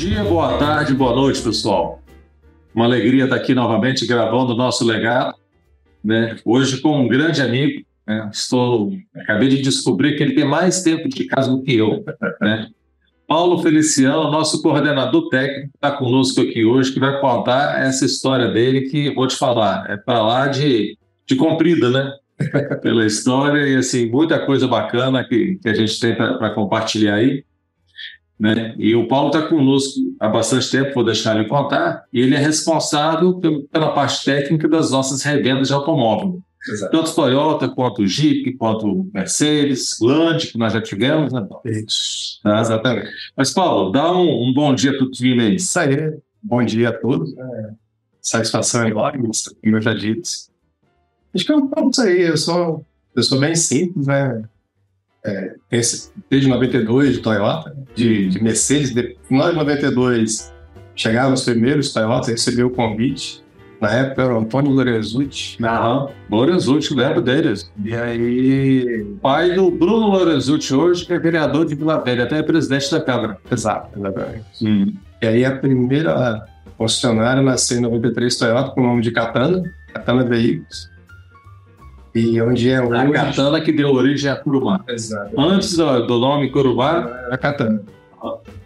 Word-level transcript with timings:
dia, 0.00 0.24
boa 0.24 0.56
tarde, 0.56 0.94
boa 0.94 1.14
noite, 1.14 1.42
pessoal. 1.42 2.00
Uma 2.74 2.86
alegria 2.86 3.24
estar 3.24 3.36
aqui 3.36 3.54
novamente 3.54 4.06
gravando 4.06 4.54
o 4.54 4.56
nosso 4.56 4.82
legado, 4.82 5.34
né? 6.02 6.36
Hoje 6.42 6.80
com 6.80 7.02
um 7.02 7.06
grande 7.06 7.42
amigo, 7.42 7.84
né? 8.06 8.30
Estou, 8.32 8.94
acabei 9.14 9.50
de 9.50 9.60
descobrir 9.60 10.16
que 10.16 10.22
ele 10.22 10.34
tem 10.34 10.46
mais 10.46 10.82
tempo 10.82 11.06
de 11.06 11.24
casa 11.24 11.50
do 11.50 11.62
que 11.62 11.76
eu, 11.76 12.02
né? 12.40 12.68
Paulo 13.28 13.58
Feliciano, 13.58 14.30
nosso 14.30 14.62
coordenador 14.62 15.28
técnico, 15.28 15.70
está 15.74 15.90
conosco 15.90 16.40
aqui 16.40 16.64
hoje, 16.64 16.94
que 16.94 16.98
vai 16.98 17.20
contar 17.20 17.82
essa 17.82 18.06
história 18.06 18.48
dele 18.48 18.88
que, 18.88 19.14
vou 19.14 19.26
te 19.26 19.36
falar, 19.36 19.84
é 19.90 19.98
para 19.98 20.22
lá 20.22 20.46
de, 20.46 20.96
de 21.26 21.36
comprida, 21.36 21.90
né? 21.90 22.10
Pela 22.80 23.04
história 23.04 23.68
e, 23.68 23.76
assim, 23.76 24.08
muita 24.08 24.38
coisa 24.46 24.66
bacana 24.66 25.22
que, 25.22 25.56
que 25.56 25.68
a 25.68 25.74
gente 25.74 26.00
tem 26.00 26.16
para 26.16 26.54
compartilhar 26.54 27.16
aí. 27.16 27.44
Né? 28.40 28.74
E 28.78 28.96
o 28.96 29.06
Paulo 29.06 29.26
está 29.28 29.46
conosco 29.46 30.00
há 30.18 30.26
bastante 30.26 30.70
tempo, 30.70 30.94
vou 30.94 31.04
deixar 31.04 31.38
ele 31.38 31.46
contar, 31.46 32.06
e 32.10 32.20
ele 32.20 32.34
é 32.34 32.38
responsável 32.38 33.38
pela 33.70 33.92
parte 33.92 34.24
técnica 34.24 34.66
das 34.66 34.90
nossas 34.90 35.22
revendas 35.22 35.68
de 35.68 35.74
automóvel. 35.74 36.40
Exato. 36.66 36.90
Tanto 36.90 37.14
Toyota, 37.14 37.68
quanto 37.68 38.06
Jeep, 38.06 38.54
quanto 38.54 39.10
Mercedes, 39.12 39.98
Land, 40.00 40.46
que 40.46 40.58
nós 40.58 40.72
já 40.72 40.80
tivemos, 40.80 41.32
né? 41.32 41.46
Isso. 41.66 42.40
Tá, 42.42 42.60
exatamente. 42.60 43.10
Mas, 43.36 43.50
Paulo, 43.50 43.90
dá 43.90 44.10
um, 44.10 44.48
um 44.48 44.54
bom 44.54 44.74
dia 44.74 44.96
para 44.96 45.06
o 45.06 45.10
time 45.10 45.42
aí. 45.42 45.56
Isso 45.56 45.78
aí. 45.78 46.18
Bom 46.42 46.64
dia 46.64 46.88
a 46.88 46.92
todos. 46.92 47.36
É. 47.36 47.70
Satisfação 48.22 48.86
enorme, 48.86 49.28
como 49.62 49.76
eu 49.76 49.82
já 49.82 49.92
disse. 49.92 50.48
Acho 51.34 51.44
que 51.44 51.52
é 51.52 51.56
um 51.56 51.66
pouco 51.66 51.90
isso 51.90 52.02
aí. 52.02 52.22
Eu 52.22 52.36
sou, 52.36 52.84
eu 53.14 53.22
sou 53.22 53.38
bem 53.38 53.54
simples, 53.54 54.06
né? 54.06 54.42
É, 55.24 55.54
desde 55.70 56.48
92 56.48 57.14
de 57.14 57.18
Toyota, 57.20 57.74
de, 57.94 58.28
de 58.28 58.42
Mercedes. 58.42 58.94
De, 58.94 59.16
nós, 59.28 59.52
em 59.52 59.56
92, 59.56 60.52
chegaram 60.94 61.32
os 61.32 61.44
primeiros 61.44 61.92
Toyota, 61.92 62.30
recebeu 62.30 62.68
o 62.68 62.70
convite. 62.70 63.42
Na 63.80 63.90
época 63.90 64.22
era 64.22 64.34
o 64.34 64.40
Antônio 64.40 64.70
Lorenzucci. 64.72 65.56
Aham, 65.64 66.08
Lorenzucci, 66.30 66.94
lembro 66.94 67.22
deles. 67.22 67.70
E 67.82 67.94
aí... 67.94 69.06
Pai 69.22 69.54
do 69.54 69.70
Bruno 69.70 70.08
Lorenzucci 70.08 70.74
hoje, 70.74 71.06
que 71.06 71.14
é 71.14 71.18
vereador 71.18 71.64
de 71.64 71.74
Vila 71.74 71.98
Velha, 71.98 72.24
até 72.24 72.38
é 72.38 72.42
presidente 72.42 72.90
da 72.90 73.00
Câmara. 73.00 73.38
Exato, 73.50 73.98
exatamente. 73.98 74.44
Hum. 74.62 74.92
E 75.22 75.26
aí 75.26 75.44
a 75.46 75.56
primeira 75.56 76.46
concessionária 76.76 77.42
nasceu 77.42 77.78
em 77.78 77.82
93 77.82 78.36
Toyota 78.36 78.70
com 78.70 78.82
o 78.82 78.84
nome 78.84 79.00
de 79.00 79.10
Katana, 79.12 79.62
Katana 79.94 80.24
Veículos. 80.24 80.89
E 82.14 82.40
onde 82.42 82.70
é 82.70 82.82
hoje... 82.82 83.16
A 83.16 83.26
katana 83.26 83.60
que 83.60 83.72
deu 83.72 83.92
origem 83.92 84.30
a 84.30 84.36
Curumá. 84.36 84.80
Exato. 84.88 85.40
Antes 85.40 85.76
do, 85.76 86.06
do 86.06 86.18
nome. 86.18 86.52
Era 87.26 87.38
katana. 87.38 87.82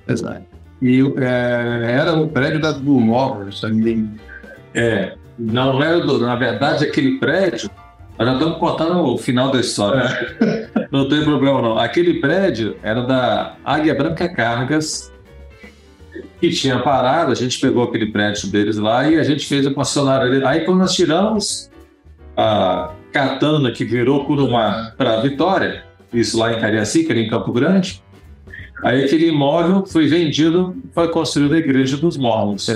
Exato. 0.09 0.43
E 0.81 1.01
é, 1.19 1.93
era 1.93 2.17
no 2.17 2.29
prédio 2.29 2.61
da 2.61 2.73
Blue 2.73 3.01
Motors 3.01 3.61
também. 3.61 4.11
É. 4.75 5.15
Não 5.39 5.79
na 5.79 6.37
verdade, 6.37 6.85
aquele 6.85 7.19
prédio... 7.19 7.71
Nós 8.19 8.29
já 8.29 8.35
estamos 8.35 8.59
contando 8.59 9.01
o 9.01 9.19
final 9.19 9.51
da 9.51 9.59
história. 9.59 10.37
É. 10.41 10.87
Não 10.93 11.09
tem 11.09 11.25
problema, 11.25 11.61
não. 11.61 11.77
Aquele 11.77 12.21
prédio 12.21 12.77
era 12.81 13.03
da 13.03 13.57
Águia 13.65 13.93
Branca 13.93 14.29
Cargas, 14.29 15.13
que 16.41 16.51
tinha 16.51 16.79
parado, 16.79 17.33
a 17.33 17.35
gente 17.35 17.59
pegou 17.59 17.83
aquele 17.83 18.07
prédio 18.07 18.49
deles 18.49 18.77
lá 18.77 19.09
e 19.11 19.19
a 19.19 19.25
gente 19.25 19.47
fez 19.47 19.67
a 19.67 19.75
concessionária. 19.75 20.47
Aí 20.49 20.61
quando 20.61 20.79
nós 20.79 20.95
tiramos 20.95 21.69
a 22.37 22.93
Katana, 23.15 23.71
que 23.71 23.85
virou 23.85 24.25
Curumá 24.25 24.93
para 24.99 25.21
Vitória, 25.21 25.85
isso 26.13 26.37
lá 26.37 26.53
em 26.53 26.61
Cariacica, 26.61 27.15
em 27.15 27.29
Campo 27.29 27.53
Grande. 27.53 28.03
Aí 28.83 29.05
aquele 29.05 29.29
imóvel 29.29 29.87
foi 29.87 30.09
vendido, 30.09 30.75
foi 30.93 31.07
construída 31.09 31.55
a 31.55 31.59
Igreja 31.59 31.97
dos 31.97 32.17
Mormons. 32.17 32.69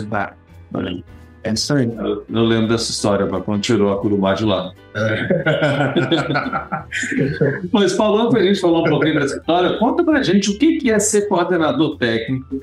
É 1.43 1.53
isso 1.53 1.75
aí. 1.75 1.93
Eu, 1.93 2.25
eu 2.33 2.45
lembro 2.45 2.69
dessa 2.69 2.93
história, 2.93 3.27
quando 3.27 3.61
tirou 3.61 3.93
a 3.93 4.01
Curumá 4.01 4.35
de 4.35 4.45
lá. 4.45 4.73
Mas 7.73 7.95
falando 7.95 8.31
para 8.31 8.39
a 8.39 8.45
gente 8.45 8.61
falar 8.61 8.79
um 8.81 8.85
pouquinho 8.85 9.19
dessa 9.19 9.39
história, 9.39 9.77
conta 9.77 10.05
para 10.05 10.21
a 10.21 10.23
gente 10.23 10.51
o 10.51 10.59
que 10.59 10.89
é 10.89 11.01
ser 11.01 11.29
coordenador 11.29 11.99
técnico 11.99 12.61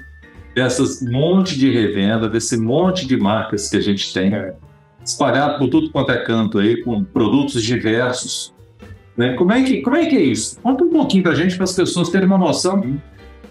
dessas 0.55 1.01
monte 1.01 1.59
de 1.59 1.69
revenda, 1.69 2.29
desse 2.29 2.55
monte 2.57 3.05
de 3.05 3.17
marcas 3.17 3.69
que 3.69 3.75
a 3.75 3.81
gente 3.81 4.13
tem. 4.13 4.33
É 4.33 4.53
espalhado 5.05 5.59
por 5.59 5.69
tudo 5.69 5.89
quanto 5.91 6.11
é 6.11 6.17
canto 6.17 6.57
aí, 6.57 6.81
com 6.81 7.03
produtos 7.03 7.61
diversos. 7.63 8.53
Né? 9.15 9.33
Como, 9.33 9.51
é 9.51 9.63
que, 9.63 9.81
como 9.81 9.95
é 9.95 10.05
que 10.05 10.15
é 10.15 10.21
isso? 10.21 10.59
Conta 10.61 10.83
um 10.83 10.89
pouquinho 10.89 11.23
para 11.23 11.31
a 11.31 11.35
gente, 11.35 11.55
para 11.55 11.63
as 11.63 11.73
pessoas 11.73 12.09
terem 12.09 12.27
uma 12.27 12.37
noção 12.37 12.99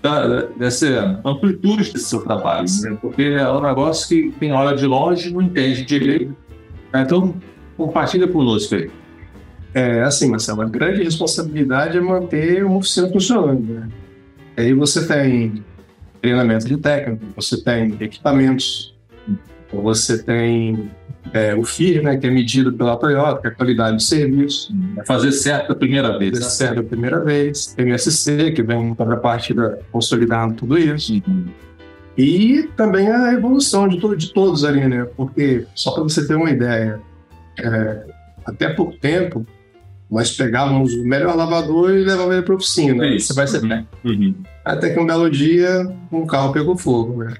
da, 0.02 0.42
dessa 0.58 1.20
amplitude 1.24 1.92
desse 1.92 2.06
seu 2.06 2.20
trabalho, 2.20 2.66
né? 2.82 2.98
porque 3.00 3.22
é 3.22 3.48
um 3.48 3.62
negócio 3.62 4.08
que 4.08 4.32
quem 4.38 4.52
olha 4.52 4.76
de 4.76 4.84
longe 4.84 5.32
não 5.32 5.40
entende 5.40 5.84
direito. 5.84 6.36
Então, 6.94 7.34
compartilha 7.76 8.28
conosco 8.28 8.74
aí. 8.74 8.90
É 9.72 10.02
assim, 10.02 10.28
Marcelo, 10.28 10.62
a 10.62 10.66
grande 10.66 11.02
responsabilidade 11.02 11.96
é 11.98 12.00
manter 12.00 12.64
uma 12.64 12.76
oficina 12.76 13.08
funcionando. 13.08 13.60
Né? 13.60 13.88
Aí 14.56 14.72
você 14.72 15.06
tem 15.06 15.64
treinamento 16.20 16.66
de 16.66 16.76
técnico, 16.76 17.24
você 17.34 17.62
tem 17.62 17.96
equipamentos, 18.00 18.94
você 19.72 20.22
tem 20.22 20.90
é, 21.32 21.54
o 21.54 21.64
FIR, 21.64 22.02
né, 22.02 22.16
que 22.16 22.26
é 22.26 22.30
medido 22.30 22.72
pela 22.72 22.96
Toyota, 22.96 23.40
que 23.40 23.46
é 23.48 23.50
a 23.50 23.54
qualidade 23.54 23.96
do 23.96 24.02
serviço. 24.02 24.74
É 24.98 25.04
fazer 25.04 25.32
certo 25.32 25.72
a 25.72 25.74
primeira 25.74 26.18
vez. 26.18 26.38
Fazer 26.38 26.50
certo 26.50 26.80
a 26.80 26.84
primeira 26.84 27.20
vez. 27.20 27.74
MSC, 27.76 28.52
que 28.52 28.62
vem 28.62 28.94
para 28.94 29.14
a 29.14 29.16
parte 29.16 29.54
da 29.54 29.78
consolidando 29.90 30.54
tudo 30.54 30.78
isso. 30.78 31.14
Uhum. 31.26 31.46
E 32.16 32.68
também 32.76 33.10
a 33.10 33.32
evolução 33.32 33.88
de, 33.88 33.98
to 33.98 34.14
de 34.14 34.32
todos 34.32 34.64
ali, 34.64 34.86
né? 34.86 35.04
Porque, 35.16 35.66
só 35.74 35.92
para 35.92 36.04
você 36.04 36.26
ter 36.26 36.36
uma 36.36 36.50
ideia, 36.50 37.00
é, 37.58 38.06
até 38.44 38.68
pouco 38.68 38.96
tempo, 38.98 39.44
nós 40.08 40.30
pegávamos 40.30 40.94
o 40.94 41.02
melhor 41.04 41.34
lavador 41.34 41.90
e 41.90 42.04
levávamos 42.04 42.34
ele 42.34 42.42
para 42.42 42.54
a 42.54 42.56
oficina. 42.56 43.04
É 43.06 43.16
isso. 43.16 43.28
Você 43.28 43.34
vai 43.34 43.46
ser 43.48 43.62
uhum. 43.64 43.84
uhum. 44.04 44.34
Até 44.64 44.90
que 44.90 45.00
um 45.00 45.06
belo 45.06 45.28
dia, 45.28 45.92
um 46.12 46.24
carro 46.26 46.52
pegou 46.52 46.76
fogo, 46.76 47.24
né? 47.24 47.34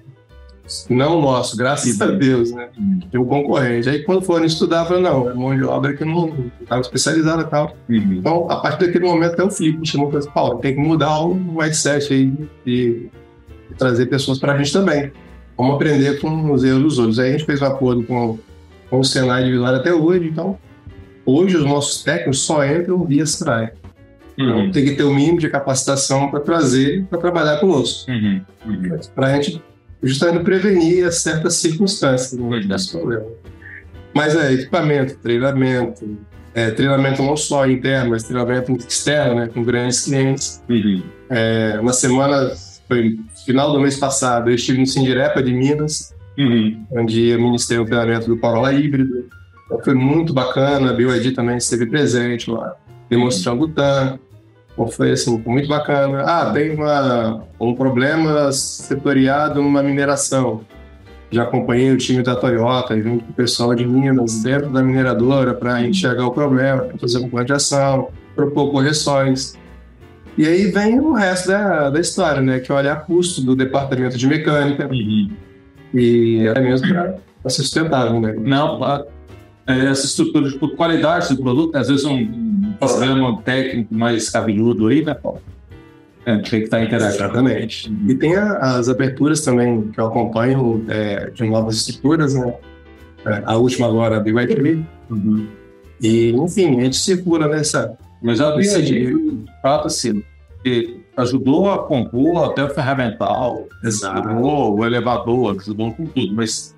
Não 0.89 1.19
o 1.19 1.23
nosso, 1.23 1.57
graças 1.57 2.01
a 2.01 2.07
Deus, 2.07 2.51
né? 2.51 2.69
Tem 3.11 3.21
um 3.21 3.27
concorrente. 3.27 3.89
Aí 3.89 4.03
quando 4.03 4.23
foram 4.23 4.47
estudar, 4.47 4.87
falaram, 4.87 5.03
não, 5.03 5.31
é 5.31 5.35
mão 5.35 5.57
de 5.57 5.63
obra 5.63 5.95
que 5.95 6.05
não 6.05 6.51
estava 6.61 6.81
especializada 6.81 7.43
e 7.43 7.47
tal. 7.47 7.77
Uhum. 7.89 8.15
Então, 8.15 8.51
a 8.51 8.57
partir 8.57 8.87
daquele 8.87 9.05
momento, 9.05 9.33
até 9.33 9.45
o 9.45 9.51
Felipe 9.51 9.79
me 9.79 9.87
chamou 9.87 10.09
e 10.09 10.13
falou 10.13 10.31
Paulo, 10.31 10.59
tem 10.61 10.75
que 10.75 10.81
mudar 10.81 11.19
o 11.21 11.35
mindset 11.35 12.13
aí 12.13 12.33
e, 12.67 13.09
e 13.71 13.75
trazer 13.77 14.07
pessoas 14.07 14.39
para 14.39 14.55
a 14.55 14.59
gente 14.59 14.73
também. 14.73 15.13
Vamos 15.57 15.75
aprender 15.75 16.19
com 16.21 16.51
os 16.51 16.65
erros 16.65 16.83
dos 16.83 16.99
outros. 16.99 17.19
Aí 17.19 17.29
a 17.29 17.33
gente 17.33 17.45
fez 17.45 17.61
um 17.61 17.67
acordo 17.67 18.03
com, 18.05 18.39
com 18.89 18.99
o 19.01 19.05
Senai 19.05 19.45
de 19.45 19.53
Vitória 19.53 19.79
até 19.79 19.93
hoje, 19.93 20.29
então 20.29 20.59
hoje 21.27 21.57
os 21.57 21.65
nossos 21.65 22.03
técnicos 22.03 22.41
só 22.41 22.65
entram 22.65 23.05
via 23.05 23.27
Senai. 23.27 23.71
Então, 24.37 24.61
uhum. 24.61 24.71
tem 24.73 24.85
que 24.85 24.97
ter 24.97 25.05
o 25.05 25.15
mínimo 25.15 25.39
de 25.39 25.49
capacitação 25.49 26.29
para 26.31 26.41
trazer 26.41 27.05
para 27.05 27.19
trabalhar 27.19 27.59
conosco. 27.59 28.11
Uhum. 28.11 28.41
Uhum. 28.67 28.99
Para 29.15 29.27
a 29.29 29.35
gente 29.35 29.63
justamente 30.03 30.45
prevenir 30.45 31.11
certas 31.13 31.55
circunstâncias 31.55 32.33
no 32.33 32.49
meio 32.49 32.67
desse 32.67 32.93
problema. 32.93 33.27
Mas 34.15 34.37
é 34.37 34.53
equipamento, 34.53 35.17
treinamento, 35.19 36.17
é, 36.55 36.71
treinamento 36.71 37.23
não 37.23 37.37
só 37.37 37.67
interno, 37.67 38.11
mas 38.11 38.23
treinamento 38.23 38.73
externo, 38.73 39.35
né, 39.35 39.49
com 39.53 39.65
grandes 39.65 40.05
clientes. 40.05 40.63
Uhum. 40.69 41.03
É, 41.29 41.79
uma 41.81 41.93
semana, 41.93 42.53
foi 42.87 43.19
final 43.45 43.73
do 43.73 43.81
mês 43.81 43.97
passado, 43.99 44.51
eu 44.51 44.55
estive 44.55 44.79
no 44.79 44.87
Sindirepa 44.87 45.43
de 45.43 45.53
Minas, 45.53 46.15
uhum. 46.39 46.85
onde 46.93 47.29
eu 47.29 47.41
ministrei 47.41 47.79
o 47.79 47.85
treinamento 47.85 48.29
do 48.29 48.37
Corolla 48.37 48.73
híbrido. 48.73 49.27
Então, 49.67 49.81
foi 49.83 49.95
muito 49.95 50.33
bacana, 50.33 50.91
a 50.91 50.93
BioID 50.93 51.33
também 51.33 51.57
esteve 51.57 51.87
presente 51.87 52.49
lá, 52.49 52.77
demonstrando 53.11 53.65
o 53.65 53.69
TAM. 53.69 54.19
Foi 54.91 55.13
assim, 55.13 55.41
muito 55.47 55.69
bacana. 55.69 56.23
Ah, 56.23 56.51
tem 56.53 56.75
uma, 56.75 57.45
um 57.61 57.75
problema 57.75 58.51
setoriado 58.51 59.63
numa 59.63 59.83
mineração. 59.83 60.63
Já 61.31 61.45
acompanhei 61.45 61.93
o 61.93 61.97
time 61.97 62.23
da 62.23 62.35
Toyota 62.35 63.01
junto 63.01 63.25
com 63.25 63.31
o 63.31 63.35
pessoal 63.35 63.75
de 63.75 63.87
Minas 63.87 64.43
dentro 64.43 64.71
da 64.71 64.83
mineradora 64.83 65.55
para 65.55 65.81
enxergar 65.83 66.27
o 66.27 66.33
problema, 66.33 66.89
fazer 67.01 67.19
um 67.19 67.29
plano 67.29 67.47
de 67.47 67.53
ação, 67.53 68.09
propor 68.35 68.71
correções. 68.71 69.57
E 70.37 70.47
aí 70.47 70.67
vem 70.67 70.99
o 70.99 71.13
resto 71.13 71.49
da, 71.49 71.91
da 71.91 72.01
história, 72.01 72.41
né? 72.41 72.59
Que 72.59 72.73
é 72.73 72.75
olhar 72.75 73.07
custo 73.07 73.43
do 73.43 73.55
departamento 73.55 74.19
de 74.19 74.27
mecânica. 74.27 74.89
Uhum. 74.89 75.31
E 75.93 76.49
até 76.49 76.61
mesmo 76.61 76.89
para 76.89 77.51
ser 77.51 77.63
sustentável, 77.63 78.21
né? 78.21 78.35
Não, 78.37 78.83
é, 79.67 79.87
essa 79.87 80.07
estrutura 80.07 80.51
de 80.51 80.59
qualidade 80.77 81.35
do 81.35 81.43
produto, 81.43 81.77
às 81.77 81.89
vezes 81.89 82.05
um 82.05 82.29
problema 82.79 83.43
técnico 83.43 83.95
mais 83.95 84.29
cabeludo 84.31 84.89
aí, 84.89 85.05
né, 85.05 85.15
Paulo? 85.15 85.41
É, 86.27 86.37
tem 86.37 86.43
que 86.43 86.57
estar 86.57 86.83
interagindo. 86.83 87.25
Exatamente. 87.25 87.93
E 88.09 88.15
tem 88.15 88.35
a, 88.37 88.77
as 88.77 88.89
aberturas 88.89 89.43
também 89.43 89.91
que 89.91 90.01
eu 90.01 90.07
acompanho 90.07 90.85
é, 90.89 91.31
de 91.31 91.45
novas 91.45 91.77
estruturas, 91.77 92.35
né? 92.35 92.55
É, 93.27 93.43
a 93.45 93.57
última 93.57 93.87
agora, 93.87 94.17
a 94.17 94.21
BYD. 94.21 94.85
Uhum. 95.11 95.47
E, 96.01 96.31
enfim, 96.31 96.81
a 96.81 96.85
gente 96.85 96.97
segura 96.97 97.49
nessa. 97.49 97.97
Mas 98.23 98.39
já 98.39 98.55
vi 98.57 98.63
de 98.63 99.45
fato 99.61 99.87
assim. 99.87 100.23
porque 100.55 101.01
ajudou 101.17 101.71
a 101.71 101.87
compor 101.87 102.51
até 102.51 102.65
o 102.65 102.71
ferramental, 102.71 103.67
ajudou 103.85 104.79
o 104.79 104.85
elevador, 104.85 105.57
ajudou 105.61 105.93
com 105.93 106.07
tudo, 106.07 106.35
mas 106.35 106.75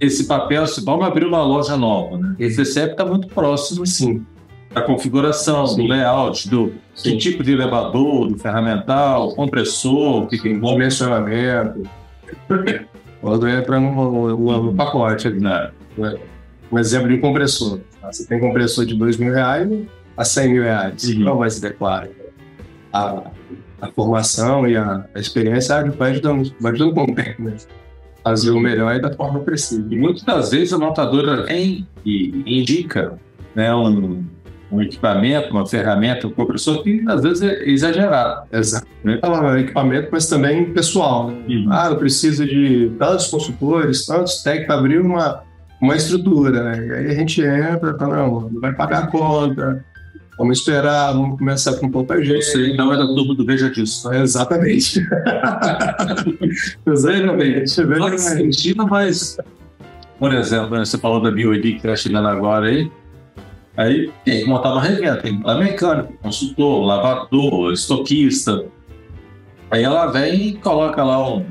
esse 0.00 0.26
papel, 0.26 0.66
se 0.66 0.84
vamos 0.84 1.06
abrir 1.06 1.26
uma 1.26 1.42
loja 1.42 1.76
nova, 1.76 2.18
né? 2.18 2.36
Esse 2.38 2.64
CEP 2.64 2.92
está 2.92 3.04
muito 3.04 3.28
próximo, 3.28 3.86
sim, 3.86 4.24
da 4.76 4.82
configuração, 4.82 5.66
sim. 5.66 5.76
do 5.76 5.88
layout, 5.88 6.50
do 6.50 6.74
que 6.94 7.16
tipo 7.16 7.42
de 7.42 7.52
elevador, 7.52 8.28
do 8.28 8.38
ferramental, 8.38 9.34
compressor, 9.34 10.24
o 10.24 10.26
que 10.26 10.38
tem 10.38 10.60
dimensionamento. 10.60 11.82
Quando 13.22 13.48
entra 13.48 13.80
no, 13.80 14.74
pacote 14.74 15.28
ali. 15.28 15.40
Né? 15.40 15.70
Um 16.70 16.78
exemplo 16.78 17.08
de 17.08 17.16
compressor. 17.16 17.80
Você 18.02 18.26
tem 18.26 18.38
compressor 18.38 18.84
de 18.84 18.94
dois 18.94 19.16
mil 19.16 19.32
reais 19.32 19.66
a 20.14 20.24
100 20.24 20.48
mil 20.52 20.62
reais. 20.62 21.04
Uhum. 21.04 21.24
Qual 21.24 21.38
vai 21.38 21.50
ser 21.50 21.60
declara? 21.60 22.10
A, 22.92 23.30
a 23.80 23.86
formação 23.92 24.68
e 24.68 24.76
a, 24.76 25.06
a 25.14 25.18
experiência 25.18 25.90
vai 25.92 26.10
ajudando, 26.10 26.52
vai 26.60 26.72
ajudando 26.72 26.94
com 26.94 27.04
o 27.04 27.14
tempo, 27.14 27.42
né? 27.42 27.56
fazer 28.22 28.50
o 28.50 28.60
melhor 28.60 28.94
e 28.94 29.00
da 29.00 29.12
forma 29.14 29.40
precisa. 29.40 29.86
E 29.90 29.96
muitas 29.96 30.22
das 30.22 30.50
vezes 30.50 30.72
a 30.72 30.78
montadora 30.78 31.44
vem 31.44 31.86
e 32.04 32.42
indica 32.60 33.18
né, 33.54 33.74
um, 33.74 34.24
um 34.70 34.82
equipamento, 34.82 35.50
uma 35.50 35.66
ferramenta, 35.66 36.26
um 36.26 36.30
compressor 36.30 36.82
que 36.82 37.04
às 37.06 37.22
vezes 37.22 37.42
é 37.42 37.68
exagerado. 37.68 38.46
Exato. 38.52 38.86
Né? 39.04 39.14
Então, 39.18 39.58
equipamento, 39.58 40.08
mas 40.10 40.26
também 40.26 40.72
pessoal. 40.72 41.30
Né? 41.30 41.36
Uhum. 41.48 41.66
Ah, 41.70 41.88
eu 41.90 41.96
preciso 41.96 42.44
de 42.44 42.90
tantos 42.98 43.28
consultores, 43.28 44.06
tantos 44.06 44.42
técnicos 44.42 44.66
para 44.66 44.78
abrir 44.78 45.00
uma, 45.00 45.42
uma 45.80 45.96
estrutura. 45.96 46.62
Né? 46.64 46.86
E 46.86 46.92
aí 46.92 47.06
a 47.10 47.14
gente 47.14 47.40
entra, 47.40 47.96
fala, 47.96 48.16
não, 48.16 48.50
vai 48.60 48.72
pagar 48.72 49.04
a 49.04 49.06
conta, 49.06 49.84
Vamos 50.38 50.58
esperar, 50.58 51.12
vamos 51.14 51.38
começar 51.38 51.74
com 51.76 51.90
pouca 51.90 52.22
gente. 52.22 52.44
Você 52.44 52.74
não 52.74 52.92
é 52.92 52.96
da 52.98 53.06
turma 53.06 53.34
do 53.34 53.44
Veja 53.44 53.70
disso. 53.70 54.12
É, 54.12 54.20
exatamente. 54.20 55.00
exatamente. 56.86 57.74
Faz 57.98 58.20
sentido, 58.20 58.86
mas... 58.86 59.38
Por 60.18 60.34
exemplo, 60.34 60.76
né, 60.76 60.84
você 60.84 60.98
falou 60.98 61.22
da 61.22 61.30
BioID 61.30 61.72
que 61.72 61.76
está 61.76 61.96
chegando 61.96 62.28
agora 62.28 62.66
aí. 62.66 62.90
Aí 63.76 64.10
tem 64.24 64.40
que 64.40 64.48
montar 64.48 64.72
uma 64.72 64.80
revenda, 64.80 65.20
tem 65.20 65.40
que 65.40 65.54
mecânico, 65.54 66.12
consultor, 66.22 66.84
lavador, 66.84 67.72
estoquista. 67.72 68.64
Aí 69.70 69.82
ela 69.82 70.06
vem 70.06 70.48
e 70.48 70.52
coloca 70.54 71.04
lá 71.04 71.28
um, 71.28 71.44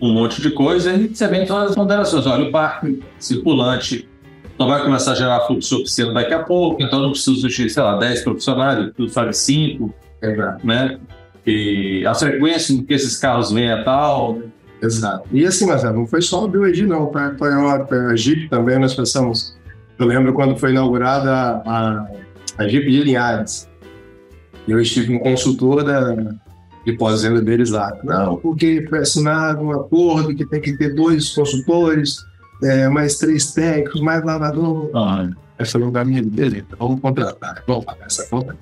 um 0.00 0.12
monte 0.12 0.40
de 0.40 0.50
coisa 0.50 0.94
e 0.94 1.14
você 1.14 1.28
vem 1.28 1.46
todas 1.46 1.70
as 1.70 1.74
ponderações. 1.76 2.26
Olha, 2.26 2.48
o 2.48 2.50
parque 2.50 3.00
circulante 3.18 4.08
então 4.54 4.66
vai 4.66 4.82
começar 4.82 5.12
a 5.12 5.14
gerar 5.14 5.40
fluxo 5.40 5.80
oficina 5.80 6.12
daqui 6.12 6.32
a 6.32 6.42
pouco, 6.42 6.82
então 6.82 7.00
não 7.00 7.10
preciso 7.10 7.48
de, 7.48 7.70
sei 7.70 7.82
lá, 7.82 7.98
10 7.98 8.22
profissionais, 8.22 8.92
tudo 8.96 9.10
faz 9.10 9.38
5, 9.38 9.92
né? 10.62 10.98
E 11.44 12.04
a 12.06 12.14
frequência 12.14 12.72
em 12.72 12.84
que 12.84 12.94
esses 12.94 13.16
carros 13.16 13.50
vêm 13.50 13.70
é 13.70 13.82
tal. 13.82 14.38
Exato. 14.80 15.28
E 15.32 15.44
assim, 15.44 15.66
Marcelo, 15.66 15.98
não 15.98 16.06
foi 16.06 16.22
só 16.22 16.44
o 16.44 16.48
BioED, 16.48 16.86
não, 16.86 17.06
para 17.06 17.28
a 17.28 17.34
Toyota, 17.34 17.94
a 17.94 18.16
Jeep 18.16 18.48
também 18.48 18.78
nós 18.78 18.94
pensamos. 18.94 19.56
Eu 20.02 20.08
lembro 20.08 20.32
quando 20.32 20.56
foi 20.56 20.72
inaugurada 20.72 21.62
a, 21.64 22.08
a 22.58 22.66
Jeep 22.66 22.90
de 22.90 23.04
Linhares. 23.04 23.68
Eu 24.66 24.80
estive 24.80 25.06
com 25.06 25.14
um 25.14 25.30
consultor 25.30 25.84
da, 25.84 26.12
de 26.84 26.92
pós-venda 26.94 27.40
deles 27.40 27.70
lá. 27.70 27.96
Não, 28.02 28.36
porque 28.36 28.84
foi 28.90 28.98
assinado 28.98 29.62
um 29.62 29.70
acordo 29.70 30.34
que 30.34 30.44
tem 30.44 30.60
que 30.60 30.76
ter 30.76 30.92
dois 30.96 31.32
consultores 31.32 32.16
é, 32.64 32.88
mais 32.88 33.16
três 33.16 33.52
técnicos, 33.52 34.00
mais 34.00 34.24
lavador. 34.24 34.90
Ah, 34.92 35.30
essa 35.56 35.78
não 35.78 35.92
dá 35.92 36.04
minha 36.04 36.20
beleza, 36.20 36.66
vamos 36.76 37.00
contratar. 37.00 37.62
Vamos 37.68 37.84
pagar 37.84 38.06
essa 38.06 38.26
conta? 38.26 38.56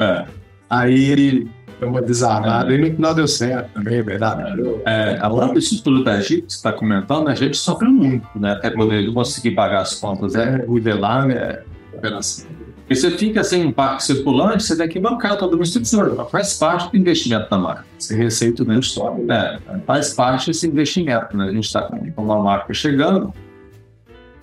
É. 0.00 0.26
Aí 0.68 1.04
ele 1.04 1.48
deu 1.80 1.88
uma 1.88 2.02
desarmada 2.02 2.72
é. 2.72 2.76
e 2.76 2.78
no 2.78 2.86
final 2.96 3.14
deu 3.14 3.26
certo 3.26 3.72
também, 3.72 3.98
é 3.98 4.02
verdade. 4.02 4.62
É, 4.84 5.18
a 5.20 5.28
própria 5.28 5.58
estrutura 5.58 6.04
da 6.04 6.20
Jeep 6.20 6.42
que 6.42 6.52
você 6.52 6.56
está 6.56 6.72
comentando, 6.72 7.28
a 7.28 7.34
gente 7.34 7.56
sofre 7.56 7.88
muito, 7.88 8.26
né? 8.36 8.52
Até 8.52 8.70
poder 8.70 9.12
conseguir 9.12 9.52
pagar 9.52 9.82
as 9.82 9.94
contas, 9.94 10.34
é, 10.34 10.64
nivelar, 10.66 11.26
né? 11.26 11.62
Operação. 11.92 12.46
Porque 12.84 12.96
você 12.96 13.10
fica 13.12 13.42
sem 13.42 13.64
um 13.64 13.72
parque 13.72 14.04
circulante, 14.04 14.62
você 14.62 14.76
tem 14.76 14.86
que 14.86 15.00
bancar 15.00 15.38
todo 15.38 15.58
o 15.58 15.62
estrutura. 15.62 16.24
Faz 16.26 16.58
parte 16.58 16.90
do 16.90 16.98
investimento 16.98 17.48
da 17.48 17.56
marca. 17.56 17.86
Esse 17.98 18.14
receito 18.14 18.62
do 18.62 18.78
histórico. 18.78 19.30
É, 19.32 19.58
faz 19.86 20.12
parte 20.12 20.48
desse 20.48 20.66
investimento. 20.66 21.34
Né? 21.34 21.46
A 21.46 21.52
gente 21.52 21.64
está 21.64 21.82
com 21.82 22.22
uma 22.22 22.42
marca 22.42 22.74
chegando, 22.74 23.32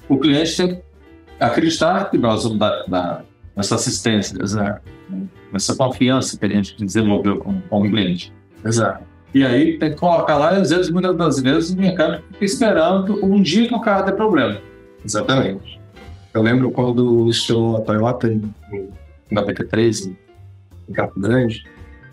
o 0.10 0.18
cliente 0.18 0.58
tem 0.58 0.76
que 0.76 0.82
acreditar 1.40 2.10
que 2.10 2.18
nós 2.18 2.44
vamos 2.44 2.58
dar, 2.58 2.84
dar 2.88 3.24
essa 3.56 3.76
assistência, 3.76 4.38
exato. 4.42 4.82
Essa 5.54 5.76
confiança 5.76 6.38
que 6.38 6.46
a 6.46 6.50
gente 6.50 6.76
desenvolveu 6.84 7.38
com, 7.38 7.62
com 7.62 7.82
o 7.82 7.90
cliente. 7.90 8.34
Exato. 8.64 9.04
E 9.34 9.46
aí 9.46 9.78
tem 9.78 9.92
que 9.92 9.98
colocar 9.98 10.38
lá, 10.38 10.54
e 10.54 10.62
às 10.62 10.70
vezes, 10.70 10.90
muitas 10.90 11.16
das 11.16 11.40
vezes, 11.40 11.72
o 11.72 11.78
mercado 11.78 12.22
fica 12.34 12.46
esperando 12.46 13.26
um 13.26 13.42
dia 13.42 13.68
que 13.68 13.74
o 13.74 13.80
carro 13.80 14.06
tem 14.06 14.16
problema. 14.16 14.60
Exatamente. 15.04 15.80
Eu 16.34 16.42
lembro 16.42 16.70
quando 16.72 17.22
iniciou 17.22 17.78
a 17.78 17.82
Toyota 17.82 18.32
em, 18.32 18.54
na 19.30 19.44
PT3, 19.44 20.16
em 20.90 20.94
Campo 20.94 21.20
Grande, 21.20 21.64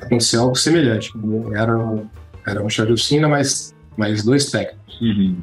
aconteceu 0.01 0.43
algo 0.43 0.57
semelhante. 0.57 1.13
Era, 1.55 2.05
era 2.47 2.61
uma 2.61 2.71
chave 2.71 2.95
mas 3.29 3.75
mais 3.97 4.23
dois 4.23 4.51
técnicos. 4.51 5.01
Uhum. 5.01 5.37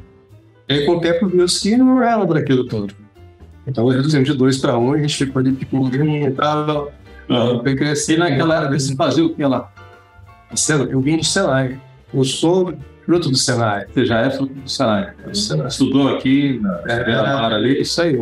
E 0.68 0.72
aí, 0.72 0.86
com 0.86 0.92
o 0.92 1.00
tempo, 1.00 1.28
viu 1.28 1.46
que 1.46 1.76
não 1.76 2.02
era 2.02 2.24
daquilo 2.24 2.66
todo. 2.66 2.94
Então, 3.66 3.86
reduzimos 3.88 4.28
de 4.28 4.34
dois 4.34 4.58
para 4.58 4.78
um, 4.78 4.94
e 4.94 4.98
a 4.98 5.02
gente 5.02 5.16
ficou 5.16 5.40
ali, 5.40 5.52
tipo, 5.52 5.88
e 5.88 6.30
tal. 6.32 6.92
Uhum. 7.28 7.62
E 8.08 8.16
naquela 8.16 8.56
época, 8.56 8.78
você 8.78 8.94
fazia 8.94 9.24
o 9.24 9.34
que 9.34 9.44
lá? 9.44 9.72
Eu 10.88 11.00
vim 11.00 11.16
de 11.18 11.26
Senai. 11.26 11.80
Eu 12.14 12.24
sou 12.24 12.74
fruto 13.04 13.30
do 13.30 13.36
Senai. 13.36 13.86
Você 13.86 14.06
já 14.06 14.20
é 14.20 14.30
fruto 14.30 14.54
do 14.54 14.68
Senai. 14.68 15.12
Senai. 15.32 15.66
Estudou 15.66 16.16
aqui, 16.16 16.60
na 16.62 16.80
é, 16.86 17.54
ali? 17.54 17.80
Isso 17.80 18.00
aí 18.00 18.16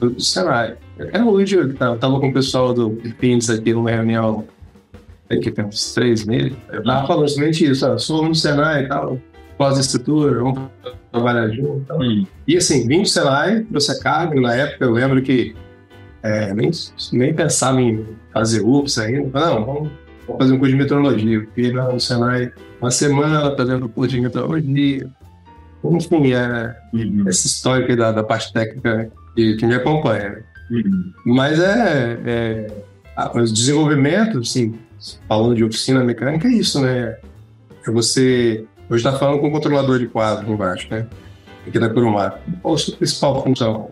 do 0.00 0.20
Senai. 0.20 0.76
Era 0.98 1.24
hoje, 1.24 1.56
eu 1.56 1.74
tava 1.74 2.20
com 2.20 2.28
o 2.28 2.32
pessoal 2.32 2.74
do 2.74 2.90
Pins 3.18 3.48
aqui 3.50 3.72
numa 3.72 3.90
reunião 3.90 4.44
aqui 5.30 5.50
tem 5.50 5.64
uns 5.64 5.94
três 5.94 6.24
meses. 6.24 6.56
Eu 6.72 6.82
tava 6.82 7.06
falando 7.06 7.28
somente 7.28 7.64
isso, 7.64 7.86
ó, 7.86 7.98
sou 7.98 8.26
no 8.26 8.34
Senai 8.34 8.84
e 8.84 8.88
tal, 8.88 9.20
pós-estrutura, 9.56 10.42
vamos 10.42 10.70
trabalhar 11.12 11.48
junto. 11.48 11.80
Então. 11.80 12.00
Hum. 12.00 12.26
E 12.46 12.56
assim, 12.56 12.86
vim 12.86 13.02
do 13.02 13.08
Senai, 13.08 13.60
trouxe 13.62 13.92
a 13.92 14.00
carga, 14.00 14.40
na 14.40 14.54
época 14.54 14.84
eu 14.84 14.92
lembro 14.92 15.20
que 15.22 15.54
é, 16.22 16.52
nem, 16.52 16.70
nem 17.12 17.34
pensava 17.34 17.80
em 17.80 18.06
fazer 18.32 18.60
UPS 18.60 18.98
ainda. 18.98 19.40
Não, 19.40 19.64
vamos, 19.64 19.90
vamos 20.26 20.42
fazer 20.42 20.52
um 20.52 20.58
curso 20.58 20.72
de 20.72 20.78
meteorologia. 20.78 21.40
Fiquei 21.40 21.72
lá 21.72 21.92
no 21.92 22.00
Senai 22.00 22.52
uma 22.80 22.90
semana 22.90 23.54
fazendo 23.56 23.88
curso 23.88 24.14
de 24.14 24.20
meteorologia. 24.20 25.08
Enfim, 25.84 26.32
é, 26.32 26.76
uhum. 26.92 27.24
essa 27.28 27.46
história 27.46 27.96
da, 27.96 28.12
da 28.12 28.24
parte 28.24 28.52
técnica 28.52 29.10
que, 29.34 29.56
que 29.56 29.66
me 29.66 29.74
acompanha. 29.74 30.44
Uhum. 30.70 31.12
Mas 31.24 31.60
é, 31.60 32.18
é 32.26 32.66
os 33.34 33.52
desenvolvimentos, 33.52 34.50
assim, 34.50 34.74
falando 35.28 35.54
de 35.54 35.64
oficina 35.64 36.04
mecânica, 36.04 36.46
é 36.48 36.52
isso, 36.52 36.80
né? 36.80 37.16
É 37.86 37.90
você. 37.90 38.64
Hoje 38.90 39.06
está 39.06 39.18
falando 39.18 39.40
com 39.40 39.48
o 39.48 39.50
controlador 39.50 39.98
de 39.98 40.06
quadro 40.06 40.50
embaixo, 40.52 40.88
né? 40.90 41.06
Aqui 41.66 41.78
da 41.78 41.90
Curumar. 41.90 42.40
Qual 42.62 42.74
a 42.74 42.78
sua 42.78 42.96
principal 42.96 43.42
função? 43.42 43.90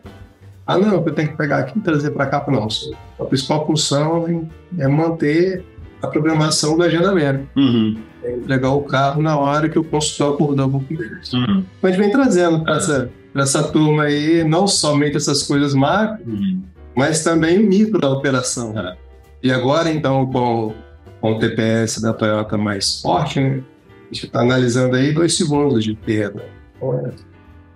Ah, 0.66 0.78
não, 0.78 0.94
eu 0.94 1.12
tenho 1.12 1.28
que 1.28 1.36
pegar 1.36 1.58
aqui 1.58 1.78
e 1.78 1.82
trazer 1.82 2.10
para 2.10 2.26
cá. 2.26 2.44
Não, 2.48 2.66
a 3.20 3.24
principal 3.24 3.66
função 3.66 4.48
é 4.78 4.88
manter 4.88 5.64
a 6.02 6.08
programação 6.08 6.76
do 6.76 6.82
agendamento. 6.82 7.46
Uhum. 7.56 7.96
É 8.22 8.32
entregar 8.32 8.70
o 8.70 8.82
carro 8.82 9.22
na 9.22 9.38
hora 9.38 9.68
que 9.68 9.78
o 9.78 9.84
consultor 9.84 10.34
acordou 10.34 10.68
com 10.68 10.78
o 10.78 10.84
cliente. 10.84 11.36
Uhum. 11.36 11.64
Então 11.78 11.88
a 11.88 11.88
gente 11.88 11.98
vem 11.98 12.10
trazendo 12.10 12.64
para 12.64 12.76
essa 12.76 13.10
essa 13.42 13.62
turma 13.62 14.04
aí, 14.04 14.44
não 14.44 14.66
somente 14.66 15.16
essas 15.16 15.42
coisas 15.42 15.74
macro, 15.74 16.24
uhum. 16.26 16.62
mas 16.94 17.22
também 17.22 17.58
o 17.58 17.68
micro 17.68 18.00
da 18.00 18.10
operação. 18.10 18.78
É. 18.78 18.96
E 19.42 19.52
agora, 19.52 19.90
então, 19.90 20.26
com, 20.26 20.74
com 21.20 21.32
o 21.32 21.38
TPS 21.38 22.00
da 22.00 22.12
Toyota 22.12 22.56
mais 22.56 23.00
forte, 23.00 23.40
né, 23.40 23.62
a 23.88 24.14
gente 24.14 24.26
está 24.26 24.40
analisando 24.40 24.96
aí 24.96 25.12
dois 25.12 25.36
segundos 25.36 25.84
de 25.84 25.94
perda. 25.94 26.44
É 26.80 27.10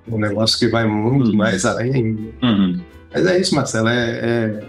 um 0.08 0.18
negócio 0.18 0.58
que 0.58 0.68
vai 0.68 0.86
muito 0.86 1.30
uhum. 1.30 1.36
mais 1.36 1.64
além 1.64 1.94
ainda. 1.94 2.22
Uhum. 2.42 2.80
Mas 3.12 3.26
é 3.26 3.38
isso, 3.38 3.54
Marcelo. 3.54 3.88
É, 3.88 4.10
é, 4.10 4.64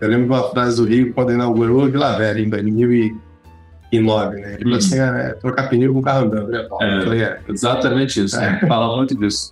Eu 0.00 0.08
lembro 0.08 0.26
de 0.26 0.30
uma 0.32 0.50
frase 0.50 0.76
do 0.76 0.84
Rio 0.84 1.12
quando 1.12 1.32
inaugurou 1.32 1.84
o 1.84 1.90
Vila 1.90 2.16
Velha, 2.16 2.40
em 2.40 2.48
2009, 2.48 4.36
né? 4.36 4.54
Ele 4.54 4.62
falou 4.62 4.72
uhum. 4.72 4.78
assim: 4.78 4.98
é, 4.98 5.36
trocar 5.40 5.68
pneu 5.68 5.92
com 5.92 6.00
o 6.00 6.02
carro 6.02 6.26
andando. 6.26 6.50
Né, 6.50 6.66
é, 6.80 7.02
falei, 7.02 7.22
é. 7.22 7.40
Exatamente 7.48 8.24
isso. 8.24 8.38
É. 8.38 8.60
Fala 8.66 8.96
muito 8.96 9.14
disso. 9.14 9.50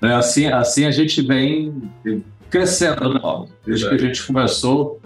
Né? 0.00 0.14
Assim, 0.14 0.46
assim 0.46 0.84
a 0.84 0.90
gente 0.90 1.22
vem 1.22 1.90
crescendo, 2.50 3.14
né? 3.14 3.20
Desde 3.64 3.88
que 3.88 3.94
a 3.94 3.98
gente 3.98 4.26
começou, 4.26 5.00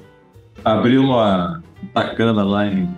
abriu 0.65 1.03
uma 1.03 1.63
tacana 1.95 2.43
lá 2.43 2.67
em 2.67 2.89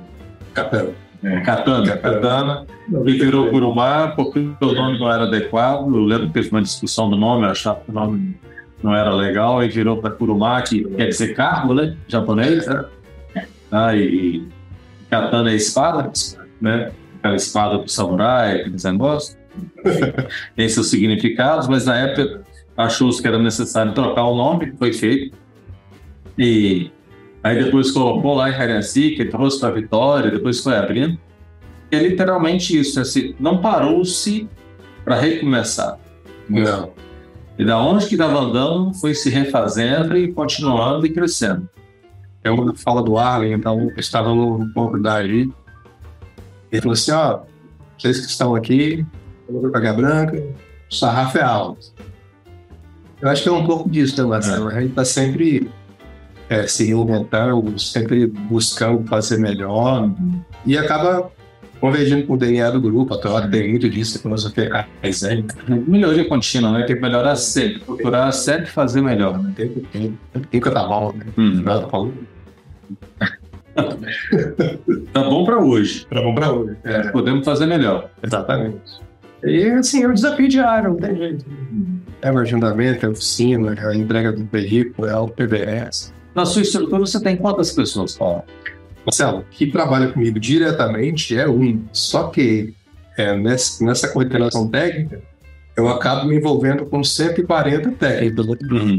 Catana. 0.54 0.90
É, 1.22 1.40
Catana, 1.40 2.64
e 3.06 3.12
virou 3.12 3.50
Curumá, 3.50 4.12
porque 4.14 4.38
o 4.38 4.72
nome 4.72 4.98
não 4.98 5.12
era 5.12 5.24
adequado. 5.24 5.92
Eu 5.94 6.04
lembro 6.04 6.28
que 6.28 6.32
teve 6.32 6.50
uma 6.50 6.62
discussão 6.62 7.10
do 7.10 7.16
nome, 7.16 7.44
eu 7.44 7.50
achava 7.50 7.80
que 7.80 7.90
o 7.90 7.94
nome 7.94 8.36
não 8.82 8.94
era 8.94 9.12
legal, 9.12 9.62
e 9.62 9.68
virou 9.68 9.96
para 9.96 10.10
Kurumá, 10.10 10.62
que 10.62 10.84
quer 10.84 11.08
dizer 11.08 11.34
carro, 11.34 11.74
né? 11.74 11.96
Japonês. 12.06 12.66
Né? 12.66 12.84
Ah, 13.70 13.96
e, 13.96 14.46
katana 15.10 15.50
é 15.50 15.56
espada, 15.56 16.12
né? 16.60 16.92
Aquela 17.18 17.34
espada 17.34 17.78
do 17.78 17.88
samurai, 17.90 18.60
aqueles 18.60 18.84
negócios. 18.84 19.36
Tem 20.54 20.68
seus 20.68 20.88
significados, 20.88 21.66
mas 21.66 21.84
na 21.84 21.96
época 21.96 22.42
achou-se 22.76 23.20
que 23.20 23.26
era 23.26 23.40
necessário 23.40 23.92
trocar 23.92 24.24
o 24.24 24.36
nome, 24.36 24.72
foi 24.78 24.92
feito. 24.92 25.36
E 26.38 26.92
aí 27.48 27.64
depois 27.64 27.90
colocou 27.90 28.34
lá 28.34 28.50
em 28.50 28.54
Hariazi, 28.54 29.16
trouxe 29.24 29.58
para 29.58 29.68
a 29.68 29.72
Vitória, 29.72 30.30
depois 30.30 30.60
foi 30.60 30.76
abrindo. 30.76 31.18
É 31.90 31.98
literalmente 31.98 32.78
isso, 32.78 33.00
assim, 33.00 33.34
não 33.40 33.58
parou-se 33.62 34.48
para 35.04 35.18
recomeçar. 35.18 35.98
Não. 36.48 36.92
E 37.58 37.64
da 37.64 37.80
onde 37.80 38.06
que 38.06 38.14
estava 38.14 38.38
andando, 38.38 38.92
foi 38.94 39.14
se 39.14 39.30
refazendo 39.30 40.16
e 40.16 40.32
continuando 40.32 41.06
e 41.06 41.10
crescendo. 41.10 41.68
É 42.44 42.50
uma 42.50 42.74
fala 42.74 43.02
do 43.02 43.18
Arlen, 43.18 43.54
então 43.54 43.80
eu 43.80 43.96
estava 43.96 44.32
no 44.32 44.72
pouco 44.72 44.98
daí. 44.98 45.50
Ele 46.70 46.82
falou 46.82 46.92
assim: 46.92 47.10
ó, 47.10 47.40
vocês 47.98 48.20
que 48.20 48.26
estão 48.26 48.54
aqui, 48.54 49.04
eu 49.48 49.60
vou 49.60 49.70
Branca, 49.70 50.36
o 50.90 50.94
sarrafo 50.94 51.38
é 51.38 51.42
alto. 51.42 51.92
Eu 53.20 53.28
acho 53.28 53.42
que 53.42 53.48
é 53.48 53.52
um 53.52 53.66
pouco 53.66 53.90
disso, 53.90 54.22
né, 54.22 54.28
Marcelo? 54.28 54.68
A 54.68 54.80
gente 54.80 54.90
está 54.90 55.04
sempre 55.04 55.68
é, 56.48 56.66
se 56.66 56.86
reinventando, 56.86 57.78
sempre 57.78 58.26
buscando 58.26 59.06
fazer 59.06 59.38
melhor 59.38 60.10
e 60.64 60.76
acaba 60.76 61.30
convergindo 61.80 62.26
com 62.26 62.34
o 62.34 62.36
DNA 62.36 62.70
do 62.70 62.80
grupo. 62.80 63.14
A 63.14 63.18
Toyota 63.18 63.48
tem 63.48 63.70
muito 63.70 63.88
disso, 63.88 64.20
filosofia 64.20 64.86
Kaizen. 65.00 65.46
Melhoria 65.86 66.26
contínua, 66.28 66.72
né? 66.72 66.84
Tem 66.84 66.96
que 66.96 67.02
melhorar 67.02 67.36
sempre, 67.36 67.80
procurar 67.80 68.32
sempre 68.32 68.66
fazer 68.66 69.00
melhor. 69.00 69.38
Né? 69.42 69.52
Tem, 69.56 69.68
tem, 69.68 70.18
tem 70.50 70.60
que 70.60 70.68
estar 70.68 70.86
bom, 70.86 71.12
né? 71.12 71.24
Hum. 71.36 71.62
Tá? 71.62 71.88
Tá 75.12 75.22
bom 75.22 75.44
para 75.44 75.58
hoje. 75.58 76.04
Tá 76.06 76.20
bom 76.20 76.34
pra 76.34 76.50
hoje. 76.52 76.76
É, 76.82 77.08
Podemos 77.10 77.44
fazer 77.44 77.66
melhor. 77.66 78.10
exatamente. 78.22 78.80
E 79.44 79.70
assim, 79.70 80.02
é 80.02 80.08
um 80.08 80.14
desafio 80.14 80.48
diário, 80.48 80.90
não 80.90 80.96
tem 80.96 81.16
jeito. 81.16 81.46
É 82.20 82.32
o 82.32 82.38
agendamento, 82.38 83.06
é 83.06 83.08
a 83.08 83.12
oficina, 83.12 83.74
é 83.74 83.86
a 83.86 83.94
entrega 83.94 84.32
do 84.32 84.44
veículo, 84.46 85.06
é 85.06 85.16
o 85.16 85.28
PBS. 85.28 86.12
Na 86.34 86.44
sua 86.44 86.62
estrutura, 86.62 87.00
você 87.00 87.20
tem 87.20 87.36
quantas 87.36 87.72
pessoas? 87.72 88.18
Marcelo, 89.04 89.44
que 89.50 89.66
trabalha 89.66 90.12
comigo 90.12 90.38
diretamente 90.38 91.36
é 91.36 91.48
um. 91.48 91.82
Só 91.92 92.24
que 92.24 92.74
é, 93.16 93.36
nessa, 93.36 93.84
nessa 93.84 94.08
coordenação 94.08 94.68
técnica, 94.68 95.22
eu 95.76 95.88
acabo 95.88 96.28
me 96.28 96.36
envolvendo 96.36 96.84
com 96.86 97.02
140 97.02 97.92
técnicos. 97.92 98.46
Uhum. 98.70 98.98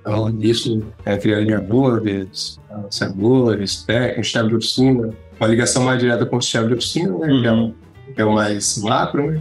Então, 0.00 0.38
isso 0.40 0.82
entre 1.06 1.34
alinhadores, 1.34 2.60
servidores, 2.90 3.82
técnicos, 3.82 4.26
chefe 4.28 4.48
de 4.48 4.54
oficina, 4.56 5.10
uma 5.38 5.48
ligação 5.48 5.84
mais 5.84 5.98
direta 6.00 6.26
com 6.26 6.36
o 6.36 6.42
chefe 6.42 6.68
de 6.68 6.74
oficina, 6.74 7.18
né, 7.18 7.40
que, 7.40 7.46
é 7.46 7.52
o, 7.52 7.74
que 8.14 8.20
é 8.20 8.24
o 8.24 8.34
mais 8.34 8.78
macro, 8.78 9.30
né? 9.30 9.40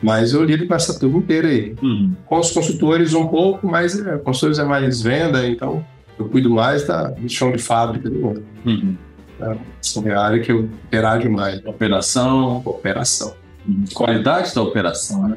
Mas 0.00 0.32
eu 0.32 0.44
lido 0.44 0.66
com 0.66 0.74
essa 0.74 0.98
turma 0.98 1.18
inteira 1.18 1.48
aí. 1.48 1.74
Uhum. 1.82 2.14
Com 2.24 2.38
os 2.38 2.50
consultores 2.52 3.14
um 3.14 3.26
pouco, 3.26 3.66
mas 3.66 3.98
é, 3.98 4.16
consultores 4.18 4.58
é 4.58 4.64
mais 4.64 5.02
venda, 5.02 5.46
então 5.46 5.84
eu 6.18 6.28
cuido 6.28 6.50
mais 6.50 6.86
da, 6.86 7.10
do 7.10 7.28
chão 7.28 7.52
de 7.52 7.58
fábrica 7.58 8.10
do 8.10 8.26
outro. 8.26 8.44
Uhum. 8.64 8.96
É 9.40 10.12
a 10.12 10.20
área 10.20 10.40
que 10.40 10.50
eu 10.50 10.64
interajo 10.64 11.30
mais. 11.30 11.64
Operação, 11.64 12.58
Operação. 12.64 13.34
qualidade 13.94 14.54
da 14.54 14.62
operação, 14.62 15.28
né? 15.28 15.36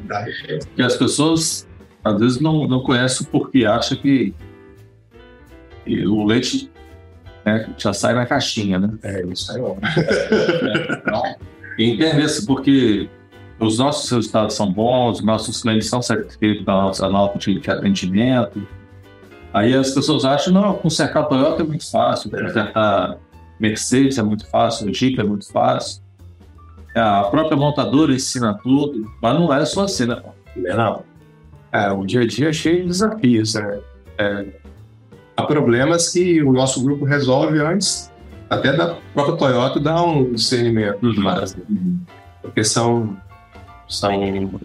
Porque 0.58 0.82
as 0.82 0.96
pessoas, 0.96 1.68
às 2.02 2.18
vezes, 2.18 2.40
não, 2.40 2.66
não 2.66 2.82
conhecem 2.82 3.26
o 3.26 3.30
porquê, 3.30 3.64
acham 3.64 3.96
que, 3.98 4.34
o 5.86 6.24
leite 6.24 6.70
né, 7.44 7.72
já 7.76 7.92
sai 7.92 8.14
na 8.14 8.26
caixinha, 8.26 8.78
né? 8.78 8.90
É, 9.02 9.24
isso 9.26 9.52
aí, 9.52 9.60
ó. 9.60 9.76
E 11.78 11.90
entender 11.90 12.24
isso, 12.24 12.44
porque 12.46 13.08
os 13.58 13.78
nossos 13.78 14.10
resultados 14.10 14.54
são 14.54 14.70
bons, 14.72 15.18
os 15.20 15.24
nossos 15.24 15.62
clientes 15.62 15.88
são 15.88 16.02
certificados 16.02 16.64
da 16.64 16.72
nossa 16.72 17.08
nota 17.08 17.38
de 17.38 17.70
atendimento. 17.70 18.66
Aí 19.52 19.74
as 19.74 19.90
pessoas 19.90 20.24
acham, 20.24 20.52
não, 20.52 20.74
consertar 20.74 21.24
Toyota 21.24 21.62
é 21.62 21.64
muito 21.66 21.90
fácil, 21.90 22.30
consertar 22.30 23.18
Mercedes 23.60 24.18
é 24.18 24.22
muito 24.22 24.46
fácil, 24.46 24.92
Jeep 24.92 25.20
é 25.20 25.24
muito 25.24 25.50
fácil. 25.50 26.02
A 26.94 27.24
própria 27.24 27.56
montadora 27.56 28.12
ensina 28.12 28.58
tudo, 28.62 29.10
mas 29.20 29.34
não 29.34 29.52
é 29.52 29.64
só 29.64 29.84
assim, 29.84 30.06
né? 30.06 30.22
Não. 30.56 31.04
É, 31.70 31.90
o 31.90 32.04
dia 32.04 32.20
a 32.20 32.26
dia 32.26 32.50
é 32.50 32.52
cheio 32.52 32.82
de 32.82 32.88
desafios, 32.88 33.54
né? 33.54 33.80
É, 34.18 34.46
há 35.36 35.42
problemas 35.44 36.10
que 36.10 36.42
o 36.42 36.52
nosso 36.52 36.82
grupo 36.82 37.04
resolve 37.04 37.58
antes 37.60 38.12
até 38.50 38.72
da 38.74 38.96
própria 39.14 39.36
Toyota 39.36 39.80
dar 39.80 40.02
um 40.02 40.32
discernimento. 40.32 40.98
Uhum. 41.70 42.00
Porque 42.42 42.62
são, 42.62 43.16
são 43.88 44.60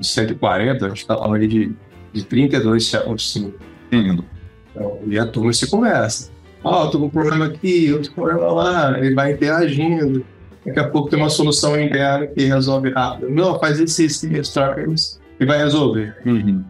140, 0.00 0.84
a 0.84 0.88
gente 0.88 0.98
está 0.98 1.16
falando 1.16 1.40
aí 1.40 1.48
de, 1.48 1.72
de 2.12 2.24
32 2.24 2.82
chefes. 2.84 3.46
Entendo. 3.94 4.24
Então, 4.70 4.98
e 5.06 5.18
a 5.18 5.26
turma 5.26 5.52
se 5.52 5.70
conversa. 5.70 6.30
Ó, 6.62 6.86
tô 6.86 6.98
com 6.98 7.06
um 7.06 7.10
problema 7.10 7.46
aqui, 7.46 7.92
outro 7.92 8.12
problema 8.12 8.50
lá, 8.52 8.98
ele 8.98 9.14
vai 9.14 9.32
interagindo. 9.32 10.24
Daqui 10.64 10.78
a 10.80 10.88
pouco 10.88 11.10
tem 11.10 11.18
uma 11.18 11.28
solução 11.28 11.78
interna 11.78 12.26
que 12.26 12.44
resolve 12.44 12.90
rápido. 12.90 13.30
Não, 13.30 13.58
faz 13.58 13.78
isso, 13.78 14.52
troca 14.52 14.82
isso, 14.90 15.20
e 15.38 15.44
vai 15.44 15.58
resolver. 15.58 16.16
Uhum. 16.24 16.64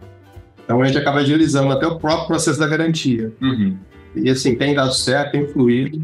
Então 0.65 0.83
a 0.83 0.87
gente 0.87 0.99
acaba 0.99 1.21
agilizando 1.21 1.71
até 1.73 1.87
o 1.87 1.99
próprio 1.99 2.27
processo 2.27 2.59
da 2.59 2.67
garantia. 2.67 3.33
Uhum. 3.41 3.77
E 4.17 4.29
assim, 4.29 4.57
tem 4.57 4.75
dado 4.75 4.93
certo, 4.93 5.33
tem 5.33 5.47
fluído. 5.47 6.03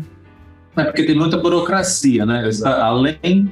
É 0.77 0.85
porque 0.85 1.03
tem 1.03 1.17
muita 1.17 1.37
burocracia, 1.37 2.25
né? 2.25 2.47
Exato. 2.47 2.81
Além, 2.81 3.51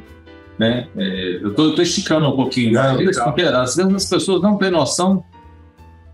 né? 0.58 0.87
é, 0.96 1.40
eu 1.42 1.54
tô, 1.54 1.72
tô 1.72 1.82
esticando 1.82 2.28
um 2.28 2.37
pouquinho, 2.37 2.75
Não, 2.75 2.96
né? 2.96 3.10
porque 3.25 3.42
as 3.42 4.08
pessoas 4.08 4.40
não 4.40 4.56
têm 4.56 4.70
noção 4.70 5.25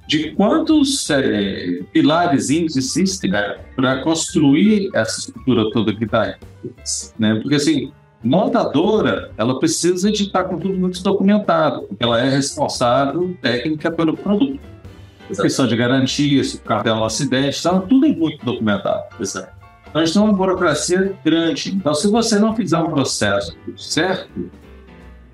de 0.06 0.32
quantos 0.32 1.08
é, 1.10 1.80
pilares 1.92 2.50
existem 2.50 3.30
para 3.74 4.02
construir 4.02 4.90
essa 4.94 5.20
estrutura 5.20 5.70
toda 5.70 5.94
que 5.94 6.04
está 6.04 6.22
aí, 6.22 6.34
né? 7.18 7.36
Porque 7.40 7.54
assim, 7.54 7.90
montadora, 8.22 9.30
ela 9.36 9.58
precisa 9.58 10.10
de 10.12 10.24
estar 10.24 10.44
com 10.44 10.58
tudo 10.58 10.74
muito 10.74 11.02
documentado, 11.02 11.82
porque 11.82 12.04
ela 12.04 12.20
é 12.20 12.28
responsável 12.28 13.36
técnica 13.40 13.90
pelo 13.90 14.16
produto. 14.16 14.60
Questão 15.40 15.66
de 15.66 15.74
garantia, 15.74 16.44
se 16.44 16.56
o 16.56 16.60
carro 16.60 16.84
der 16.84 16.92
um 16.92 17.04
acidente, 17.04 17.62
tá, 17.62 17.80
tudo 17.80 18.04
é 18.04 18.10
muito 18.10 18.44
documentado. 18.44 19.04
Então 19.88 20.02
a 20.02 20.04
gente 20.04 20.14
tem 20.14 20.22
uma 20.22 20.32
burocracia 20.32 21.16
grande. 21.24 21.74
Então, 21.74 21.94
se 21.94 22.08
você 22.08 22.38
não 22.38 22.54
fizer 22.54 22.76
um 22.78 22.90
processo 22.90 23.56
certo, 23.76 24.50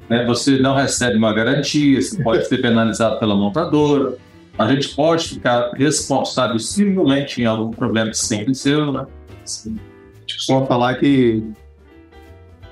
né, 0.09 0.25
você 0.27 0.59
não 0.59 0.75
recebe 0.75 1.17
uma 1.17 1.33
garantia, 1.33 2.01
você 2.01 2.23
pode 2.23 2.47
ser 2.47 2.59
penalizado 2.59 3.19
pela 3.19 3.35
montadora. 3.35 4.17
A 4.61 4.69
gente 4.69 4.95
pode 4.95 5.27
ficar 5.27 5.71
responsável 5.73 6.59
civilmente 6.59 7.41
em 7.41 7.47
algum 7.47 7.71
problema 7.71 8.13
sempre 8.13 8.55
seu, 8.55 8.93
né? 8.93 9.07
A 9.33 10.21
gente 10.21 10.35
costuma 10.37 10.67
falar 10.67 10.97
que 10.97 11.43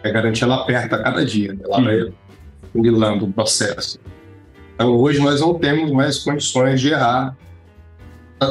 a 0.04 0.10
garantia 0.10 0.44
ela 0.46 0.56
aperta 0.56 0.96
a 0.96 1.02
cada 1.02 1.24
dia, 1.24 1.54
né? 1.54 1.60
ela 1.64 1.80
vai 1.80 2.12
funilando 2.74 3.24
o 3.24 3.32
processo. 3.32 3.98
Então 4.74 4.94
hoje 4.96 5.18
nós 5.18 5.40
não 5.40 5.54
temos 5.54 5.90
mais 5.90 6.18
condições 6.18 6.78
de 6.78 6.90
errar 6.90 7.34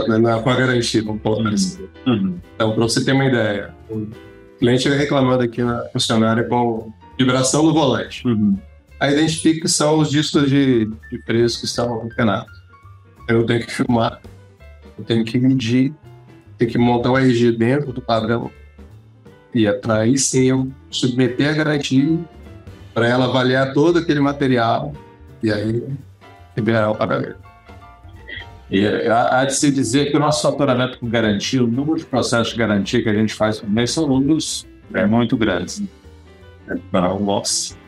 né, 0.08 0.17
na- 0.17 0.39
com 0.39 0.50
a 0.50 0.56
garantia, 0.56 1.03
vamos 1.03 1.22
colocar 1.22 1.50
assim. 1.50 1.88
Uhum. 2.08 2.39
Então, 2.56 2.72
para 2.74 2.82
você 2.82 3.06
ter 3.06 3.12
uma 3.12 3.25
ideia, 3.25 3.72
o 3.88 4.08
cliente 4.58 4.89
reclamando 4.89 5.44
aqui 5.44 5.62
na 5.62 5.84
funcionária 5.94 6.44
com 6.44 6.91
vibração 7.20 7.62
no 7.62 7.72
volante. 7.72 8.27
Uhum. 8.27 8.58
Aí 9.00 9.13
identifica 9.13 9.62
que 9.62 9.67
são 9.70 10.00
os 10.00 10.10
discos 10.10 10.50
de, 10.50 10.86
de 11.12 11.20
preço 11.24 11.60
que 11.60 11.65
estão 11.65 12.03
empenados. 12.03 12.57
Eu 13.27 13.46
tenho 13.46 13.65
que 13.65 13.72
filmar, 13.72 14.22
eu 14.98 15.03
tenho 15.03 15.25
que 15.25 15.38
medir, 15.38 15.93
tenho 16.57 16.72
que 16.72 16.77
montar 16.77 17.12
o 17.12 17.17
RG 17.17 17.51
dentro 17.51 17.91
do 17.91 18.01
padrão. 18.01 18.50
E 19.53 19.67
aí 19.67 20.17
sim 20.17 20.46
eu 20.46 20.72
submeter 20.89 21.50
a 21.50 21.53
garantia 21.53 22.19
para 22.93 23.07
ela 23.07 23.25
avaliar 23.25 23.74
todo 23.74 24.00
aquele 24.00 24.19
material 24.19 24.93
e 25.43 25.51
aí 25.51 25.84
liberar 26.55 26.89
o 26.89 26.96
pagamento. 26.96 27.38
E 28.69 28.86
há 28.86 29.39
há 29.39 29.46
de 29.46 29.53
se 29.53 29.72
dizer 29.72 30.12
que 30.12 30.17
o 30.17 30.19
nosso 30.19 30.41
faturamento 30.41 31.00
com 31.00 31.07
garantia, 31.07 31.63
o 31.63 31.67
número 31.67 31.98
de 31.98 32.05
processos 32.05 32.53
de 32.53 32.60
garantia 32.60 33.01
que 33.01 33.10
a 33.10 33.13
gente 33.13 33.34
faz 33.34 33.60
por 33.60 33.69
mês 33.69 33.91
são 33.91 34.07
números 34.07 34.67
é, 34.93 35.05
muito 35.05 35.38
grandes. 35.38 35.81
Para 36.91 37.13
nossa, 37.17 37.75
é 37.75 37.87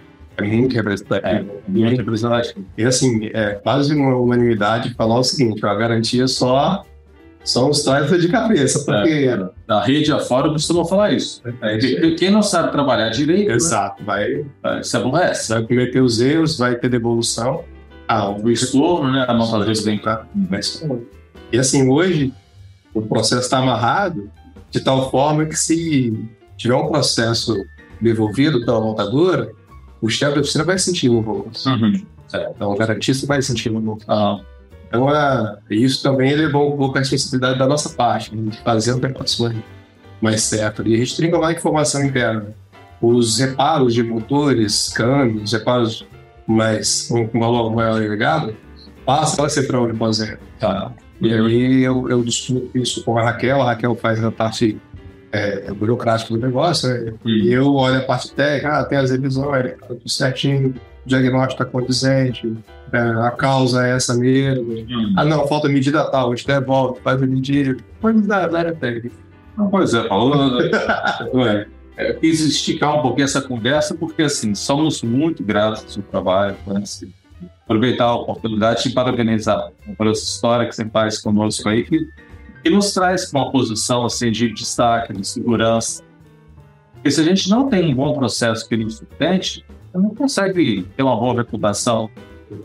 É, 1.26 1.90
representativo. 1.96 2.66
E 2.78 2.86
assim, 2.86 3.30
é 3.34 3.52
quase 3.56 3.94
uma 3.94 4.16
unanimidade 4.16 4.94
falar 4.94 5.20
o 5.20 5.24
seguinte: 5.24 5.66
a 5.66 5.76
garantia 5.76 6.28
só 6.28 6.84
são 7.44 7.70
os 7.70 7.84
trás 7.84 8.10
de 8.22 8.28
cabeça, 8.28 8.84
porque. 8.86 9.30
Da 9.68 9.84
rede 9.84 10.12
afora 10.12 10.50
costumam 10.50 10.86
falar 10.86 11.14
isso. 11.14 11.42
É 11.62 11.78
isso 11.78 12.16
quem 12.16 12.30
não 12.30 12.42
sabe 12.42 12.72
trabalhar 12.72 13.10
direito, 13.10 13.52
Exato, 13.52 14.04
vai, 14.04 14.46
né, 14.64 14.84
se 14.84 14.96
aborrece. 14.98 15.50
vai 15.54 15.64
cometer 15.64 16.02
os 16.02 16.20
erros, 16.20 16.58
vai 16.58 16.76
ter 16.76 16.90
devolução. 16.90 17.64
Ah, 18.08 18.30
O 18.30 18.50
estorno, 18.50 19.12
né? 19.12 19.26
A 19.28 19.34
montadora 19.34 19.72
vem 19.84 20.00
cá. 20.00 20.26
E 21.52 21.58
assim, 21.58 21.88
hoje, 21.88 22.34
o 22.94 23.02
processo 23.02 23.42
está 23.42 23.60
amarrado 23.60 24.30
de 24.72 24.80
tal 24.80 25.10
forma 25.10 25.46
que 25.46 25.56
se 25.56 26.14
tiver 26.58 26.76
um 26.76 26.88
processo 26.88 27.56
devolvido 28.02 28.66
pela 28.66 28.82
montadora, 28.82 29.52
o 30.02 30.10
chefe 30.10 30.36
da 30.36 30.42
oficina 30.42 30.64
vai 30.64 30.78
sentir 30.80 31.10
o 31.10 31.22
voo. 31.22 31.52
Uhum. 31.66 32.02
É, 32.34 32.52
então, 32.56 32.72
o 32.72 32.76
garantista 32.78 33.26
vai 33.28 33.42
sentir 33.42 33.72
o 33.72 33.80
voo. 33.80 33.98
Ah, 34.08 34.40
Então, 34.88 35.14
é, 35.16 35.58
isso 35.70 36.02
também 36.02 36.36
levou 36.36 36.74
um 36.74 36.78
pouco 36.78 36.98
a 36.98 37.02
responsabilidade 37.02 37.60
da 37.60 37.68
nossa 37.68 37.90
parte, 37.90 38.36
né, 38.36 38.50
de 38.52 38.58
fazer 38.62 38.94
o 38.94 38.98
negócio 38.98 39.46
mais- 40.22 40.44
certo. 40.44 40.88
E 40.88 40.96
a 40.96 40.98
gente 40.98 41.16
mais 41.40 41.58
informação 41.58 42.04
interna. 42.04 42.48
Os 43.02 43.38
reparos 43.40 43.94
de 43.94 44.04
motores, 44.04 44.90
câmbios, 44.90 45.54
reparos 45.54 46.06
mais 46.48 47.08
com 47.08 47.28
com 47.28 47.40
valor 47.40 47.74
maior 47.74 47.98
agregado, 48.02 48.56
passa 49.06 49.46
a 49.46 49.50
ser 49.50 49.68
para 49.68 49.80
o 49.80 49.88
tá. 50.60 50.92
E 51.22 51.32
aí 51.34 51.84
eu, 51.84 52.10
eu 52.10 52.24
discuto 52.24 52.76
isso 52.78 53.04
com 53.04 53.18
a 53.18 53.24
Raquel, 53.24 53.62
a 53.62 53.66
Raquel 53.66 53.96
faz 53.96 54.24
a 54.24 54.32
parte 54.32 54.78
é, 55.32 55.72
burocrática 55.72 56.34
do 56.34 56.40
negócio, 56.40 56.90
né? 56.90 57.14
e 57.26 57.52
eu 57.52 57.74
olho 57.76 57.98
a 57.98 58.02
parte 58.02 58.32
técnica, 58.34 58.80
ah, 58.80 58.86
tem 58.86 58.98
as 58.98 59.12
revisões, 59.12 59.74
tá 59.80 59.88
tudo 59.88 60.10
certinho, 60.10 60.70
o 61.06 61.10
diagnóstico 61.10 61.62
está 61.62 61.66
condizente, 61.66 62.58
é, 62.92 63.00
a 63.00 63.32
causa 63.32 63.88
é 63.88 63.96
essa 63.96 64.16
mesmo. 64.16 64.74
Hum. 64.74 65.14
Ah, 65.18 65.26
não, 65.26 65.48
falta 65.48 65.70
medida 65.70 66.04
tal, 66.10 66.32
a 66.32 66.36
gente 66.36 66.48
devolve, 66.48 67.00
faz 67.02 67.22
a 67.22 67.28
medida. 67.28 67.78
Coisa 68.02 68.28
da, 68.28 68.48
da 68.48 68.60
área 68.60 68.76
técnica. 68.76 69.16
Pois 69.70 69.94
é, 69.94 70.08
Paulo. 70.08 70.58
Ué, 71.34 71.68
eu 71.98 72.16
quis 72.16 72.40
esticar 72.40 72.98
um 72.98 73.02
pouquinho 73.02 73.26
essa 73.26 73.42
conversa, 73.42 73.94
porque 73.94 74.24
assim, 74.24 74.56
somos 74.56 75.04
muito 75.04 75.44
gratos 75.44 75.84
ao 75.84 75.90
seu 75.90 76.04
trabalho. 76.04 76.56
Né? 76.66 76.80
Assim, 76.82 77.14
aproveitar 77.66 78.06
a 78.06 78.16
oportunidade 78.16 78.84
de 78.84 78.90
parabenizar 78.92 79.70
essa 79.88 80.12
história 80.12 80.68
que 80.68 80.76
você 80.76 80.86
faz 80.86 81.20
conosco 81.20 81.68
aí, 81.68 81.84
que, 81.84 82.00
que 82.64 82.70
nos 82.70 82.94
traz 82.94 83.32
uma 83.32 83.52
posição 83.52 84.06
assim, 84.06 84.32
de 84.32 84.52
destaque, 84.52 85.14
de 85.14 85.26
segurança. 85.26 86.04
Porque 86.94 87.12
se 87.12 87.22
a 87.22 87.24
gente 87.24 87.50
não 87.50 87.70
tem 87.70 87.94
um 87.94 87.96
bom 87.96 88.14
processo 88.14 88.68
que 88.68 88.76
nos 88.76 88.98
sustente, 88.98 89.66
não 89.94 90.10
consegue 90.14 90.84
ter 90.96 91.04
uma 91.04 91.16
boa 91.16 91.36
reputação. 91.36 92.10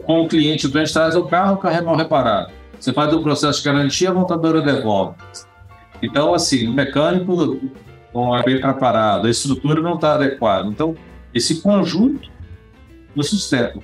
Com 0.04 0.22
o 0.22 0.28
cliente, 0.28 0.66
o 0.66 0.70
gente 0.70 0.92
traz 0.92 1.14
o 1.14 1.24
carro, 1.24 1.54
o 1.54 1.58
carro 1.58 1.76
é 1.76 1.80
mal 1.80 1.96
reparado. 1.96 2.52
Você 2.80 2.92
faz 2.92 3.12
o 3.12 3.22
processo 3.22 3.60
de 3.60 3.64
garantia, 3.64 4.10
a 4.10 4.14
montadora 4.14 4.60
devolve. 4.60 5.14
Então, 6.02 6.34
assim, 6.34 6.68
o 6.68 6.72
mecânico 6.72 7.60
não 8.14 8.36
é 8.36 8.42
bem 8.42 8.60
preparado, 8.60 9.26
a 9.26 9.30
estrutura 9.30 9.80
não 9.80 9.94
está 9.94 10.14
adequada. 10.14 10.68
Então, 10.68 10.96
esse 11.32 11.60
conjunto 11.60 12.30
nos 13.14 13.30
sustenta, 13.30 13.78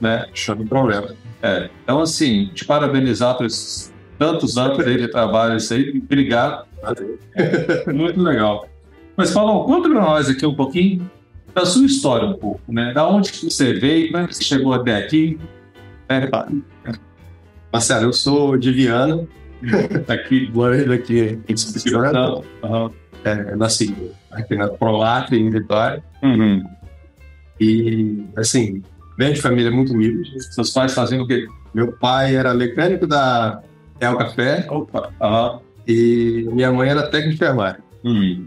né? 0.00 0.26
Chama 0.32 0.64
problema. 0.64 1.14
É. 1.42 1.68
Então, 1.82 2.00
assim, 2.00 2.50
te 2.54 2.64
parabenizar 2.64 3.36
por 3.36 3.46
esses 3.46 3.92
tantos 4.18 4.58
anos 4.58 4.78
aí 4.80 4.96
de 4.96 5.08
trabalho, 5.08 5.56
isso 5.56 5.72
aí, 5.72 6.02
obrigado. 6.02 6.66
Muito 7.92 8.20
legal. 8.20 8.68
Mas, 9.16 9.30
Paulo, 9.30 9.64
conta 9.64 9.88
para 9.88 10.00
nós 10.00 10.28
aqui 10.28 10.46
um 10.46 10.54
pouquinho 10.54 11.10
da 11.54 11.64
sua 11.64 11.86
história 11.86 12.28
um 12.28 12.34
pouco, 12.34 12.60
né? 12.72 12.92
Da 12.92 13.08
onde 13.08 13.32
você 13.32 13.72
veio, 13.74 14.12
como 14.12 14.24
é 14.24 14.26
que 14.26 14.36
você 14.36 14.44
chegou 14.44 14.72
até 14.72 14.96
aqui? 14.96 15.38
É, 16.08 16.28
Marcelo, 17.72 18.04
eu 18.04 18.12
sou 18.12 18.56
de 18.56 18.72
Viana, 18.72 19.26
aqui, 20.08 20.50
moro 20.52 20.88
daqui 20.88 21.38
em 21.48 21.56
Santo. 21.56 22.44
Aham. 22.62 22.90
É, 23.24 23.56
nasci 23.56 23.94
aqui 24.30 24.56
na 24.56 24.68
Prolatre, 24.68 25.38
em 25.38 25.50
Vitória. 25.50 26.02
Uhum. 26.22 26.62
E, 27.60 28.24
assim, 28.36 28.82
venho 29.18 29.34
de 29.34 29.40
família 29.40 29.70
muito 29.70 29.92
humilde. 29.92 30.40
Seus 30.52 30.70
pais 30.70 30.94
faziam 30.94 31.24
o 31.24 31.26
quê? 31.26 31.46
Meu 31.74 31.92
pai 31.92 32.36
era 32.36 32.54
mecânico 32.54 33.06
da 33.06 33.60
El 34.00 34.16
Café 34.16 34.66
Opa. 34.70 35.10
Aham. 35.20 35.60
e 35.86 36.46
minha 36.52 36.70
mãe 36.72 36.88
era 36.88 37.02
técnica 37.02 37.28
de 37.30 37.34
enfermagem. 37.34 37.80
Hum. 38.04 38.46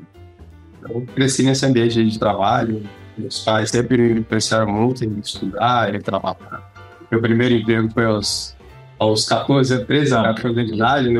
Eu 0.90 1.06
cresci 1.14 1.44
nesse 1.44 1.66
ambiente 1.66 2.04
de 2.04 2.18
trabalho. 2.20 2.84
Meus 3.18 3.40
pais 3.44 3.70
sempre 3.70 3.98
me 3.98 4.20
influenciaram 4.22 4.72
muito 4.72 5.04
em 5.04 5.20
estudar, 5.20 5.94
em 5.94 6.00
trabalhar. 6.00 6.72
Meu 7.12 7.20
primeiro 7.22 7.56
emprego 7.56 7.90
foi 7.94 8.06
aos, 8.06 8.56
aos 8.98 9.26
14, 9.28 9.86
13 9.86 10.14
Ah. 10.16 10.30
anos 10.30 10.42
de 10.42 10.74
idade, 10.76 11.10
né? 11.10 11.20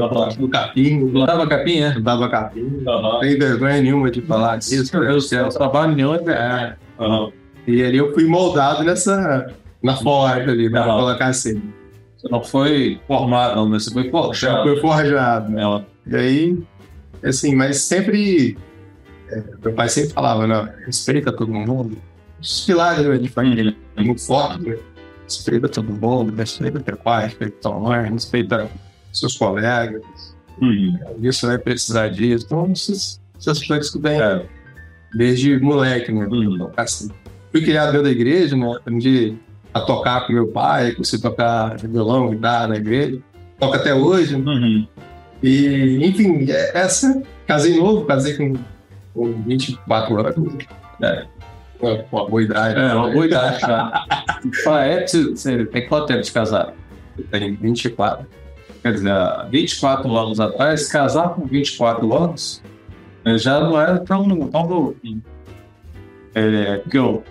Capim, 0.52 1.10
Plantava 1.12 1.46
capim, 1.48 1.80
é? 1.82 2.00
dava 2.00 2.30
capim. 2.30 2.82
Aham. 2.88 3.02
Não 3.02 3.20
tem 3.20 3.38
vergonha 3.38 3.82
nenhuma 3.82 4.10
de 4.10 4.22
falar 4.22 4.58
disso. 4.58 4.96
Eu, 4.98 5.20
eu 5.40 5.50
trabalho 5.50 6.00
em 6.00 6.04
onde? 6.06 6.30
É, 6.32 6.76
Aham. 7.00 7.32
e 7.68 7.84
ali 7.84 7.98
eu 7.98 8.14
fui 8.14 8.26
moldado 8.26 8.84
nessa, 8.84 9.52
na 9.84 9.96
Ford 9.98 10.48
ali, 10.50 10.70
pra 10.70 10.86
Aham. 10.86 11.00
colocar 11.02 11.28
assim. 11.28 11.62
Você 12.22 12.30
não 12.30 12.44
foi 12.44 13.00
formado, 13.08 13.56
não, 13.56 13.70
né? 13.70 13.80
Você 13.80 13.90
foi 13.92 14.04
Já 14.06 14.12
forjado. 14.12 14.64
foi 14.64 14.80
forjado, 14.80 15.52
né? 15.52 15.62
Ela. 15.64 15.86
E 16.06 16.16
aí, 16.16 16.64
assim, 17.24 17.56
mas 17.56 17.78
sempre. 17.82 18.58
é, 19.30 19.44
meu 19.64 19.74
pai 19.74 19.90
sempre 19.90 20.12
falava, 20.14 20.46
não, 20.46 20.70
respeita 20.86 21.32
todo 21.32 21.52
mundo. 21.52 21.98
Os 22.40 22.66
pilares 22.66 23.06
né, 23.06 23.18
de 23.18 23.28
família 23.30 23.76
é 23.96 24.04
muito 24.04 24.22
forte, 24.22 24.62
né? 24.70 24.78
Respeita 25.24 25.68
todo 25.70 25.92
mundo, 25.92 26.36
respeita 26.36 26.80
teu 26.80 26.98
pai, 26.98 27.26
respeita 27.26 27.56
tua 27.62 27.80
mãe, 27.80 28.12
respeita 28.12 28.70
seus 29.14 29.38
colegas. 29.38 30.04
Hum. 30.62 30.98
Isso 31.22 31.48
vai 31.48 31.58
precisar 31.58 32.10
disso. 32.10 32.46
Então, 32.46 32.70
esses, 32.72 33.20
essas 33.40 33.66
coisas 33.66 33.90
que 33.90 33.98
vem 34.00 34.22
É. 34.22 34.46
desde 35.16 35.60
moleque, 35.60 36.12
né? 36.12 36.28
Hum. 36.30 36.70
Assim, 36.78 37.10
fui 37.52 37.62
criado 37.64 37.88
dentro 37.94 38.04
da 38.04 38.12
igreja, 38.12 38.56
né? 38.56 38.76
Aprendi 38.76 39.38
a 39.74 39.80
tocar 39.82 40.28
com 40.28 40.34
meu 40.34 40.48
pai, 40.48 40.96
a 40.98 41.22
tocar 41.22 41.78
violão, 41.78 42.30
guitarra 42.30 42.68
na 42.68 42.76
igreja. 42.76 43.20
Toco 43.60 43.76
até 43.76 43.94
hoje, 43.94 44.38
né? 44.38 44.52
Uhum. 44.52 44.88
E, 45.42 46.06
enfim, 46.06 46.50
é- 46.50 46.78
essa. 46.78 47.22
Casei 47.48 47.78
novo, 47.78 48.06
casei 48.06 48.36
com, 48.36 48.54
com 49.14 49.42
24 49.44 50.20
anos. 50.28 50.54
É. 51.02 51.26
Uma, 51.82 52.06
uma 52.12 52.30
boa 52.30 52.44
idade. 52.44 52.80
É, 52.80 52.94
uma 52.94 53.10
boa 53.10 53.26
idade 53.26 53.60
já. 53.60 54.06
Fala, 54.64 54.86
é, 54.86 55.06
você 55.06 55.66
tem 55.66 55.88
quanto 55.88 56.08
tempo 56.08 56.22
de 56.22 56.32
casar? 56.32 56.74
Eu 57.18 57.26
tenho 57.26 57.58
24. 57.58 58.26
Quer 58.82 58.94
dizer, 58.94 59.12
há 59.12 59.48
24 59.50 60.18
anos 60.18 60.40
atrás, 60.40 60.88
casar 60.88 61.30
com 61.30 61.46
24 61.46 62.16
anos 62.16 62.64
eh, 63.26 63.38
já 63.38 63.60
não 63.60 63.80
era 63.80 64.00
tão, 64.00 64.28
tão 64.50 64.68
novo. 64.68 64.96
É, 66.34 66.78
porque 66.78 66.98
eu, 66.98 67.24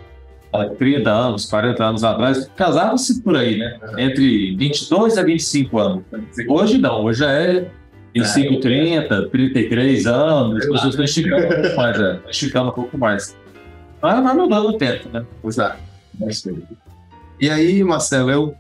há 0.52 0.66
30 0.66 1.10
anos, 1.10 1.46
40 1.46 1.84
anos 1.84 2.04
atrás, 2.04 2.50
casava-se 2.56 3.22
por 3.22 3.36
aí, 3.36 3.58
né? 3.58 3.78
Entre 3.98 4.56
22 4.56 5.18
a 5.18 5.22
25 5.22 5.78
anos. 5.78 6.04
Hoje 6.48 6.78
não, 6.78 7.04
hoje 7.04 7.20
já 7.20 7.32
é 7.32 7.70
25, 8.14 8.60
30, 8.60 9.28
33 9.28 10.06
anos, 10.06 10.56
as 10.56 10.66
pessoas 10.66 10.84
estão 10.90 11.04
esticando 11.04 11.44
um 11.44 11.48
pouco 11.48 11.76
mais, 11.76 12.00
é, 12.00 12.14
estão 12.14 12.30
esticando 12.30 12.68
um 12.68 12.72
pouco 12.72 12.98
mais. 12.98 13.36
Mas 14.02 14.22
vai 14.22 14.34
mudando 14.34 14.68
o 14.68 14.78
tempo, 14.78 15.08
né? 15.12 15.24
Exato. 15.44 15.78
E 17.40 17.48
aí, 17.48 17.82
Marcelo, 17.84 18.30
eu. 18.30 18.54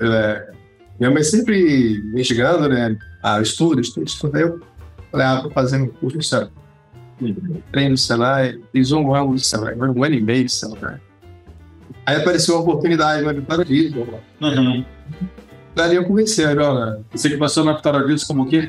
é, 0.00 0.50
minha 0.98 1.10
mãe 1.10 1.22
sempre 1.22 2.02
me 2.12 2.20
instigando, 2.20 2.68
né? 2.68 2.96
Ah, 3.22 3.40
estudo, 3.40 3.80
estudo, 3.80 4.06
estudo. 4.06 4.36
Eu 4.36 4.60
falei, 5.10 5.26
ah, 5.26 5.40
vou 5.40 5.50
fazer 5.50 5.80
um 5.80 5.86
curso 5.86 6.16
no 6.16 6.22
Senai. 6.22 6.48
Treino 7.70 7.90
no 7.90 7.96
Senai, 7.96 8.58
fiz 8.72 8.92
um 8.92 9.14
ano 9.14 9.32
no 9.32 9.38
Senai, 9.38 9.74
um 9.74 10.04
ano 10.04 10.14
e 10.14 10.20
meio 10.20 10.44
no 10.44 10.48
Senai. 10.48 11.00
Aí 12.10 12.16
apareceu 12.20 12.54
uma 12.56 12.62
oportunidade 12.64 13.22
na 13.24 13.32
Vitória 13.32 13.64
Dias. 13.64 13.94
Uhum. 14.40 14.84
Dali 15.74 15.94
eu 15.96 16.04
comecei, 16.04 16.44
olha, 16.46 16.98
Você 17.12 17.30
que 17.30 17.36
passou 17.36 17.64
na 17.64 17.72
Vitória 17.74 18.04
Dias 18.06 18.24
como 18.24 18.42
o 18.42 18.46
quê? 18.46 18.68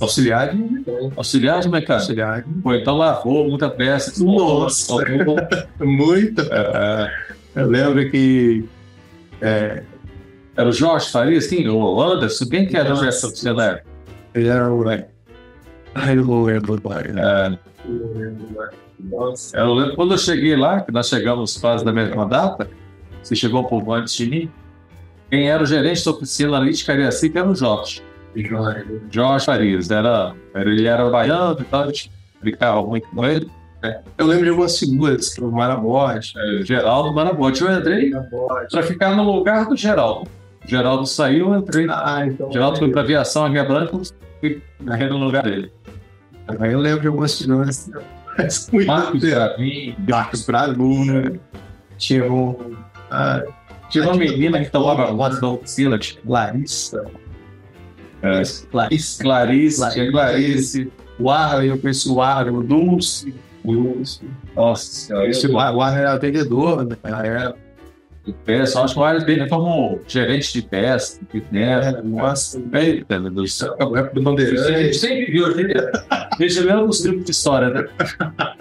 auxiliar 0.00 0.52
de 0.52 0.82
Auxiliar 1.16 1.60
de 1.60 1.68
mecânico. 1.68 1.92
auxiliar. 1.92 2.44
Pô, 2.60 2.74
então 2.74 2.96
lavou 2.98 3.48
muita 3.48 3.70
peça. 3.70 4.12
Nossa. 4.24 4.86
Faltou- 4.88 5.36
Muito. 5.86 6.42
Eu 7.54 7.66
lembro 7.68 8.10
que 8.10 8.64
Era 9.40 10.68
o 10.68 10.72
Jorge 10.72 11.08
Farias, 11.08 11.46
quem? 11.46 11.68
O 11.68 12.02
Anderson, 12.02 12.46
quem 12.48 12.66
que 12.66 12.76
era 12.76 12.90
essa 13.06 13.26
auxiliar? 13.28 13.84
ele 14.34 14.48
era 14.48 14.72
o. 14.72 14.84
né? 14.84 15.04
Ai, 15.94 16.16
eu 16.18 16.24
não 16.24 16.42
lembro 16.42 16.80
mais. 16.84 17.06
É, 17.06 17.58
eu 17.86 18.12
lembro 18.16 18.48
quando 19.94 20.12
eu 20.12 20.18
cheguei 20.18 20.56
lá, 20.56 20.80
que 20.80 20.92
nós 20.92 21.08
chegamos 21.08 21.56
quase 21.56 21.84
da 21.84 21.92
mesma 21.92 22.26
data, 22.26 22.68
você 23.22 23.34
chegou 23.34 23.60
um 23.60 23.64
pouco 23.64 23.92
antes 23.92 24.14
de 24.14 24.28
mim, 24.28 24.50
quem 25.30 25.48
era 25.48 25.62
o 25.62 25.66
gerente 25.66 26.04
da 26.04 26.10
oficina 26.10 26.56
ali 26.56 26.72
de 26.72 26.84
Cariacica 26.84 27.40
era 27.40 27.48
o 27.48 27.54
Jorge. 27.54 28.02
Jorge 29.10 29.46
Farias. 29.46 29.90
Era, 29.90 30.34
era, 30.54 30.70
ele 30.70 30.86
era 30.86 31.08
baiano 31.08 31.56
e 31.60 31.64
tal, 31.64 31.82
a 31.82 31.86
gente 31.86 32.10
brincava 32.40 32.82
muito 32.82 33.08
com 33.08 33.24
ele. 33.24 33.50
Eu 34.16 34.26
lembro 34.26 34.44
de 34.44 34.50
algumas 34.50 34.78
figuras, 34.78 35.36
o 35.38 35.50
Marabote. 35.50 36.34
É, 36.38 36.64
Geraldo 36.64 37.12
Marabote. 37.12 37.62
Eu 37.62 37.72
entrei 37.72 38.12
para 38.70 38.82
ficar 38.82 39.16
no 39.16 39.24
lugar 39.24 39.66
do 39.66 39.76
Geraldo. 39.76 40.28
O 40.64 40.68
Geraldo 40.68 41.06
saiu, 41.06 41.52
eu 41.52 41.60
entrei. 41.60 41.86
Ah, 41.90 42.24
então. 42.26 42.48
O 42.48 42.52
Geraldo 42.52 42.78
foi 42.78 42.90
para 42.90 43.00
aviação, 43.00 43.44
a 43.44 43.48
minha 43.48 43.64
branca, 43.64 43.98
fui 44.40 44.62
no 44.80 45.16
lugar 45.16 45.42
dele. 45.42 45.72
Aí 46.60 46.72
eu 46.72 46.78
lembro 46.78 47.00
de 47.00 47.08
algumas 47.08 47.36
figuras. 47.36 47.90
Mas 48.38 48.70
muito 48.70 48.86
Marcos 48.86 49.20
tempo. 49.20 49.34
Gravin, 49.34 49.96
Marcos 50.08 50.46
Bravuna. 50.46 51.32
Tinha 51.98 52.32
um. 52.32 52.76
Ah, 53.10 53.42
Tinha 53.90 54.04
uma 54.04 54.16
menina 54.16 54.64
que 54.64 54.70
tomava 54.70 55.12
voz 55.12 55.40
da 55.40 55.48
oficina, 55.48 55.98
tipo, 55.98 56.30
Larissa. 56.30 57.04
É. 58.22 58.42
Clarice, 59.20 59.90
tinha 59.92 60.10
Clarice. 60.10 60.92
O 61.18 61.30
Arlen, 61.30 61.70
eu 61.70 61.78
conheci 61.78 62.08
o 62.08 62.20
Arlen, 62.20 62.56
o 62.56 62.62
Dulce. 62.62 63.34
Nossa 64.56 64.84
senhora. 64.84 65.28
Esse, 65.28 65.46
o 65.46 65.52
Warner 65.54 66.00
era 66.00 66.18
vendedor, 66.18 66.84
né? 66.84 66.96
Era, 67.04 67.54
de 68.24 68.32
peça. 68.32 68.78
Eu 68.78 68.84
acho 68.84 68.94
que 68.94 69.00
o 69.00 69.04
Arles 69.04 69.24
dele 69.24 69.48
como 69.48 70.00
gerente 70.06 70.52
de 70.52 70.62
peça, 70.62 71.20
né? 71.50 71.62
era, 71.62 72.02
nossa, 72.02 72.62
Eita, 72.72 73.18
meu 73.18 73.30
Deus 73.30 73.50
do 73.50 73.54
céu. 73.54 73.76
a 73.78 73.98
época 73.98 74.20
do 74.20 74.28
A 74.28 74.82
gente 74.82 74.94
sempre 74.96 75.32
viu, 75.32 75.46
a 75.46 75.52
gente 76.38 76.60
lembra 76.60 76.84
os 76.84 77.04
livros 77.04 77.24
de 77.24 77.30
história, 77.32 77.70
né? 77.70 77.88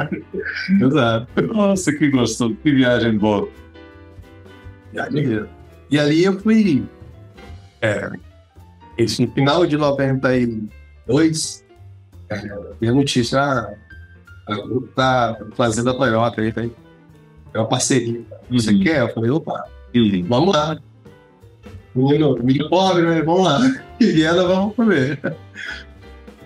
Exato. 0.81 1.41
Nossa, 1.53 1.93
que 1.93 2.09
gostoso, 2.09 2.55
que 2.55 2.71
viagem 2.71 3.17
boa. 3.17 3.47
E 5.89 5.99
ali 5.99 6.23
eu 6.23 6.39
fui. 6.39 6.83
É, 7.81 8.09
esse, 8.97 9.25
no 9.25 9.31
final 9.31 9.65
de 9.65 9.77
92, 9.77 11.65
é, 12.29 12.41
minha 12.79 12.93
notícia, 12.93 13.39
ah, 13.39 13.73
o 14.49 14.67
grupo 14.67 14.87
tá 14.89 15.37
fazendo 15.55 15.89
a 15.89 15.93
Toyota 15.93 16.41
aí, 16.41 16.51
tem 16.51 16.71
é 17.53 17.57
uma 17.59 17.67
parceria. 17.67 18.21
Você 18.49 18.71
Uhum. 18.71 18.79
quer? 18.83 19.01
Eu 19.01 19.09
falei, 19.13 19.29
opa, 19.31 19.63
Uhum. 19.95 20.25
vamos 20.27 20.55
lá. 20.55 20.77
Menino, 21.93 22.37
menino 22.41 22.69
pobre, 22.69 23.03
né? 23.03 23.21
Vamos 23.21 23.43
lá. 23.43 23.59
E 23.99 24.05
viela, 24.13 24.47
vamos 24.47 24.75
comer. 24.75 25.19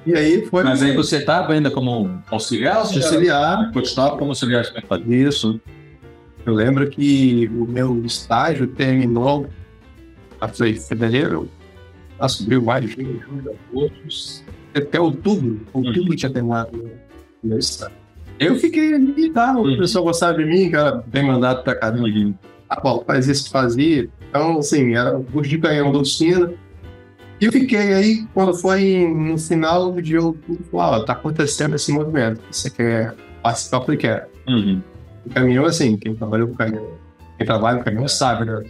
E 0.05 0.13
aí 0.13 0.45
foi 0.47 0.63
Mas 0.63 0.83
aí 0.83 0.93
você 0.95 1.17
estava 1.17 1.53
ainda 1.53 1.71
como 1.71 2.21
auxiliar? 2.29 2.77
auxiliar. 2.77 3.71
Continuava 3.71 4.17
como 4.17 4.31
auxiliar? 4.31 4.65
Isso. 5.07 5.59
Eu 6.45 6.53
lembro 6.53 6.87
que 6.89 7.49
o 7.55 7.65
meu 7.65 8.03
estágio 8.05 8.67
terminou 8.67 9.47
até 10.39 10.73
fevereiro, 10.73 11.49
nossa, 12.19 12.43
abril, 12.43 12.61
maio, 12.61 12.87
junho, 12.87 13.19
julho, 13.21 13.55
agosto, 13.71 14.43
até 14.75 14.99
outubro. 14.99 15.61
Outubro 15.73 16.15
tinha 16.15 16.29
terminado 16.31 16.77
o 17.41 17.47
meu 17.47 17.57
estágio. 17.57 17.95
Eu 18.39 18.55
fiquei 18.55 18.93
ali, 18.93 19.29
tá? 19.31 19.55
O 19.57 19.63
Uhum. 19.63 19.77
pessoal 19.77 20.03
gostava 20.05 20.37
de 20.37 20.45
mim, 20.45 20.69
cara, 20.69 21.03
bem 21.07 21.23
mandado 21.25 21.63
pra 21.63 21.75
caramba. 21.75 22.07
Ah, 22.69 22.81
Paulo, 22.81 23.03
faz 23.05 23.27
isso, 23.27 23.49
fazia. 23.49 24.09
Então, 24.29 24.57
assim, 24.57 24.95
era 24.95 25.17
o 25.17 25.23
curso 25.23 25.49
de 25.49 25.57
canhão 25.57 25.91
da 25.91 25.99
oficina. 25.99 26.51
E 27.39 27.45
eu 27.45 27.51
fiquei 27.51 27.93
aí, 27.93 28.25
quando 28.33 28.53
foi 28.53 29.05
no 29.13 29.37
final 29.37 29.91
de 30.01 30.17
outubro, 30.17 30.65
ó, 30.73 30.99
tá 31.01 31.13
acontecendo 31.13 31.75
esse 31.75 31.91
movimento. 31.91 32.41
Você 32.49 32.69
quer 32.69 33.13
participar? 33.43 33.77
Eu 33.77 33.81
falei, 33.83 33.97
quero. 33.97 34.25
Uhum. 34.47 34.81
O 35.25 35.29
caminhão, 35.29 35.65
assim, 35.65 35.97
quem 35.97 36.15
trabalha 36.15 36.45
com 36.45 36.53
caminhão, 36.55 36.87
quem 37.37 37.45
trabalha 37.45 37.77
com 37.79 37.83
caminhão 37.83 38.07
sabe, 38.07 38.45
né? 38.45 38.61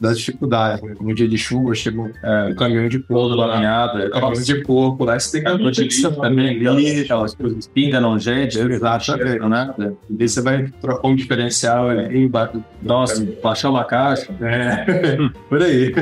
Das 0.00 0.18
dificuldades. 0.18 0.82
Né? 0.82 0.94
No 1.00 1.14
dia 1.14 1.28
de 1.28 1.38
chuva, 1.38 1.74
chegou 1.74 2.10
é, 2.22 2.44
um 2.50 2.54
caminhão 2.54 2.88
de 2.88 2.98
Todo 2.98 3.36
lá. 3.36 3.46
laminhado, 3.46 4.10
Caminhão 4.10 4.42
de 4.42 4.62
porco 4.64 5.04
lá, 5.04 5.18
você 5.20 5.32
tem 5.32 5.42
que 5.44 5.50
Caminhão 5.50 5.70
de 5.70 5.82
lixo 5.84 6.12
também, 6.20 6.66
ali, 6.66 7.00
aquelas 7.02 7.34
coisas 7.34 7.66
pinga, 7.68 8.00
não 8.00 8.18
gente, 8.18 8.58
Exatamente. 8.58 9.38
né? 9.48 9.92
E 10.10 10.14
daí 10.14 10.28
você 10.28 10.40
vai 10.40 10.66
trocar 10.80 11.08
um 11.08 11.14
diferencial 11.14 11.88
ali 11.90 12.24
embaixo. 12.24 12.54
do- 12.54 12.64
Nossa, 12.82 13.24
baixar 13.42 13.70
uma 13.70 13.84
caixa, 13.84 14.32
É, 14.40 15.16
por 15.48 15.62
aí. 15.62 15.92